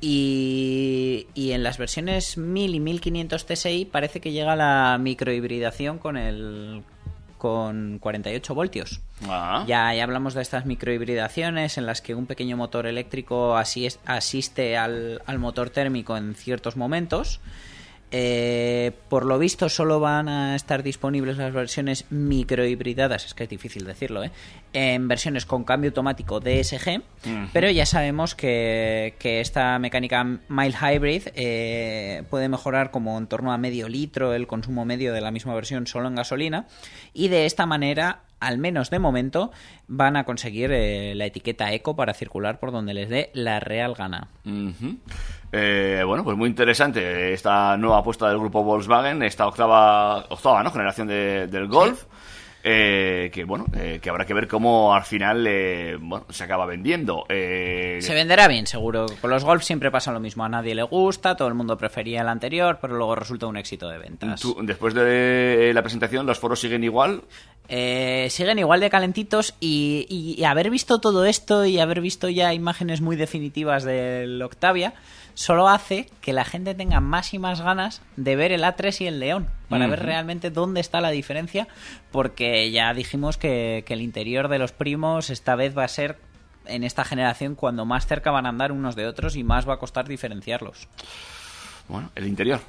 y, 0.00 1.26
y 1.34 1.52
en 1.52 1.62
las 1.62 1.78
versiones 1.78 2.36
1000 2.38 2.74
y 2.74 2.80
1500 2.80 3.46
TSI 3.46 3.84
parece 3.90 4.20
que 4.20 4.32
llega 4.32 4.56
la 4.56 4.96
microhibridación 5.00 5.98
con 5.98 6.16
el 6.16 6.82
con 7.36 7.98
48 8.00 8.52
voltios. 8.52 9.00
Ah. 9.28 9.64
Ya, 9.68 9.94
ya 9.94 10.02
hablamos 10.02 10.34
de 10.34 10.42
estas 10.42 10.66
microhibridaciones 10.66 11.78
en 11.78 11.86
las 11.86 12.02
que 12.02 12.16
un 12.16 12.26
pequeño 12.26 12.56
motor 12.56 12.86
eléctrico 12.88 13.56
asis- 13.56 13.98
asiste 14.06 14.76
al, 14.76 15.22
al 15.24 15.38
motor 15.38 15.70
térmico 15.70 16.16
en 16.16 16.34
ciertos 16.34 16.76
momentos. 16.76 17.38
Eh, 18.10 18.92
por 19.10 19.26
lo 19.26 19.38
visto 19.38 19.68
solo 19.68 20.00
van 20.00 20.30
a 20.30 20.56
estar 20.56 20.82
disponibles 20.82 21.36
las 21.36 21.52
versiones 21.52 22.06
microhibridadas, 22.10 23.26
es 23.26 23.34
que 23.34 23.44
es 23.44 23.50
difícil 23.50 23.84
decirlo, 23.84 24.24
¿eh? 24.24 24.30
en 24.72 25.08
versiones 25.08 25.44
con 25.44 25.64
cambio 25.64 25.90
automático 25.90 26.40
DSG, 26.40 27.02
pero 27.52 27.70
ya 27.70 27.84
sabemos 27.84 28.34
que, 28.34 29.14
que 29.18 29.40
esta 29.40 29.78
mecánica 29.78 30.24
mild 30.24 30.74
hybrid 30.80 31.22
eh, 31.34 32.22
puede 32.30 32.48
mejorar 32.48 32.90
como 32.90 33.18
en 33.18 33.26
torno 33.26 33.52
a 33.52 33.58
medio 33.58 33.90
litro 33.90 34.32
el 34.32 34.46
consumo 34.46 34.86
medio 34.86 35.12
de 35.12 35.20
la 35.20 35.30
misma 35.30 35.54
versión 35.54 35.86
solo 35.86 36.08
en 36.08 36.14
gasolina 36.14 36.66
y 37.12 37.28
de 37.28 37.44
esta 37.44 37.66
manera 37.66 38.22
al 38.40 38.58
menos 38.58 38.90
de 38.90 38.98
momento, 38.98 39.50
van 39.86 40.16
a 40.16 40.24
conseguir 40.24 40.70
eh, 40.72 41.14
la 41.14 41.26
etiqueta 41.26 41.72
eco 41.72 41.96
para 41.96 42.14
circular 42.14 42.60
por 42.60 42.72
donde 42.72 42.94
les 42.94 43.08
dé 43.08 43.30
la 43.34 43.60
real 43.60 43.94
gana. 43.94 44.28
Eh, 45.52 46.02
bueno, 46.06 46.24
pues 46.24 46.36
muy 46.36 46.48
interesante 46.48 47.32
esta 47.32 47.76
nueva 47.76 47.98
apuesta 47.98 48.28
del 48.28 48.38
grupo 48.38 48.62
Volkswagen, 48.62 49.22
esta 49.22 49.46
octava, 49.46 50.18
octava 50.28 50.62
¿no? 50.62 50.70
generación 50.70 51.08
de- 51.08 51.46
del 51.46 51.66
Golf. 51.68 52.04
eh, 52.64 53.30
que 53.32 53.44
bueno, 53.44 53.64
eh, 53.72 53.98
que 54.02 54.10
habrá 54.10 54.26
que 54.26 54.34
ver 54.34 54.48
cómo 54.48 54.92
al 54.92 55.04
final 55.04 55.46
eh, 55.46 55.96
bueno, 55.98 56.26
se 56.28 56.42
acaba 56.44 56.66
vendiendo. 56.66 57.24
Eh, 57.28 57.98
Se 58.02 58.12
venderá 58.14 58.48
bien, 58.48 58.66
seguro. 58.66 59.06
Con 59.20 59.30
los 59.30 59.44
Golf 59.44 59.62
siempre 59.62 59.90
pasa 59.92 60.12
lo 60.12 60.18
mismo. 60.20 60.44
A 60.44 60.48
nadie 60.48 60.74
le 60.74 60.82
gusta, 60.82 61.36
todo 61.36 61.46
el 61.48 61.54
mundo 61.54 61.78
prefería 61.78 62.20
el 62.20 62.28
anterior, 62.28 62.78
pero 62.80 62.96
luego 62.96 63.14
resulta 63.14 63.46
un 63.46 63.56
éxito 63.56 63.88
de 63.88 63.98
ventas. 63.98 64.40
tú- 64.40 64.56
después 64.62 64.92
de 64.92 65.70
la 65.72 65.82
presentación, 65.82 66.26
los 66.26 66.38
foros 66.38 66.60
siguen 66.60 66.82
igual. 66.84 67.22
Eh, 67.68 68.28
siguen 68.30 68.58
igual 68.58 68.80
de 68.80 68.88
calentitos 68.88 69.54
y, 69.60 70.06
y- 70.08 70.40
y 70.40 70.44
haber 70.44 70.70
visto 70.70 71.00
todo 71.00 71.26
esto 71.26 71.66
y 71.66 71.78
haber 71.80 72.00
visto 72.00 72.28
ya 72.30 72.54
imágenes 72.54 73.00
muy 73.02 73.14
definitivas 73.16 73.84
del 73.84 74.40
Octavia 74.40 74.94
solo 75.34 75.68
hace 75.68 76.08
que 76.22 76.32
la 76.32 76.44
gente 76.44 76.74
tenga 76.74 77.00
más 77.00 77.34
y 77.34 77.38
más 77.38 77.60
ganas 77.60 78.00
de 78.16 78.36
ver 78.36 78.52
el 78.52 78.64
A3 78.64 79.02
y 79.02 79.06
el 79.06 79.20
León 79.20 79.48
para 79.68 79.84
ver 79.90 80.00
realmente 80.06 80.50
dónde 80.50 80.80
está 80.80 81.00
la 81.02 81.10
diferencia 81.10 81.68
porque 82.10 82.70
ya 82.70 82.92
dijimos 82.94 83.36
que, 83.36 83.84
que 83.86 83.94
el 83.94 84.00
interior 84.00 84.48
de 84.48 84.58
los 84.58 84.72
primos 84.72 85.28
esta 85.30 85.54
vez 85.54 85.76
va 85.76 85.84
a 85.84 85.88
ser 85.88 86.16
en 86.66 86.84
esta 86.84 87.04
generación 87.04 87.54
cuando 87.54 87.84
más 87.84 88.06
cerca 88.06 88.30
van 88.30 88.46
a 88.46 88.48
andar 88.48 88.72
unos 88.72 88.96
de 88.96 89.06
otros 89.06 89.36
y 89.36 89.44
más 89.44 89.68
va 89.68 89.74
a 89.74 89.78
costar 89.78 90.08
diferenciarlos. 90.08 90.88
Bueno, 91.86 92.10
el 92.14 92.26
interior. 92.26 92.60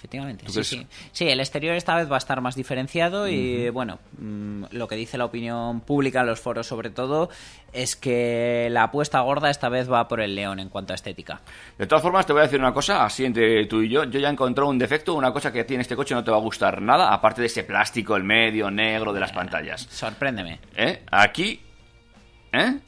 Efectivamente, 0.00 0.46
¿Tú 0.46 0.52
sí, 0.52 0.64
sí. 0.64 0.86
Sí, 1.12 1.28
el 1.28 1.40
exterior 1.40 1.76
esta 1.76 1.94
vez 1.94 2.10
va 2.10 2.14
a 2.14 2.18
estar 2.18 2.40
más 2.40 2.54
diferenciado 2.56 3.28
y, 3.28 3.68
bueno, 3.68 3.98
mm, 4.18 4.64
lo 4.70 4.88
que 4.88 4.96
dice 4.96 5.18
la 5.18 5.26
opinión 5.26 5.82
pública 5.82 6.22
en 6.22 6.26
los 6.26 6.40
foros 6.40 6.66
sobre 6.66 6.88
todo 6.88 7.28
es 7.74 7.96
que 7.96 8.68
la 8.70 8.84
apuesta 8.84 9.20
gorda 9.20 9.50
esta 9.50 9.68
vez 9.68 9.92
va 9.92 10.08
por 10.08 10.22
el 10.22 10.34
león 10.34 10.58
en 10.58 10.70
cuanto 10.70 10.94
a 10.94 10.96
estética. 10.96 11.42
De 11.76 11.86
todas 11.86 12.00
formas, 12.00 12.24
te 12.24 12.32
voy 12.32 12.40
a 12.40 12.44
decir 12.44 12.58
una 12.58 12.72
cosa, 12.72 13.04
así 13.04 13.26
entre 13.26 13.66
tú 13.66 13.82
y 13.82 13.90
yo, 13.90 14.04
yo 14.04 14.18
ya 14.18 14.28
he 14.28 14.32
encontrado 14.32 14.70
un 14.70 14.78
defecto, 14.78 15.12
una 15.12 15.34
cosa 15.34 15.52
que 15.52 15.64
tiene 15.64 15.82
este 15.82 15.96
coche 15.96 16.14
no 16.14 16.24
te 16.24 16.30
va 16.30 16.38
a 16.38 16.40
gustar 16.40 16.80
nada, 16.80 17.12
aparte 17.12 17.42
de 17.42 17.48
ese 17.48 17.64
plástico, 17.64 18.16
el 18.16 18.24
medio, 18.24 18.70
negro 18.70 19.12
de 19.12 19.20
las 19.20 19.32
pantallas. 19.32 19.86
Sorpréndeme. 19.90 20.60
¿Eh? 20.76 21.02
Aquí... 21.10 21.60
¿Eh? 22.52 22.78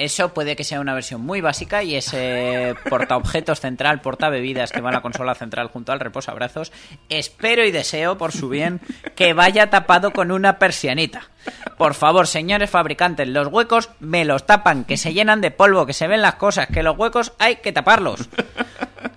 Eso 0.00 0.32
puede 0.32 0.56
que 0.56 0.64
sea 0.64 0.80
una 0.80 0.94
versión 0.94 1.20
muy 1.20 1.42
básica 1.42 1.82
y 1.82 1.94
ese 1.94 2.74
portaobjetos 2.88 3.60
central, 3.60 4.00
portabebidas 4.00 4.72
que 4.72 4.80
va 4.80 4.88
a 4.88 4.94
la 4.94 5.02
consola 5.02 5.34
central 5.34 5.68
junto 5.68 5.92
al 5.92 6.00
reposabrazos, 6.00 6.72
espero 7.10 7.66
y 7.66 7.70
deseo 7.70 8.16
por 8.16 8.32
su 8.32 8.48
bien 8.48 8.80
que 9.14 9.34
vaya 9.34 9.68
tapado 9.68 10.14
con 10.14 10.30
una 10.30 10.58
persianita. 10.58 11.28
Por 11.76 11.92
favor, 11.92 12.26
señores 12.26 12.70
fabricantes, 12.70 13.28
los 13.28 13.48
huecos 13.48 13.90
me 14.00 14.24
los 14.24 14.46
tapan, 14.46 14.84
que 14.84 14.96
se 14.96 15.12
llenan 15.12 15.42
de 15.42 15.50
polvo, 15.50 15.84
que 15.84 15.92
se 15.92 16.08
ven 16.08 16.22
las 16.22 16.36
cosas, 16.36 16.68
que 16.68 16.82
los 16.82 16.96
huecos 16.96 17.34
hay 17.38 17.56
que 17.56 17.72
taparlos. 17.72 18.30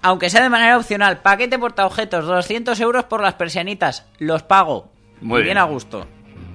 Aunque 0.01 0.29
sea 0.29 0.43
de 0.43 0.49
manera 0.49 0.75
opcional, 0.75 1.21
paquete 1.21 1.57
portaobjetos, 1.57 2.25
200 2.25 2.77
euros 2.81 3.05
por 3.05 3.21
las 3.21 3.35
persianitas, 3.35 4.05
los 4.19 4.43
pago. 4.43 4.91
Muy 5.21 5.43
bien 5.43 5.55
bien. 5.55 5.57
a 5.59 5.63
gusto. 5.63 6.05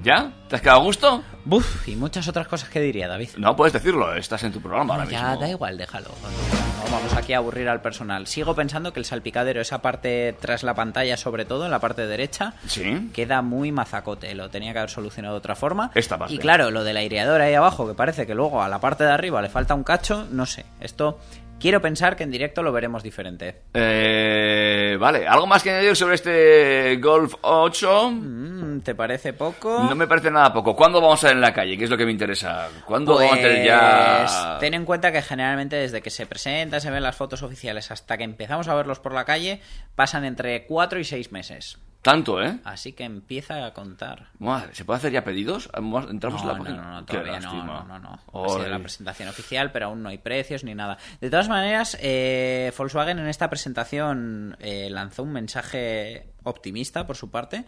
¿Ya? 0.02 0.32
¿Te 0.48 0.56
has 0.56 0.62
quedado 0.62 0.80
a 0.80 0.82
gusto? 0.84 1.22
Buf, 1.44 1.88
y 1.88 1.96
muchas 1.96 2.28
otras 2.28 2.46
cosas 2.46 2.68
que 2.68 2.80
diría, 2.80 3.08
David. 3.08 3.30
No 3.36 3.56
puedes 3.56 3.72
decirlo, 3.72 4.14
estás 4.14 4.42
en 4.44 4.52
tu 4.52 4.60
programa 4.60 4.94
ahora 4.94 5.06
ya, 5.08 5.22
mismo. 5.30 5.40
da 5.40 5.48
igual, 5.48 5.76
déjalo. 5.76 6.08
No 6.08 6.92
vamos 6.92 7.12
aquí 7.14 7.32
a 7.32 7.38
aburrir 7.38 7.68
al 7.68 7.82
personal. 7.82 8.26
Sigo 8.26 8.54
pensando 8.54 8.92
que 8.92 9.00
el 9.00 9.04
salpicadero, 9.04 9.60
esa 9.60 9.82
parte 9.82 10.34
tras 10.40 10.62
la 10.62 10.74
pantalla, 10.74 11.16
sobre 11.16 11.44
todo 11.44 11.64
en 11.64 11.70
la 11.70 11.80
parte 11.80 12.06
derecha, 12.06 12.54
Sí. 12.66 13.10
queda 13.12 13.42
muy 13.42 13.72
mazacote. 13.72 14.34
Lo 14.34 14.48
tenía 14.50 14.72
que 14.72 14.78
haber 14.78 14.90
solucionado 14.90 15.34
de 15.34 15.38
otra 15.38 15.56
forma. 15.56 15.90
Esta 15.94 16.16
parte. 16.16 16.34
Y 16.34 16.38
claro, 16.38 16.70
lo 16.70 16.84
del 16.84 16.96
aireador 16.96 17.40
ahí 17.40 17.54
abajo, 17.54 17.86
que 17.88 17.94
parece 17.94 18.26
que 18.26 18.34
luego 18.34 18.62
a 18.62 18.68
la 18.68 18.78
parte 18.80 19.04
de 19.04 19.10
arriba 19.10 19.42
le 19.42 19.48
falta 19.48 19.74
un 19.74 19.84
cacho, 19.84 20.26
no 20.30 20.46
sé. 20.46 20.64
Esto 20.80 21.18
quiero 21.58 21.80
pensar 21.80 22.16
que 22.16 22.24
en 22.24 22.30
directo 22.30 22.62
lo 22.62 22.72
veremos 22.72 23.02
diferente. 23.02 23.62
Eh, 23.74 24.96
vale, 24.98 25.26
¿algo 25.26 25.46
más 25.46 25.62
que 25.62 25.70
añadir 25.70 25.96
sobre 25.96 26.14
este 26.14 26.96
Golf 26.96 27.34
8? 27.40 28.10
Mm, 28.10 28.80
¿Te 28.80 28.94
parece 28.94 29.32
poco? 29.32 29.84
No 29.84 29.94
me 29.94 30.06
parece 30.06 30.30
nada 30.30 30.52
poco. 30.52 30.74
¿Cuándo 30.74 31.00
vamos 31.00 31.22
a 31.24 31.28
ver 31.28 31.36
en 31.36 31.42
la 31.42 31.52
calle? 31.52 31.76
¿Qué 31.76 31.84
es 31.84 31.90
lo 31.90 31.96
que 31.96 32.04
me 32.04 32.12
interesa? 32.12 32.68
¿Cuándo 32.84 33.14
vamos 33.14 33.32
a 33.32 33.36
tener 33.36 33.64
ya...? 33.64 34.24
Pues, 34.24 34.60
Ten 34.60 34.74
en 34.74 34.84
cuenta 34.84 35.12
que 35.12 35.22
generalmente 35.22 35.76
desde 35.76 36.02
que 36.02 36.10
se 36.10 36.26
presenta, 36.26 36.80
se 36.80 36.90
ven 36.90 37.02
las 37.02 37.16
fotos 37.16 37.42
oficiales 37.42 37.90
hasta 37.90 38.16
que 38.16 38.24
empezamos 38.24 38.68
a 38.68 38.74
verlos 38.74 39.00
por 39.00 39.12
la 39.12 39.24
calle, 39.24 39.60
pasan 39.94 40.24
entre 40.24 40.66
4 40.66 40.98
y 41.00 41.04
6 41.04 41.32
meses. 41.32 41.78
Tanto, 42.08 42.42
¿eh? 42.42 42.58
Así 42.64 42.94
que 42.94 43.04
empieza 43.04 43.66
a 43.66 43.74
contar. 43.74 44.28
Madre, 44.38 44.74
¿Se 44.74 44.86
puede 44.86 44.96
hacer 44.96 45.12
ya 45.12 45.24
pedidos? 45.24 45.68
¿Entramos 45.74 46.42
No, 46.42 46.42
en 46.42 46.46
la 46.48 46.54
no, 46.54 46.64
página? 46.64 46.82
no, 46.82 47.00
no, 47.00 47.06
Qué 47.06 47.12
todavía 47.18 47.40
no, 47.40 47.64
no, 47.64 47.84
no, 47.84 47.98
no. 47.98 48.44
Ha 48.44 48.48
sido 48.48 48.68
la 48.68 48.78
presentación 48.78 49.28
oficial, 49.28 49.72
pero 49.72 49.86
aún 49.86 50.02
no 50.02 50.08
hay 50.08 50.16
precios 50.16 50.64
ni 50.64 50.74
nada. 50.74 50.96
De 51.20 51.28
todas 51.28 51.50
maneras, 51.50 51.98
eh, 52.00 52.72
Volkswagen 52.78 53.18
en 53.18 53.28
esta 53.28 53.50
presentación 53.50 54.56
eh, 54.58 54.88
lanzó 54.90 55.22
un 55.22 55.32
mensaje 55.32 56.30
optimista 56.44 57.06
por 57.06 57.16
su 57.16 57.30
parte. 57.30 57.66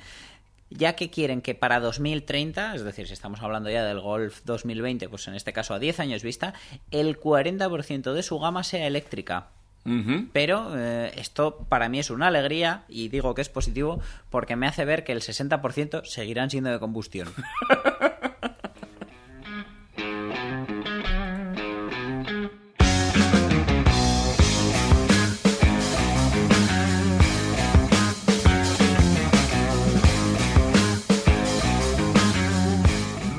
ya 0.70 0.94
que 0.94 1.10
quieren 1.10 1.42
que 1.42 1.54
para 1.54 1.78
2030, 1.80 2.76
es 2.76 2.82
decir, 2.84 3.08
si 3.08 3.12
estamos 3.12 3.42
hablando 3.42 3.68
ya 3.68 3.84
del 3.84 4.00
Golf 4.00 4.40
2020, 4.44 5.08
pues 5.10 5.26
en 5.28 5.34
este 5.34 5.52
caso 5.52 5.74
a 5.74 5.78
10 5.80 6.00
años 6.00 6.22
vista, 6.22 6.54
el 6.92 7.20
40% 7.20 8.12
de 8.14 8.22
su 8.22 8.38
gama 8.38 8.62
sea 8.64 8.86
eléctrica. 8.86 9.48
Pero 10.32 10.72
eh, 10.76 11.10
esto 11.16 11.66
para 11.68 11.88
mí 11.88 11.98
es 11.98 12.10
una 12.10 12.28
alegría 12.28 12.84
y 12.88 13.08
digo 13.08 13.34
que 13.34 13.42
es 13.42 13.48
positivo 13.48 14.00
porque 14.28 14.54
me 14.54 14.66
hace 14.66 14.84
ver 14.84 15.04
que 15.04 15.12
el 15.12 15.20
60% 15.20 16.04
seguirán 16.04 16.50
siendo 16.50 16.70
de 16.70 16.78
combustión. 16.78 17.28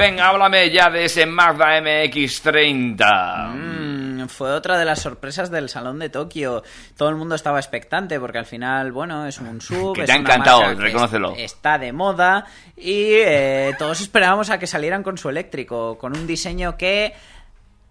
Venga, 0.02 0.30
háblame 0.30 0.72
ya 0.72 0.90
de 0.90 1.06
ese 1.06 1.28
Mazda 1.28 1.80
MX-30. 1.80 3.50
Mm, 3.54 3.91
fue 4.30 4.52
otra 4.52 4.78
de 4.78 4.86
las 4.86 5.00
sorpresas 5.02 5.52
del 5.52 5.70
Salón 5.70 6.00
de 6.00 6.10
Tokio. 6.10 6.64
Todo 6.98 7.10
el 7.10 7.16
mundo 7.16 7.36
estaba 7.36 7.60
expectante 7.60 8.20
porque 8.20 8.38
al 8.40 8.46
final, 8.46 8.92
bueno, 8.92 9.26
es 9.28 9.40
un 9.40 9.62
sub. 9.62 9.96
Que 9.96 10.06
te 10.06 10.12
ha 10.12 10.16
encantado, 10.16 10.74
reconócelo. 10.76 11.34
es- 11.34 11.52
Está 11.54 11.78
de 11.78 11.92
moda 11.94 12.46
y 12.78 13.14
eh, 13.14 13.76
todos 13.78 14.02
esperábamos 14.02 14.50
a 14.50 14.60
que 14.60 14.68
salieran 14.68 15.04
con 15.04 15.18
su 15.18 15.30
eléctrico, 15.30 15.98
con 15.98 16.16
un 16.18 16.26
diseño 16.28 16.78
que 16.78 17.14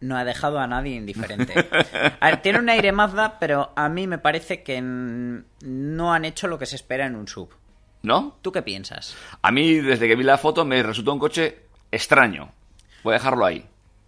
no 0.01 0.17
ha 0.17 0.25
dejado 0.25 0.59
a 0.59 0.67
nadie 0.67 0.95
indiferente. 0.97 1.53
A 2.21 2.27
ver, 2.31 2.41
tiene 2.43 2.59
un 2.59 2.69
aire 2.71 2.91
Mazda, 2.91 3.39
pero 3.39 3.73
a 3.77 3.89
mí 3.91 4.07
me 4.07 4.17
parece 4.19 4.63
que 4.63 4.81
mm, 4.81 5.45
no 5.63 6.13
han 6.15 6.25
hecho 6.25 6.47
lo 6.49 6.59
que 6.59 6.65
se 6.67 6.77
espera 6.77 7.05
en 7.07 7.17
un 7.17 7.29
sub. 7.29 7.51
¿No? 8.03 8.39
¿Tú 8.41 8.51
qué 8.51 8.63
piensas? 8.63 9.15
A 9.43 9.51
mí, 9.53 9.75
desde 9.75 10.09
que 10.09 10.17
vi 10.17 10.25
la 10.25 10.39
foto, 10.39 10.65
me 10.65 10.83
resultó 10.83 11.13
un 11.13 11.19
coche 11.19 11.59
extraño. 11.93 12.51
Voy 13.05 13.13
a 13.13 13.19
dejarlo 13.19 13.45
ahí. 13.45 13.67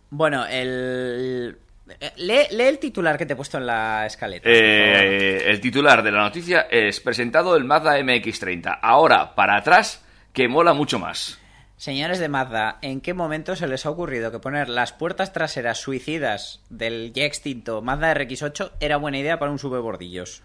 Bueno, 0.09 0.47
el... 0.47 1.59
eh, 2.01 2.13
Lee, 2.17 2.47
lee 2.51 2.65
el 2.65 2.79
titular 2.79 3.19
que 3.19 3.27
te 3.27 3.33
he 3.33 3.37
puesto 3.37 3.59
en 3.59 3.67
la 3.67 4.07
escaleta. 4.07 4.49
Eh, 4.49 5.51
el 5.51 5.61
titular 5.61 6.03
de 6.03 6.13
la 6.13 6.23
noticia 6.23 6.63
es 6.71 7.01
presentado 7.01 7.57
el 7.57 7.65
Mazda 7.65 7.99
MX-30. 7.99 8.79
Ahora, 8.83 9.35
para 9.35 9.57
atrás, 9.57 10.05
que 10.33 10.49
mola 10.49 10.73
mucho 10.73 10.99
más. 10.99 11.39
Señores 11.77 12.21
de 12.21 12.29
Mazda, 12.29 12.79
¿en 12.81 13.01
qué 13.01 13.13
momento 13.13 13.57
se 13.57 13.67
les 13.67 13.87
ha 13.87 13.91
ocurrido 13.91 14.31
que 14.31 14.39
poner 14.39 14.69
las 14.69 14.93
puertas 14.93 15.33
traseras 15.33 15.79
suicidas 15.79 16.61
del 16.71 17.13
ya 17.13 17.25
extinto 17.25 17.83
Mazda 17.83 18.15
RX8 18.15 18.73
era 18.79 18.99
buena 18.99 19.19
idea 19.19 19.41
para 19.41 19.51
un 19.51 19.59
sube 19.59 19.81
bordillos? 19.81 20.43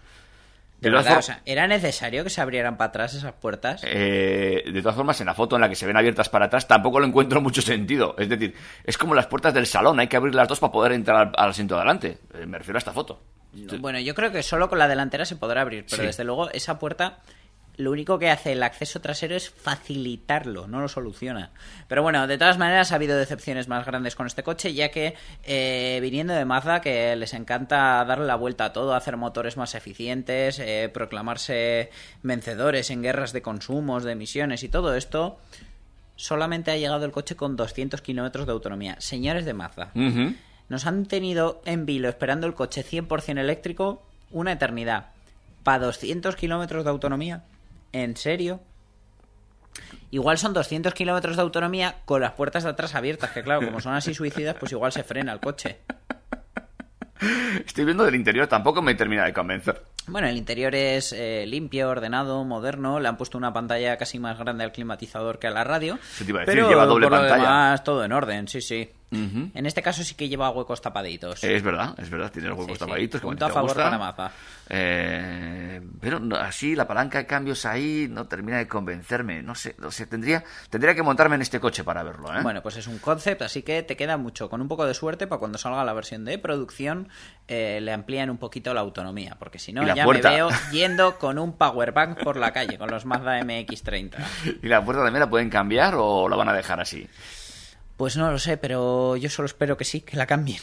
De 0.80 0.90
De 0.90 0.90
todas 0.90 1.04
verdad, 1.06 1.14
for- 1.16 1.18
o 1.18 1.22
sea, 1.26 1.42
¿era 1.44 1.66
necesario 1.66 2.22
que 2.22 2.30
se 2.30 2.40
abrieran 2.40 2.76
para 2.76 2.88
atrás 2.90 3.12
esas 3.14 3.32
puertas? 3.32 3.82
Eh, 3.84 4.62
de 4.72 4.80
todas 4.80 4.94
formas, 4.94 5.20
en 5.20 5.26
la 5.26 5.34
foto 5.34 5.56
en 5.56 5.62
la 5.62 5.68
que 5.68 5.74
se 5.74 5.86
ven 5.86 5.96
abiertas 5.96 6.28
para 6.28 6.46
atrás 6.46 6.68
tampoco 6.68 7.00
lo 7.00 7.06
encuentro 7.06 7.40
mucho 7.40 7.60
sentido. 7.62 8.14
Es 8.18 8.28
decir, 8.28 8.54
es 8.84 8.96
como 8.96 9.14
las 9.14 9.26
puertas 9.26 9.52
del 9.54 9.66
salón, 9.66 9.98
hay 9.98 10.06
que 10.06 10.16
abrir 10.16 10.34
las 10.36 10.46
dos 10.46 10.60
para 10.60 10.72
poder 10.72 10.92
entrar 10.92 11.16
al, 11.16 11.32
al 11.36 11.50
asiento 11.50 11.74
de 11.74 11.80
adelante. 11.80 12.18
Eh, 12.34 12.46
me 12.46 12.58
refiero 12.58 12.76
a 12.76 12.78
esta 12.78 12.92
foto. 12.92 13.20
Bueno, 13.80 13.98
yo 13.98 14.14
creo 14.14 14.30
que 14.30 14.42
solo 14.42 14.68
con 14.68 14.78
la 14.78 14.86
delantera 14.86 15.24
se 15.24 15.34
podrá 15.34 15.62
abrir, 15.62 15.84
pero 15.90 16.02
Sí. 16.02 16.06
desde 16.06 16.22
luego 16.22 16.48
esa 16.50 16.78
puerta 16.78 17.18
lo 17.78 17.92
único 17.92 18.18
que 18.18 18.28
hace 18.28 18.52
el 18.52 18.62
acceso 18.64 19.00
trasero 19.00 19.36
es 19.36 19.50
facilitarlo, 19.50 20.66
no 20.66 20.80
lo 20.80 20.88
soluciona. 20.88 21.52
Pero 21.86 22.02
bueno, 22.02 22.26
de 22.26 22.36
todas 22.36 22.58
maneras 22.58 22.90
ha 22.90 22.96
habido 22.96 23.16
decepciones 23.16 23.68
más 23.68 23.86
grandes 23.86 24.16
con 24.16 24.26
este 24.26 24.42
coche, 24.42 24.74
ya 24.74 24.90
que 24.90 25.14
eh, 25.44 26.00
viniendo 26.02 26.34
de 26.34 26.44
Mazda, 26.44 26.80
que 26.80 27.14
les 27.14 27.34
encanta 27.34 28.04
darle 28.04 28.26
la 28.26 28.34
vuelta 28.34 28.66
a 28.66 28.72
todo, 28.72 28.94
hacer 28.94 29.16
motores 29.16 29.56
más 29.56 29.76
eficientes, 29.76 30.58
eh, 30.58 30.90
proclamarse 30.92 31.90
vencedores 32.24 32.90
en 32.90 33.00
guerras 33.00 33.32
de 33.32 33.42
consumos, 33.42 34.02
de 34.02 34.12
emisiones 34.12 34.64
y 34.64 34.68
todo 34.68 34.96
esto, 34.96 35.38
solamente 36.16 36.72
ha 36.72 36.76
llegado 36.76 37.04
el 37.04 37.12
coche 37.12 37.36
con 37.36 37.54
200 37.54 38.02
kilómetros 38.02 38.46
de 38.46 38.52
autonomía. 38.52 38.96
Señores 38.98 39.44
de 39.44 39.54
Mazda, 39.54 39.92
nos 40.68 40.84
han 40.84 41.06
tenido 41.06 41.62
en 41.64 41.86
vilo 41.86 42.08
esperando 42.08 42.48
el 42.48 42.54
coche 42.54 42.84
100% 42.84 43.38
eléctrico 43.38 44.02
una 44.32 44.50
eternidad. 44.50 45.10
¿Para 45.62 45.86
200 45.86 46.34
kilómetros 46.34 46.82
de 46.82 46.90
autonomía? 46.90 47.44
¿En 47.92 48.16
serio? 48.16 48.60
Igual 50.10 50.38
son 50.38 50.54
200 50.54 50.94
kilómetros 50.94 51.36
de 51.36 51.42
autonomía 51.42 51.96
con 52.04 52.20
las 52.20 52.32
puertas 52.32 52.64
de 52.64 52.70
atrás 52.70 52.94
abiertas, 52.94 53.30
que 53.30 53.42
claro, 53.42 53.64
como 53.64 53.80
son 53.80 53.94
así 53.94 54.14
suicidas, 54.14 54.56
pues 54.58 54.72
igual 54.72 54.92
se 54.92 55.04
frena 55.04 55.32
el 55.32 55.40
coche. 55.40 55.78
Estoy 57.66 57.84
viendo 57.84 58.04
del 58.04 58.14
interior, 58.14 58.46
tampoco 58.46 58.80
me 58.80 58.94
termina 58.94 59.24
de 59.24 59.32
convencer. 59.32 59.82
Bueno, 60.08 60.28
el 60.28 60.36
interior 60.36 60.74
es 60.74 61.12
eh, 61.12 61.44
limpio, 61.46 61.88
ordenado, 61.88 62.44
moderno. 62.44 63.00
Le 63.00 63.08
han 63.08 63.16
puesto 63.16 63.38
una 63.38 63.52
pantalla 63.52 63.96
casi 63.96 64.18
más 64.18 64.38
grande 64.38 64.64
al 64.64 64.72
climatizador 64.72 65.38
que 65.38 65.46
a 65.46 65.50
la 65.50 65.64
radio. 65.64 65.98
Eso 66.14 66.24
te 66.24 66.30
iba 66.30 66.40
a 66.40 66.44
decir, 66.44 66.54
pero 66.56 66.68
lleva 66.70 66.86
doble 66.86 67.06
por 67.06 67.12
lo 67.12 67.18
pantalla. 67.20 67.42
demás, 67.42 67.84
todo 67.84 68.04
en 68.04 68.12
orden, 68.12 68.48
sí, 68.48 68.60
sí. 68.60 68.90
En 69.10 69.64
este 69.64 69.80
caso 69.80 70.04
sí 70.04 70.14
que 70.14 70.28
lleva 70.28 70.50
huecos 70.50 70.82
tapaditos. 70.82 71.42
Es 71.42 71.62
verdad, 71.62 71.94
es 71.98 72.10
verdad, 72.10 72.30
tiene 72.30 72.48
los 72.48 72.58
huecos 72.58 72.74
Sí, 72.76 72.84
sí. 72.84 72.86
tapaditos. 72.86 73.20
como 73.22 73.30
Punto 73.30 73.46
a 73.46 73.48
favor 73.50 73.74
para 73.74 73.96
Mazda. 73.96 74.32
Eh, 74.68 75.80
pero 75.98 76.20
no- 76.20 76.36
así 76.36 76.74
la 76.76 76.86
palanca 76.86 77.16
de 77.16 77.26
cambios 77.26 77.64
ahí 77.64 78.06
no 78.10 78.26
termina 78.26 78.58
de 78.58 78.68
convencerme. 78.68 79.42
No 79.42 79.54
sé, 79.54 79.74
no 79.78 79.90
sé, 79.90 80.06
tendría, 80.06 80.44
tendría 80.68 80.94
que 80.94 81.02
montarme 81.02 81.36
en 81.36 81.42
este 81.42 81.58
coche 81.58 81.84
para 81.84 82.02
verlo, 82.02 82.28
¿eh? 82.36 82.42
Bueno, 82.42 82.62
pues 82.62 82.76
es 82.76 82.86
un 82.86 82.98
concept, 82.98 83.40
así 83.42 83.62
que 83.62 83.82
te 83.82 83.96
queda 83.96 84.18
mucho. 84.18 84.50
Con 84.50 84.60
un 84.60 84.68
poco 84.68 84.84
de 84.84 84.92
suerte, 84.92 85.26
para 85.26 85.38
cuando 85.38 85.56
salga 85.56 85.84
la 85.84 85.94
versión 85.94 86.26
de 86.26 86.38
producción, 86.38 87.08
eh, 87.48 87.80
le 87.80 87.92
amplían 87.92 88.30
un 88.30 88.36
poquito 88.36 88.72
la 88.74 88.80
autonomía. 88.80 89.36
Porque 89.38 89.58
si 89.58 89.72
no, 89.72 89.82
ya 89.94 90.04
puerta. 90.04 90.28
me 90.30 90.36
veo 90.36 90.48
yendo 90.70 91.18
con 91.18 91.38
un 91.38 91.54
powerbank 91.54 92.22
por 92.22 92.36
la 92.36 92.52
calle, 92.52 92.78
con 92.78 92.90
los 92.90 93.06
Mazda 93.06 93.40
MX30. 93.40 94.14
¿Y 94.62 94.68
la 94.68 94.84
puerta 94.84 95.02
también 95.02 95.20
la 95.20 95.30
pueden 95.30 95.50
cambiar 95.50 95.94
o 95.96 96.28
la 96.28 96.36
van 96.36 96.48
a 96.48 96.52
dejar 96.52 96.80
así? 96.80 97.08
Pues 97.96 98.16
no 98.16 98.30
lo 98.30 98.38
sé, 98.38 98.58
pero 98.58 99.16
yo 99.16 99.28
solo 99.28 99.46
espero 99.46 99.76
que 99.76 99.84
sí, 99.84 100.02
que 100.02 100.16
la 100.16 100.26
cambien. 100.26 100.60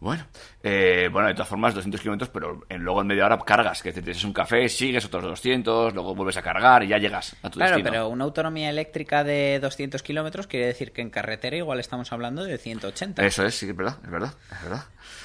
Bueno, 0.00 0.24
eh, 0.62 1.08
bueno, 1.10 1.26
de 1.26 1.34
todas 1.34 1.48
formas, 1.48 1.74
200 1.74 2.00
kilómetros, 2.00 2.30
pero 2.30 2.64
en, 2.68 2.82
luego 2.82 3.00
en 3.00 3.08
media 3.08 3.26
hora 3.26 3.36
cargas, 3.38 3.82
que 3.82 3.92
te 3.92 4.00
tienes 4.00 4.22
un 4.22 4.32
café, 4.32 4.68
sigues 4.68 5.04
otros 5.04 5.24
200, 5.24 5.92
luego 5.92 6.14
vuelves 6.14 6.36
a 6.36 6.42
cargar 6.42 6.84
y 6.84 6.88
ya 6.88 6.98
llegas 6.98 7.34
a 7.42 7.50
tu 7.50 7.58
Claro, 7.58 7.76
destino. 7.76 7.90
pero 7.90 8.08
una 8.08 8.22
autonomía 8.24 8.70
eléctrica 8.70 9.24
de 9.24 9.58
200 9.60 10.00
kilómetros 10.04 10.46
quiere 10.46 10.66
decir 10.66 10.92
que 10.92 11.02
en 11.02 11.10
carretera 11.10 11.56
igual 11.56 11.80
estamos 11.80 12.12
hablando 12.12 12.44
de 12.44 12.58
180. 12.58 13.26
Eso 13.26 13.44
es, 13.44 13.56
sí, 13.56 13.68
es 13.68 13.76
verdad, 13.76 13.96
es 14.04 14.10
verdad, 14.10 14.34
es 14.52 14.62
verdad. 14.62 14.84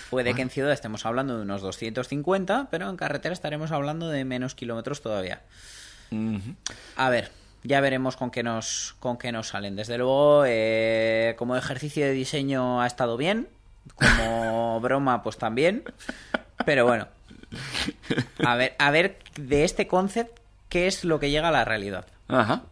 Puede 0.09 0.33
que 0.33 0.41
en 0.41 0.49
ciudad 0.49 0.71
estemos 0.71 1.05
hablando 1.05 1.35
de 1.37 1.43
unos 1.43 1.61
250, 1.61 2.69
pero 2.71 2.89
en 2.89 2.97
carretera 2.97 3.33
estaremos 3.33 3.71
hablando 3.71 4.09
de 4.09 4.25
menos 4.25 4.55
kilómetros 4.55 5.01
todavía. 5.01 5.41
A 6.95 7.09
ver, 7.09 7.31
ya 7.63 7.79
veremos 7.81 8.15
con 8.17 8.29
qué 8.31 8.43
nos, 8.43 8.95
con 8.99 9.17
qué 9.17 9.31
nos 9.31 9.49
salen. 9.49 9.75
Desde 9.75 9.97
luego, 9.97 10.43
eh, 10.47 11.35
como 11.37 11.55
ejercicio 11.57 12.05
de 12.05 12.11
diseño 12.11 12.81
ha 12.81 12.87
estado 12.87 13.17
bien, 13.17 13.47
como 13.95 14.79
broma 14.81 15.21
pues 15.23 15.37
también, 15.37 15.83
pero 16.65 16.85
bueno. 16.85 17.07
A 18.45 18.55
ver, 18.55 18.75
a 18.79 18.91
ver 18.91 19.19
de 19.35 19.63
este 19.63 19.87
concept 19.87 20.39
qué 20.69 20.87
es 20.87 21.03
lo 21.03 21.19
que 21.19 21.29
llega 21.29 21.49
a 21.49 21.51
la 21.51 21.65
realidad. 21.65 22.07
Ajá. 22.27 22.63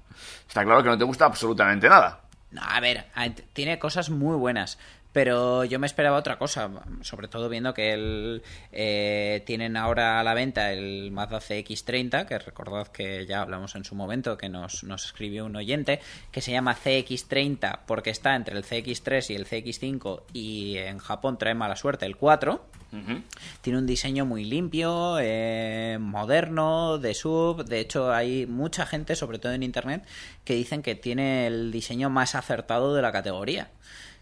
Está 0.47 0.64
claro 0.64 0.84
que 0.84 0.89
no 0.89 0.97
te 0.97 1.03
gusta 1.03 1.26
absolutamente 1.26 1.88
nada. 1.88 2.22
No, 2.51 2.62
a 2.64 2.80
ver, 2.80 3.05
tiene 3.53 3.80
cosas 3.80 4.09
muy 4.09 4.36
buenas. 4.36 4.78
Pero 5.14 5.66
yo 5.66 5.78
me 5.78 5.88
esperaba 5.88 6.18
otra 6.18 6.38
cosa, 6.38 6.70
sobre 7.01 7.28
todo 7.28 7.49
viendo 7.49 7.74
que 7.74 7.93
el, 7.93 8.43
eh, 8.72 9.43
tienen 9.45 9.76
ahora 9.76 10.20
a 10.20 10.24
la 10.24 10.34
venta 10.34 10.72
el 10.72 11.12
Mazda 11.12 11.39
CX30, 11.39 12.26
que 12.26 12.39
recordad 12.39 12.88
que 12.88 13.26
ya 13.26 13.41
hablamos 13.41 13.76
en 13.76 13.84
su 13.84 13.93
momento, 13.93 14.38
que 14.38 14.47
nos, 14.47 14.84
nos 14.84 15.05
escribió 15.05 15.45
un 15.45 15.55
oyente, 15.57 15.99
que 16.32 16.41
se 16.41 16.51
llama 16.51 16.78
CX30 16.78 17.80
porque 17.86 18.09
está 18.09 18.36
entre 18.36 18.57
el 18.57 18.64
CX3 18.64 19.32
y 19.32 19.36
el 19.36 19.45
CX5 19.47 20.22
y 20.34 20.78
en 20.78 20.97
Japón 20.99 21.38
trae 21.38 21.55
mala 21.55 21.76
suerte 21.76 22.05
el 22.05 22.16
4. 22.16 22.66
Ujú. 22.93 23.22
Tiene 23.62 23.80
un 23.80 23.86
diseño 23.86 24.26
muy 24.26 24.43
limpio, 24.43 25.18
eh, 25.20 25.97
moderno, 25.99 26.97
de 26.97 27.14
sub. 27.14 27.64
De 27.66 27.80
hecho, 27.80 28.12
hay 28.12 28.45
mucha 28.45 28.86
gente, 28.86 29.16
sobre 29.16 29.39
todo 29.39 29.53
en 29.53 29.64
internet, 29.64 30.05
que 30.43 30.55
dicen 30.55 30.82
que 30.82 30.95
tiene 30.95 31.47
el 31.47 31.72
diseño 31.72 32.09
más 32.09 32.36
acertado 32.36 32.93
de 32.93 33.01
la 33.01 33.12
categoría. 33.12 33.72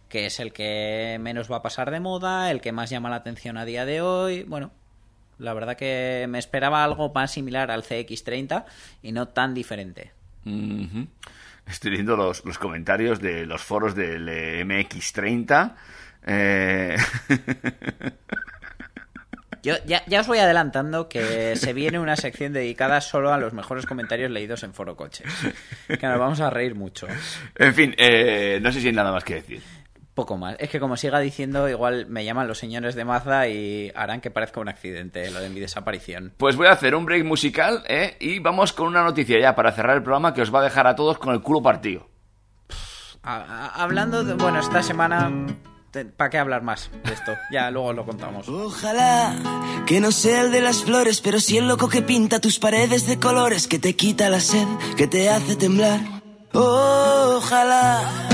Que 0.10 0.26
es 0.26 0.40
el 0.40 0.52
que 0.52 1.18
menos 1.22 1.52
va 1.52 1.58
a 1.58 1.62
pasar 1.62 1.92
de 1.92 2.00
moda, 2.00 2.52
el 2.52 2.62
que 2.62 2.72
más 2.72 2.90
llama 2.90 3.10
la 3.10 3.18
atención 3.18 3.58
a 3.58 3.66
día 3.66 3.86
de 3.86 4.02
hoy. 4.02 4.44
Bueno, 4.44 4.72
la 5.38 5.54
verdad 5.54 5.78
que 5.78 6.26
me 6.28 6.40
esperaba 6.40 6.84
algo 6.84 7.12
más 7.14 7.32
similar 7.32 7.72
al 7.72 7.84
CX30 7.84 8.66
y 9.02 9.12
no 9.12 9.28
tan 9.30 9.54
diferente. 9.54 10.12
Estoy 11.68 11.92
viendo 11.92 12.18
los, 12.18 12.44
los 12.44 12.58
comentarios 12.58 13.20
de 13.20 13.46
los 13.46 13.62
foros 13.62 13.96
del 13.96 14.28
eh, 14.28 14.66
MX30. 14.66 15.76
Eh... 16.26 16.98
Yo 19.62 19.76
ya, 19.86 20.04
ya 20.08 20.22
os 20.22 20.28
voy 20.28 20.38
adelantando 20.38 21.10
que 21.10 21.58
se 21.58 21.74
viene 21.74 22.00
una 22.00 22.16
sección 22.16 22.54
dedicada 22.54 23.02
solo 23.02 23.34
a 23.34 23.38
los 23.38 23.52
mejores 23.52 23.86
comentarios 23.86 24.32
leídos 24.32 24.64
en 24.64 24.74
Foro 24.74 24.96
Coches. 24.96 25.28
Que 25.88 26.08
nos 26.08 26.18
vamos 26.18 26.40
a 26.40 26.50
reír 26.50 26.76
mucho. 26.76 27.08
en 27.56 27.74
fin, 27.74 27.94
eh, 27.98 28.60
no 28.62 28.72
sé 28.72 28.80
si 28.80 28.88
hay 28.88 28.94
nada 28.94 29.12
más 29.12 29.26
que 29.26 29.36
decir. 29.36 29.62
Poco 30.20 30.36
más. 30.36 30.58
Es 30.60 30.70
que 30.70 30.82
como 30.82 30.98
siga 30.98 31.18
diciendo, 31.22 31.70
igual 31.70 32.08
me 32.08 32.26
llaman 32.26 32.46
los 32.46 32.58
señores 32.58 32.94
de 32.94 33.06
Mazda 33.06 33.48
y 33.48 33.90
harán 33.96 34.20
que 34.20 34.30
parezca 34.30 34.60
un 34.60 34.68
accidente 34.68 35.32
lo 35.32 35.40
de 35.40 35.48
mi 35.50 35.62
desaparición. 35.62 36.34
Pues 36.36 36.58
voy 36.58 36.68
a 36.68 36.72
hacer 36.72 36.94
un 36.94 37.06
break 37.06 37.24
musical 37.24 37.86
¿eh? 37.88 38.18
y 38.20 38.40
vamos 38.40 38.74
con 38.74 38.88
una 38.88 39.02
noticia 39.02 39.40
ya 39.40 39.56
para 39.56 39.72
cerrar 39.72 39.96
el 39.96 40.04
programa 40.04 40.34
que 40.34 40.42
os 40.42 40.54
va 40.54 40.60
a 40.60 40.64
dejar 40.64 40.88
a 40.88 40.96
todos 40.98 41.20
con 41.20 41.34
el 41.34 41.42
culo 41.42 41.62
partido. 41.62 42.10
Hablando 43.24 44.26
de... 44.26 44.34
Bueno, 44.34 44.60
esta 44.60 44.84
semana... 44.84 45.32
¿Para 46.18 46.30
qué 46.30 46.38
hablar 46.38 46.64
más 46.64 46.92
de 47.06 47.14
esto? 47.14 47.32
Ya 47.50 47.72
luego 47.72 47.94
lo 47.94 48.06
contamos. 48.06 48.50
Ojalá 48.50 49.34
que 49.88 50.02
no 50.02 50.12
sea 50.12 50.42
el 50.42 50.52
de 50.52 50.60
las 50.60 50.84
flores, 50.84 51.22
pero 51.22 51.40
sí 51.40 51.58
el 51.58 51.70
loco 51.70 51.88
que 51.88 52.02
pinta 52.02 52.42
tus 52.42 52.60
paredes 52.60 53.08
de 53.08 53.20
colores, 53.20 53.70
que 53.70 53.80
te 53.80 53.96
quita 53.96 54.28
la 54.28 54.42
sed, 54.42 54.68
que 54.98 55.08
te 55.08 55.30
hace 55.30 55.56
temblar. 55.56 56.02
Ojalá 56.52 58.29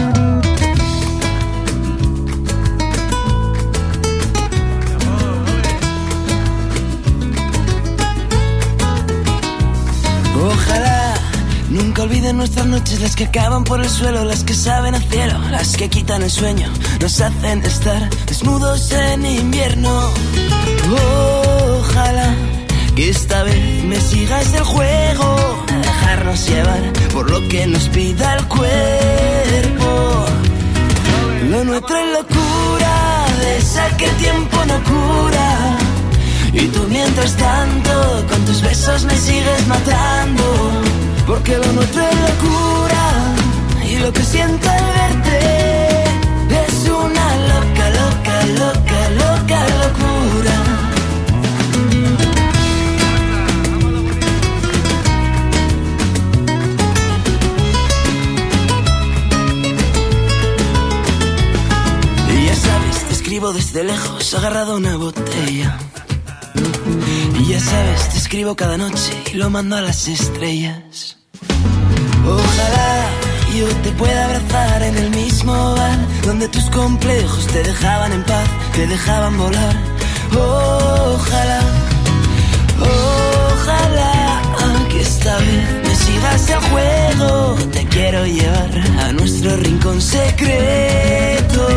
nunca 11.75 12.03
olviden 12.03 12.37
nuestras 12.37 12.65
noches, 12.65 13.01
las 13.01 13.15
que 13.15 13.25
acaban 13.25 13.63
por 13.63 13.81
el 13.81 13.89
suelo, 13.89 14.23
las 14.23 14.43
que 14.43 14.53
saben 14.53 14.95
a 14.95 15.01
cielo, 15.01 15.37
las 15.51 15.75
que 15.75 15.89
quitan 15.89 16.23
el 16.23 16.31
sueño, 16.31 16.67
nos 17.01 17.19
hacen 17.19 17.63
estar 17.63 18.09
desnudos 18.25 18.91
en 18.91 19.25
invierno. 19.25 20.09
Ojalá 21.79 22.33
que 22.95 23.09
esta 23.09 23.43
vez 23.43 23.83
me 23.83 23.99
sigas 23.99 24.53
el 24.53 24.63
juego, 24.63 25.65
dejarnos 25.83 26.47
llevar 26.47 26.93
por 27.13 27.29
lo 27.29 27.45
que 27.49 27.67
nos 27.67 27.89
pida 27.89 28.35
el 28.35 28.45
cuerpo. 28.47 30.25
Lo 31.49 31.63
nuestro 31.65 31.97
es 31.97 32.13
locura, 32.19 33.25
de 33.39 33.57
esa 33.57 33.97
que 33.97 34.05
el 34.05 34.15
tiempo 34.15 34.57
no 34.65 34.83
cura. 34.83 35.77
Y 36.53 36.67
tú 36.67 36.85
mientras 36.89 37.35
tanto, 37.35 38.25
con 38.29 38.45
tus 38.45 38.61
besos 38.61 39.03
me 39.03 39.17
sigues 39.17 39.67
matando. 39.67 40.84
Porque 41.27 41.57
lo 41.57 41.71
nuestro 41.73 42.01
es 42.01 42.15
locura. 42.29 43.03
Y 43.89 43.97
lo 43.97 44.13
que 44.13 44.23
siento 44.23 44.69
al 44.69 44.85
verte 44.85 46.03
es 46.63 46.89
una 46.89 47.27
loca, 47.51 47.89
loca, 47.89 48.45
loca, 48.61 49.09
loca 49.21 49.59
locura. 49.81 50.57
Y 62.33 62.45
ya 62.45 62.55
sabes, 62.55 63.07
te 63.07 63.13
escribo 63.13 63.51
desde 63.51 63.83
lejos, 63.83 64.33
agarrado 64.35 64.77
una 64.77 64.97
botella. 64.97 65.77
Y 67.39 67.49
ya 67.49 67.59
sabes, 67.59 68.09
te 68.09 68.17
escribo 68.17 68.55
cada 68.55 68.77
noche 68.77 69.11
y 69.33 69.37
lo 69.37 69.49
mando 69.49 69.75
a 69.75 69.81
las 69.81 70.07
estrellas. 70.07 71.17
Ojalá 72.25 73.09
yo 73.55 73.67
te 73.83 73.91
pueda 73.91 74.25
abrazar 74.25 74.83
en 74.83 74.97
el 74.97 75.09
mismo 75.11 75.75
bar 75.75 75.97
donde 76.25 76.47
tus 76.49 76.69
complejos 76.71 77.47
te 77.47 77.63
dejaban 77.63 78.11
en 78.11 78.23
paz, 78.23 78.49
te 78.73 78.87
dejaban 78.87 79.37
volar. 79.37 79.75
Ojalá, 80.33 81.61
ojalá 82.79 84.41
que 84.89 85.01
esta 85.01 85.37
vez 85.37 85.83
me 85.83 85.95
sigas 85.95 86.49
el 86.49 86.59
juego. 86.69 87.55
Te 87.71 87.85
quiero 87.85 88.25
llevar 88.25 88.71
a 88.99 89.11
nuestro 89.13 89.55
rincón 89.57 90.01
secreto. 90.01 91.67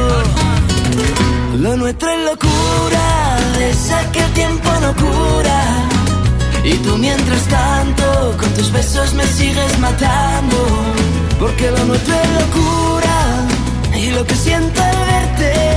Lo 1.58 1.76
nuestro 1.76 2.08
es 2.08 2.24
locura, 2.24 3.36
de 3.58 3.70
esa 3.70 4.12
que 4.12 4.20
el 4.20 4.32
tiempo 4.32 4.68
no 4.80 4.94
cura. 4.94 5.60
Y 6.62 6.74
tú 6.84 6.96
mientras 6.98 7.42
tanto, 7.48 8.36
con 8.38 8.48
tus 8.54 8.70
besos 8.70 9.12
me 9.14 9.26
sigues 9.26 9.76
matando. 9.80 10.56
Porque 11.40 11.68
lo 11.72 11.84
nuestro 11.84 12.14
es 12.14 12.30
locura, 12.42 13.16
y 13.96 14.10
lo 14.12 14.24
que 14.24 14.36
siento 14.36 14.80
al 14.80 14.98
verte 14.98 15.67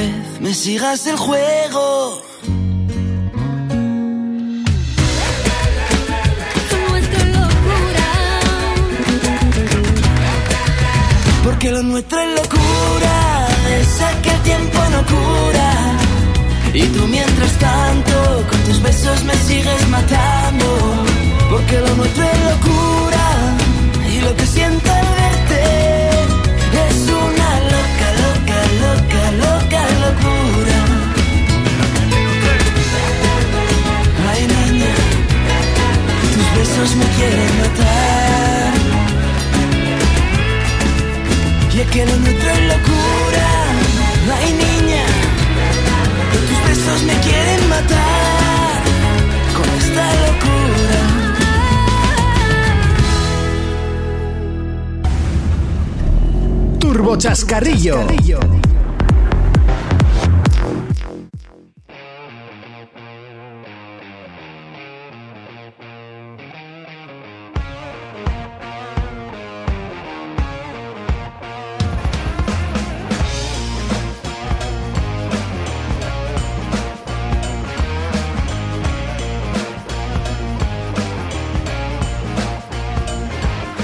vez 0.00 0.40
me 0.40 0.52
sigas 0.54 1.06
el 1.06 1.16
juego. 1.16 2.22
Es 7.00 7.26
locura. 7.40 8.08
Porque 11.44 11.70
lo 11.70 11.82
nuestro 11.82 12.18
es 12.20 12.30
locura, 12.40 13.16
esa 13.80 14.08
que 14.22 14.30
el 14.36 14.40
tiempo 14.50 14.78
no 14.94 15.00
cura. 15.14 15.70
Y 16.72 16.82
tú 16.94 17.02
mientras 17.16 17.52
tanto, 17.68 18.14
con 18.50 18.60
tus 18.66 18.78
besos 18.82 19.18
me 19.28 19.34
sigues 19.48 19.82
matando. 19.96 20.68
Porque 21.52 21.76
lo 21.86 21.92
nuestro 22.00 22.24
es 22.32 22.38
locura, 22.52 23.24
y 24.14 24.20
lo 24.26 24.32
que 24.36 24.46
siento 24.46 24.90
besos 36.70 36.96
me 36.96 37.04
quieren 37.16 37.60
matar. 37.60 38.72
Y 41.74 41.80
es 41.80 41.86
que 41.88 42.06
lo 42.06 42.16
nuestro 42.16 42.50
es 42.50 42.62
locura. 42.74 43.48
Ay, 44.36 44.52
niña, 44.52 45.04
tus 46.32 46.68
besos 46.68 47.02
me 47.02 47.14
quieren 47.20 47.68
matar 47.68 48.82
con 49.56 49.68
esta 49.80 50.04
locura. 50.26 50.98
Turbo 56.78 57.16
Chascarrillo. 57.16 58.59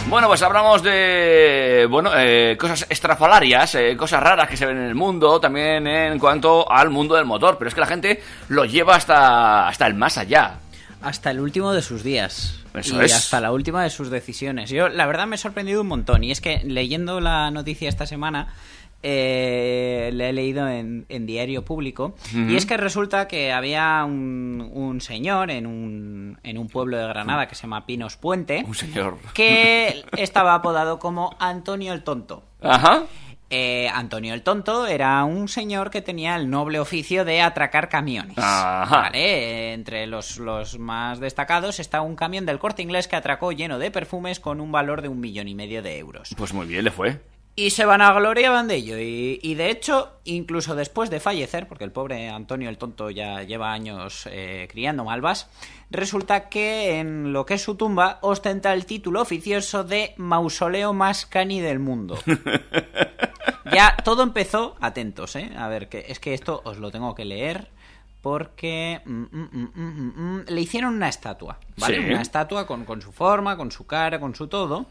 Bueno, 0.08 0.28
pues 0.28 0.40
hablamos 0.42 0.84
de 0.84 1.84
bueno 1.90 2.12
eh, 2.16 2.56
cosas 2.58 2.86
estrafalarias, 2.88 3.74
eh, 3.74 3.96
cosas 3.96 4.22
raras 4.22 4.48
que 4.48 4.56
se 4.56 4.64
ven 4.64 4.76
en 4.76 4.84
el 4.84 4.94
mundo, 4.94 5.40
también 5.40 5.84
en 5.88 6.18
cuanto 6.20 6.70
al 6.70 6.90
mundo 6.90 7.16
del 7.16 7.24
motor. 7.24 7.58
Pero 7.58 7.68
es 7.68 7.74
que 7.74 7.80
la 7.80 7.88
gente 7.88 8.22
lo 8.48 8.64
lleva 8.64 8.94
hasta, 8.94 9.66
hasta 9.66 9.86
el 9.86 9.94
más 9.94 10.16
allá. 10.16 10.60
Hasta 11.02 11.32
el 11.32 11.40
último 11.40 11.72
de 11.72 11.82
sus 11.82 12.04
días. 12.04 12.60
Eso 12.72 13.02
y 13.02 13.04
es. 13.04 13.14
hasta 13.14 13.40
la 13.40 13.50
última 13.50 13.82
de 13.82 13.90
sus 13.90 14.08
decisiones. 14.08 14.70
Yo, 14.70 14.88
la 14.88 15.06
verdad, 15.06 15.26
me 15.26 15.36
he 15.36 15.38
sorprendido 15.38 15.80
un 15.80 15.88
montón. 15.88 16.22
Y 16.22 16.30
es 16.30 16.40
que 16.40 16.62
leyendo 16.64 17.20
la 17.20 17.50
noticia 17.50 17.88
esta 17.88 18.06
semana, 18.06 18.54
eh, 19.02 20.10
le 20.12 20.30
he 20.30 20.32
leído 20.32 20.68
en, 20.68 21.06
en 21.08 21.26
Diario 21.26 21.64
Público. 21.64 22.14
Y 22.34 22.56
es 22.56 22.66
que 22.66 22.76
resulta 22.76 23.28
que 23.28 23.52
había 23.52 24.04
un, 24.04 24.70
un 24.72 25.00
señor 25.00 25.50
en 25.50 25.66
un, 25.66 26.38
en 26.42 26.58
un 26.58 26.68
pueblo 26.68 26.96
de 26.96 27.06
Granada 27.06 27.46
que 27.48 27.54
se 27.54 27.62
llama 27.62 27.86
Pinos 27.86 28.16
Puente. 28.16 28.64
Un 28.66 28.74
señor. 28.74 29.18
Que 29.34 30.04
estaba 30.16 30.54
apodado 30.54 30.98
como 30.98 31.36
Antonio 31.38 31.92
el 31.92 32.02
Tonto. 32.02 32.42
Ajá. 32.60 33.04
Eh, 33.48 33.88
Antonio 33.94 34.34
el 34.34 34.42
Tonto 34.42 34.88
era 34.88 35.22
un 35.22 35.46
señor 35.46 35.90
que 35.90 36.02
tenía 36.02 36.34
el 36.34 36.50
noble 36.50 36.80
oficio 36.80 37.24
de 37.24 37.42
atracar 37.42 37.88
camiones. 37.88 38.36
Ajá. 38.38 39.02
Vale, 39.02 39.72
entre 39.72 40.08
los, 40.08 40.38
los 40.38 40.80
más 40.80 41.20
destacados 41.20 41.78
está 41.78 42.00
un 42.00 42.16
camión 42.16 42.44
del 42.44 42.58
corte 42.58 42.82
inglés 42.82 43.06
que 43.06 43.14
atracó 43.14 43.52
lleno 43.52 43.78
de 43.78 43.92
perfumes 43.92 44.40
con 44.40 44.60
un 44.60 44.72
valor 44.72 45.00
de 45.00 45.06
un 45.08 45.20
millón 45.20 45.46
y 45.46 45.54
medio 45.54 45.80
de 45.80 45.96
euros. 45.98 46.34
Pues 46.36 46.52
muy 46.52 46.66
bien 46.66 46.82
le 46.82 46.90
fue. 46.90 47.20
Y 47.58 47.70
se 47.70 47.86
van 47.86 48.02
a 48.02 48.12
gloriaban 48.12 48.68
de 48.68 48.74
ello. 48.74 48.98
Y, 48.98 49.40
y 49.42 49.54
de 49.54 49.70
hecho, 49.70 50.12
incluso 50.24 50.74
después 50.74 51.08
de 51.08 51.20
fallecer, 51.20 51.66
porque 51.66 51.84
el 51.84 51.90
pobre 51.90 52.28
Antonio 52.28 52.68
el 52.68 52.76
Tonto 52.76 53.08
ya 53.08 53.42
lleva 53.44 53.72
años 53.72 54.28
eh, 54.30 54.68
criando 54.70 55.04
malvas, 55.04 55.48
resulta 55.90 56.50
que 56.50 57.00
en 57.00 57.32
lo 57.32 57.46
que 57.46 57.54
es 57.54 57.62
su 57.62 57.76
tumba 57.76 58.18
ostenta 58.20 58.74
el 58.74 58.84
título 58.84 59.22
oficioso 59.22 59.84
de 59.84 60.12
mausoleo 60.18 60.92
más 60.92 61.24
cani 61.24 61.62
del 61.62 61.78
mundo. 61.78 62.18
ya 63.72 63.96
todo 64.04 64.22
empezó, 64.22 64.76
atentos, 64.82 65.34
¿eh? 65.36 65.50
A 65.56 65.68
ver, 65.68 65.88
que 65.88 66.04
es 66.08 66.20
que 66.20 66.34
esto 66.34 66.60
os 66.62 66.76
lo 66.76 66.90
tengo 66.90 67.14
que 67.14 67.24
leer. 67.24 67.68
Porque 68.20 69.02
mm, 69.04 69.24
mm, 69.30 69.70
mm, 69.76 70.44
le 70.48 70.60
hicieron 70.60 70.96
una 70.96 71.08
estatua, 71.08 71.60
¿vale? 71.76 72.02
Sí. 72.02 72.10
Una 72.10 72.22
estatua 72.22 72.66
con, 72.66 72.84
con 72.84 73.00
su 73.00 73.12
forma, 73.12 73.56
con 73.56 73.70
su 73.70 73.86
cara, 73.86 74.18
con 74.18 74.34
su 74.34 74.48
todo. 74.48 74.86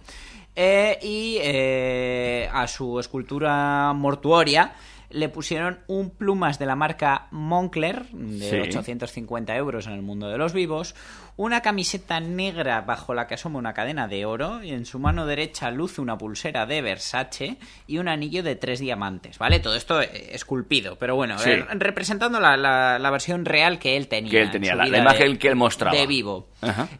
Eh, 0.55 0.97
y 1.01 1.37
eh, 1.41 2.49
a 2.51 2.67
su 2.67 2.99
escultura 2.99 3.91
mortuoria 3.93 4.73
le 5.09 5.29
pusieron 5.29 5.79
un 5.87 6.09
plumas 6.09 6.59
de 6.59 6.65
la 6.65 6.75
marca 6.75 7.27
Moncler 7.31 8.05
de 8.11 8.49
Sí. 8.49 8.55
850 8.57 9.55
euros 9.55 9.87
en 9.87 9.93
el 9.93 10.01
mundo 10.01 10.27
de 10.29 10.37
los 10.37 10.51
vivos, 10.53 10.95
una 11.37 11.61
camiseta 11.61 12.19
negra 12.21 12.81
bajo 12.81 13.13
la 13.13 13.27
que 13.27 13.33
asoma 13.33 13.59
una 13.59 13.73
cadena 13.73 14.07
de 14.07 14.25
oro 14.25 14.63
y 14.63 14.71
en 14.71 14.85
su 14.85 14.99
mano 14.99 15.25
derecha 15.25 15.69
luce 15.69 15.99
una 15.99 16.17
pulsera 16.17 16.65
de 16.65 16.81
Versace 16.81 17.57
y 17.87 17.97
un 17.97 18.07
anillo 18.07 18.41
de 18.41 18.55
tres 18.55 18.79
diamantes, 18.79 19.37
¿vale? 19.37 19.59
Todo 19.59 19.75
esto 19.75 20.01
eh, 20.01 20.29
esculpido, 20.31 20.97
pero 20.97 21.15
bueno, 21.15 21.37
Sí. 21.37 21.49
eh, 21.49 21.65
representando 21.73 22.39
la, 22.39 22.55
la- 22.55 22.99
la 22.99 23.09
versión 23.09 23.43
real 23.43 23.79
que 23.79 23.97
él 23.97 24.07
tenía. 24.07 24.31
Que 24.31 24.37
él 24.39 24.45
en 24.45 24.51
tenía, 24.51 24.75
la, 24.75 24.87
imagen 24.87 25.33
de- 25.33 25.39
que 25.39 25.49
él 25.49 25.55
mostraba. 25.57 25.95
De 25.97 26.07
vivo. 26.07 26.47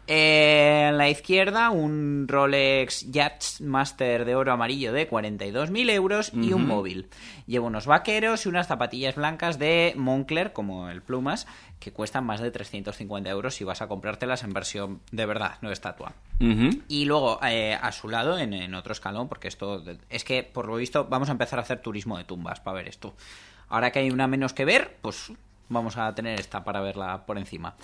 Eh, 0.06 0.86
en 0.90 0.98
la 0.98 1.08
izquierda, 1.08 1.70
un 1.70 2.26
Rolex 2.28 3.10
Yachtmaster 3.10 4.24
de 4.24 4.34
oro 4.36 4.52
amarillo 4.52 4.92
de 4.92 5.08
42.000 5.08 5.90
euros 5.90 6.30
y 6.34 6.52
un 6.52 6.66
móvil. 6.66 7.08
Lleva 7.46 7.66
unos 7.66 7.86
vaqueros 7.86 8.44
y 8.44 8.48
unas 8.48 8.66
zapatillas 8.66 9.14
blancas 9.14 9.58
de 9.58 9.94
Moncler, 9.96 10.52
como 10.52 10.88
el 10.88 11.02
Plumas, 11.02 11.46
que 11.78 11.92
cuestan 11.92 12.24
más 12.24 12.40
de 12.40 12.50
350 12.50 13.30
euros 13.30 13.54
si 13.54 13.64
vas 13.64 13.82
a 13.82 13.88
comprártelas 13.88 14.42
en 14.42 14.52
versión 14.52 15.00
de 15.12 15.26
verdad, 15.26 15.58
no 15.60 15.70
estatua. 15.70 16.14
Ujú. 16.40 16.82
Y 16.88 17.04
luego, 17.04 17.38
eh, 17.44 17.78
a 17.80 17.92
su 17.92 18.08
lado, 18.08 18.38
en, 18.38 18.52
en 18.52 18.74
otro 18.74 18.92
escalón, 18.92 19.28
porque 19.28 19.48
esto 19.48 19.82
es 20.10 20.24
que, 20.24 20.42
por 20.42 20.66
lo 20.66 20.76
visto, 20.76 21.06
vamos 21.06 21.28
a 21.28 21.32
empezar 21.32 21.58
a 21.58 21.62
hacer 21.62 21.80
turismo 21.80 22.18
de 22.18 22.24
tumbas 22.24 22.60
para 22.60 22.76
ver 22.76 22.88
esto. 22.88 23.14
Ahora 23.68 23.90
que 23.90 24.00
hay 24.00 24.10
una 24.10 24.26
menos 24.26 24.52
que 24.52 24.64
ver, 24.64 24.96
pues 25.00 25.32
vamos 25.68 25.96
a 25.96 26.14
tener 26.14 26.38
esta 26.40 26.64
para 26.64 26.80
verla 26.80 27.24
por 27.26 27.38
encima. 27.38 27.74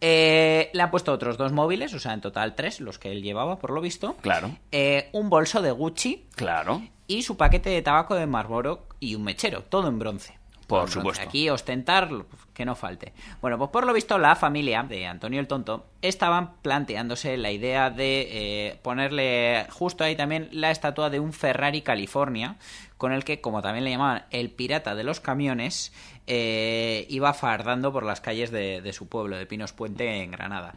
Eh, 0.00 0.70
le 0.72 0.82
ha 0.82 0.90
puesto 0.90 1.12
otros 1.12 1.36
dos 1.36 1.52
móviles, 1.52 1.94
o 1.94 1.98
sea, 1.98 2.12
en 2.12 2.20
total 2.20 2.54
tres, 2.54 2.80
los 2.80 2.98
que 2.98 3.10
él 3.12 3.22
llevaba, 3.22 3.58
por 3.58 3.70
lo 3.70 3.80
visto. 3.80 4.16
Claro, 4.20 4.56
Eh, 4.70 5.08
un 5.12 5.30
bolso 5.30 5.62
de 5.62 5.70
Gucci 5.70 6.26
claro. 6.34 6.82
y 7.06 7.22
su 7.22 7.36
paquete 7.36 7.70
de 7.70 7.82
tabaco 7.82 8.14
de 8.14 8.26
Marlboro 8.26 8.86
y 9.00 9.14
un 9.14 9.24
mechero, 9.24 9.62
todo 9.62 9.88
en 9.88 9.98
bronce. 9.98 10.38
Por 10.66 10.88
supuesto. 10.88 11.22
Aquí 11.22 11.50
ostentar 11.50 12.08
que 12.54 12.64
no 12.64 12.74
falte. 12.74 13.12
Bueno, 13.42 13.58
pues 13.58 13.68
por 13.70 13.84
lo 13.84 13.92
visto 13.92 14.16
la 14.16 14.36
familia 14.36 14.82
de 14.82 15.06
Antonio 15.06 15.38
el 15.38 15.46
Tonto 15.46 15.84
estaban 16.00 16.54
planteándose 16.62 17.36
la 17.36 17.50
idea 17.50 17.90
de 17.90 18.28
eh, 18.70 18.78
ponerle 18.80 19.66
justo 19.70 20.02
ahí 20.02 20.16
también 20.16 20.48
la 20.52 20.70
estatua 20.70 21.10
de 21.10 21.20
un 21.20 21.34
Ferrari 21.34 21.82
California, 21.82 22.56
con 23.02 23.12
el 23.12 23.24
que, 23.24 23.40
como 23.40 23.62
también 23.62 23.82
le 23.82 23.90
llamaban 23.90 24.26
el 24.30 24.52
pirata 24.52 24.94
de 24.94 25.02
los 25.02 25.18
camiones, 25.18 25.92
eh, 26.28 27.04
iba 27.08 27.34
fardando 27.34 27.92
por 27.92 28.04
las 28.04 28.20
calles 28.20 28.52
de, 28.52 28.80
de 28.80 28.92
su 28.92 29.08
pueblo, 29.08 29.36
de 29.36 29.44
Pinos 29.44 29.72
Puente, 29.72 30.22
en 30.22 30.30
Granada. 30.30 30.72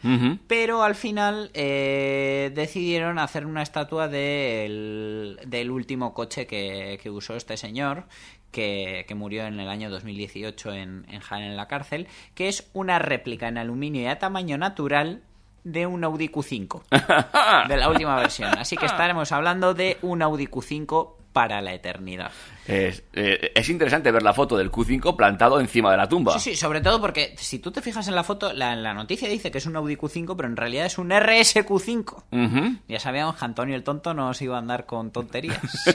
Pero 0.47 0.81
al 0.81 0.95
final 0.95 1.51
eh, 1.53 2.51
decidieron 2.55 3.19
hacer 3.19 3.45
una 3.45 3.61
estatua 3.61 4.07
del, 4.07 5.39
del 5.45 5.69
último 5.69 6.15
coche 6.15 6.47
que, 6.47 6.99
que 6.99 7.11
usó 7.11 7.35
este 7.35 7.57
señor, 7.57 8.05
que, 8.49 9.05
que 9.07 9.13
murió 9.13 9.45
en 9.45 9.59
el 9.59 9.69
año 9.69 9.91
2018 9.91 10.73
en, 10.73 11.05
en 11.07 11.19
Jaén 11.19 11.43
en 11.43 11.55
la 11.55 11.67
cárcel, 11.67 12.07
que 12.33 12.47
es 12.47 12.71
una 12.73 12.97
réplica 12.97 13.49
en 13.49 13.59
aluminio 13.59 14.01
y 14.01 14.07
a 14.07 14.17
tamaño 14.17 14.57
natural 14.57 15.21
de 15.63 15.85
un 15.85 16.03
Audi 16.03 16.29
Q5, 16.29 17.67
de 17.67 17.77
la 17.77 17.87
última 17.87 18.15
versión. 18.15 18.57
Así 18.57 18.77
que 18.77 18.87
estaremos 18.87 19.31
hablando 19.31 19.75
de 19.75 19.99
un 20.01 20.23
Audi 20.23 20.47
Q5 20.47 21.24
para 21.35 21.61
la 21.61 21.73
eternidad. 21.73 22.31
Es, 22.65 23.03
eh, 23.11 23.51
es 23.53 23.67
interesante 23.67 24.09
ver 24.09 24.23
la 24.23 24.33
foto 24.33 24.55
del 24.55 24.71
Q5 24.71 25.17
plantado 25.17 25.59
encima 25.59 25.91
de 25.91 25.97
la 25.97 26.07
tumba. 26.07 26.39
Sí, 26.39 26.51
sí, 26.51 26.55
sobre 26.55 26.79
todo 26.79 27.01
porque 27.01 27.35
si 27.37 27.59
tú 27.59 27.71
te 27.71 27.81
fijas 27.81 28.07
en 28.07 28.15
la 28.15 28.23
foto, 28.23 28.53
la, 28.53 28.73
la 28.77 28.93
noticia 28.93 29.27
dice 29.27 29.51
que 29.51 29.57
es 29.57 29.65
un 29.65 29.75
Audi 29.75 29.97
Q5, 29.97 30.33
pero 30.37 30.47
en 30.47 30.55
realidad 30.55 30.85
es 30.85 30.97
un 30.97 31.09
RSQ5. 31.09 32.23
Ujú. 32.31 32.77
Ya 32.87 33.01
sabíamos 33.01 33.35
que 33.35 33.43
Antonio 33.43 33.75
el 33.75 33.83
tonto 33.83 34.13
no 34.13 34.33
se 34.33 34.45
iba 34.45 34.55
a 34.55 34.59
andar 34.59 34.85
con 34.85 35.11
tonterías. 35.11 35.59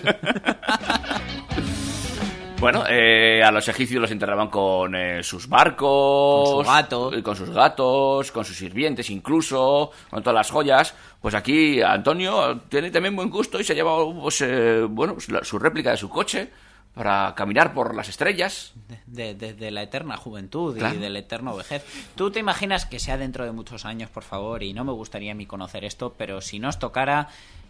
Bueno, 2.60 2.84
eh, 2.88 3.42
a 3.42 3.50
los 3.50 3.66
egipcios 3.68 4.02
los 4.02 4.10
enterraban 4.10 4.48
con 4.48 4.94
eh, 4.94 5.22
sus 5.22 5.48
barcos, 5.48 6.50
Con 6.50 6.64
su 6.66 6.70
gato. 6.70 7.14
eh, 7.14 7.22
con 7.22 7.34
sus 7.34 7.48
gatos, 7.50 8.30
con 8.32 8.44
sus 8.44 8.58
sirvientes 8.58 9.08
incluso, 9.08 9.90
con 10.10 10.22
todas 10.22 10.34
las 10.34 10.50
joyas. 10.50 10.94
Pues 11.22 11.34
aquí 11.34 11.80
Antonio 11.80 12.60
tiene 12.68 12.90
también 12.90 13.16
buen 13.16 13.30
gusto 13.30 13.58
y 13.58 13.64
se 13.64 13.72
ha 13.72 13.76
llevado 13.76 14.12
pues, 14.14 14.42
eh, 14.42 14.82
bueno, 14.88 15.14
pues, 15.14 15.30
la- 15.30 15.42
su 15.42 15.58
réplica 15.58 15.90
de 15.92 15.96
su 15.96 16.10
coche 16.10 16.50
para 16.94 17.34
caminar 17.34 17.72
por 17.72 17.94
las 17.94 18.10
estrellas. 18.10 18.74
de, 19.06 19.34
de- 19.34 19.54
de 19.54 19.70
la 19.70 19.82
eterna 19.82 20.16
juventud 20.18 20.76
Claro. 20.76 20.94
y 20.96 20.98
del 20.98 21.16
eterno 21.16 21.56
vejez. 21.56 21.84
¿Tú 22.14 22.30
te 22.30 22.40
imaginas 22.40 22.84
que 22.84 22.98
sea 22.98 23.16
dentro 23.16 23.44
de 23.46 23.52
muchos 23.52 23.86
años, 23.86 24.10
por 24.10 24.22
favor? 24.22 24.62
Y 24.62 24.74
no 24.74 24.84
me 24.84 24.92
gustaría 24.92 25.32
a 25.32 25.34
mí 25.34 25.46
conocer 25.46 25.84
esto, 25.84 26.14
pero 26.16 26.40
si 26.42 26.58
nos 26.58 26.78
tocara, 26.78 27.28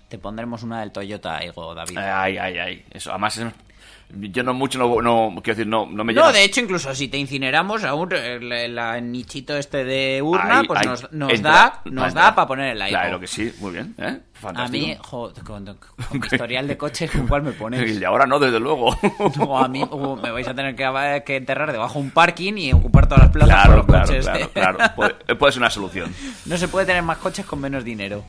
te 0.08 0.18
pondremos 0.18 0.64
una 0.64 0.80
del 0.80 0.90
Toyota 0.90 1.38
Ego, 1.44 1.74
David. 1.76 1.96
Ay, 1.96 2.36
ay, 2.38 2.58
ay. 2.58 2.84
Eso, 2.90 3.10
además, 3.10 3.36
es- 3.38 3.52
yo 4.12 4.42
no 4.42 4.52
mucho, 4.54 4.78
no, 4.78 5.00
no 5.30 5.34
quiero 5.42 5.56
decir, 5.56 5.66
no, 5.66 5.86
no 5.86 6.02
me 6.04 6.12
No, 6.12 6.22
llena- 6.22 6.32
de 6.32 6.44
hecho, 6.44 6.60
incluso 6.60 6.94
si 6.94 7.08
te 7.08 7.16
incineramos, 7.16 7.84
aún 7.84 8.12
el, 8.12 8.50
el- 8.52 8.78
el 8.78 9.12
nichito 9.12 9.56
este 9.56 9.84
de 9.84 10.20
urna, 10.22 10.60
Ahí- 10.60 10.66
pues 10.66 10.80
ahí 10.80 10.86
nos, 10.86 11.12
nos 11.12 11.32
entra, 11.32 11.50
da, 11.52 11.80
nos 11.84 12.08
entra. 12.08 12.22
da 12.24 12.34
para 12.34 12.46
poner 12.48 12.72
el 12.72 12.82
iPhone. 12.82 13.00
Claro 13.00 13.20
que 13.20 13.26
sí, 13.26 13.52
muy 13.60 13.72
bien, 13.72 13.94
¿eh? 13.98 14.20
A 14.36 14.40
Fantástico. 14.40 14.86
mí, 14.86 14.96
jo, 15.00 15.32
con, 15.44 15.64
con 15.66 15.78
mi 16.20 16.26
historial 16.26 16.66
de 16.66 16.76
coche, 16.78 17.08
¿con 17.08 17.26
cuál 17.28 17.42
me 17.42 17.52
pones? 17.52 18.00
Y 18.00 18.04
ahora 18.04 18.26
no, 18.26 18.38
desde 18.38 18.58
luego. 18.58 18.96
O 19.38 19.58
a 19.58 19.68
mí 19.68 19.84
o 19.90 20.16
me 20.16 20.30
vais 20.30 20.48
a 20.48 20.54
tener 20.54 20.74
que, 20.74 21.22
que 21.26 21.36
enterrar 21.36 21.70
debajo 21.72 21.98
de 21.98 22.04
un 22.06 22.10
parking 22.10 22.54
y 22.56 22.72
ocupar 22.72 23.06
todas 23.06 23.24
las 23.24 23.30
plazas 23.32 23.54
por 23.54 23.64
Claro, 23.64 23.76
los 23.76 23.86
claro, 23.86 24.06
coches. 24.06 24.24
claro, 24.24 24.38
de- 24.40 24.48
claro. 24.48 24.78
Puede, 24.96 25.14
puede 25.36 25.52
ser 25.52 25.60
una 25.60 25.70
solución. 25.70 26.12
No 26.46 26.56
se 26.56 26.66
puede 26.68 26.86
tener 26.86 27.02
más 27.02 27.18
coches 27.18 27.44
con 27.46 27.60
menos 27.60 27.84
dinero. 27.84 28.24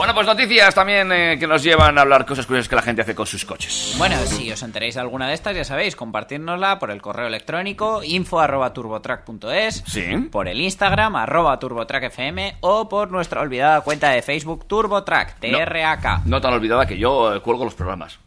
Bueno, 0.00 0.14
pues 0.14 0.26
noticias 0.26 0.74
también 0.74 1.12
eh, 1.12 1.36
que 1.38 1.46
nos 1.46 1.62
llevan 1.62 1.98
a 1.98 2.00
hablar 2.00 2.24
cosas 2.24 2.46
curiosas 2.46 2.70
que 2.70 2.74
la 2.74 2.80
gente 2.80 3.02
hace 3.02 3.14
con 3.14 3.26
sus 3.26 3.44
coches. 3.44 3.94
Bueno, 3.98 4.16
si 4.24 4.50
os 4.50 4.62
enteréis 4.62 4.94
de 4.94 5.02
alguna 5.02 5.28
de 5.28 5.34
estas, 5.34 5.54
ya 5.54 5.62
sabéis, 5.62 5.94
compartírnosla 5.94 6.78
por 6.78 6.90
el 6.90 7.02
correo 7.02 7.26
electrónico 7.26 8.02
info 8.02 8.40
arroba 8.40 8.72
turbotrack.es, 8.72 9.84
Sí. 9.86 10.06
por 10.32 10.48
el 10.48 10.58
Instagram 10.62 11.16
arroba 11.16 11.58
turbotrackfm 11.58 12.54
o 12.60 12.88
por 12.88 13.10
nuestra 13.10 13.42
olvidada 13.42 13.82
cuenta 13.82 14.08
de 14.08 14.22
Facebook 14.22 14.66
turbotrack, 14.66 15.38
T-R-A-K. 15.38 16.22
No 16.24 16.40
tan 16.40 16.54
olvidada 16.54 16.86
que 16.86 16.96
yo 16.96 17.34
eh, 17.34 17.40
cuelgo 17.40 17.66
los 17.66 17.74
programas. 17.74 18.18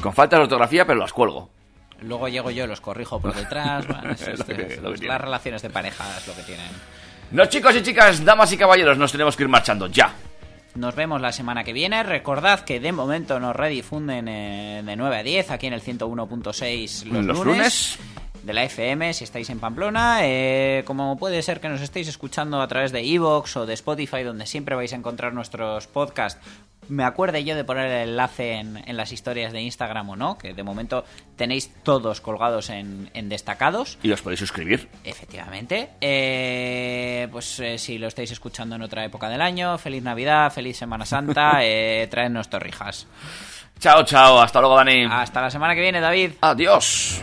Con 0.00 0.14
falta 0.14 0.36
de 0.36 0.44
ortografía, 0.44 0.86
pero 0.86 0.98
las 1.00 1.12
cuelgo. 1.12 1.50
Luego 2.00 2.28
llego 2.28 2.50
yo, 2.50 2.66
los 2.66 2.80
corrijo 2.80 3.20
por 3.20 3.34
detrás. 3.34 3.86
bueno, 3.88 4.10
es- 4.12 4.24
que- 4.24 4.32
es- 4.32 5.00
que 5.00 5.06
las 5.06 5.20
relaciones 5.20 5.60
de 5.60 5.68
pareja 5.68 6.04
es 6.16 6.26
lo 6.26 6.34
que 6.34 6.42
tienen. 6.44 6.70
No, 7.30 7.44
chicos 7.46 7.76
y 7.76 7.82
chicas, 7.82 8.24
damas 8.24 8.50
y 8.52 8.56
caballeros, 8.56 8.96
nos 8.96 9.12
tenemos 9.12 9.36
que 9.36 9.42
ir 9.42 9.48
marchando 9.50 9.86
ya. 9.88 10.10
Nos 10.74 10.94
vemos 10.96 11.20
la 11.20 11.30
semana 11.30 11.62
que 11.62 11.72
viene. 11.72 12.02
Recordad 12.02 12.60
que 12.60 12.80
de 12.80 12.90
momento 12.90 13.38
nos 13.38 13.54
redifunden 13.54 14.26
eh, 14.26 14.82
de 14.84 14.96
9 14.96 15.16
a 15.18 15.22
10 15.22 15.50
aquí 15.52 15.68
en 15.68 15.72
el 15.72 15.82
101.6 15.82 17.04
los, 17.04 17.24
Los 17.24 17.38
lunes. 17.38 17.44
lunes. 17.44 17.98
De 18.44 18.52
la 18.52 18.64
FM, 18.64 19.14
si 19.14 19.24
estáis 19.24 19.48
en 19.48 19.58
Pamplona. 19.58 20.18
Eh, 20.22 20.82
como 20.84 21.16
puede 21.16 21.42
ser 21.42 21.60
que 21.60 21.68
nos 21.70 21.80
estéis 21.80 22.08
escuchando 22.08 22.60
a 22.60 22.68
través 22.68 22.92
de 22.92 23.00
Evox 23.00 23.56
o 23.56 23.64
de 23.64 23.72
Spotify, 23.72 24.22
donde 24.22 24.44
siempre 24.44 24.76
vais 24.76 24.92
a 24.92 24.96
encontrar 24.96 25.32
nuestros 25.32 25.86
podcasts. 25.86 26.38
Me 26.88 27.04
acuerde 27.04 27.42
yo 27.44 27.56
de 27.56 27.64
poner 27.64 27.86
el 27.86 28.10
enlace 28.10 28.56
en, 28.56 28.76
en 28.86 28.96
las 28.98 29.12
historias 29.12 29.54
de 29.54 29.62
Instagram 29.62 30.10
o 30.10 30.16
no, 30.16 30.36
que 30.36 30.52
de 30.52 30.62
momento 30.62 31.04
tenéis 31.36 31.72
todos 31.82 32.20
colgados 32.20 32.68
en, 32.68 33.10
en 33.14 33.30
destacados. 33.30 33.98
Y 34.02 34.12
os 34.12 34.20
podéis 34.20 34.40
suscribir. 34.40 34.88
Efectivamente. 35.04 35.88
Eh, 36.02 37.28
pues 37.32 37.58
eh, 37.60 37.78
si 37.78 37.96
lo 37.96 38.08
estáis 38.08 38.30
escuchando 38.30 38.76
en 38.76 38.82
otra 38.82 39.04
época 39.06 39.30
del 39.30 39.40
año, 39.40 39.78
feliz 39.78 40.02
Navidad, 40.02 40.52
feliz 40.52 40.76
Semana 40.76 41.06
Santa, 41.06 41.58
eh, 41.62 42.06
traednos 42.10 42.50
torrijas. 42.50 43.06
Chao, 43.78 44.04
chao. 44.04 44.40
Hasta 44.40 44.60
luego, 44.60 44.76
Dani. 44.76 45.06
Hasta 45.10 45.40
la 45.40 45.50
semana 45.50 45.74
que 45.74 45.80
viene, 45.80 46.00
David. 46.00 46.32
Adiós. 46.42 47.22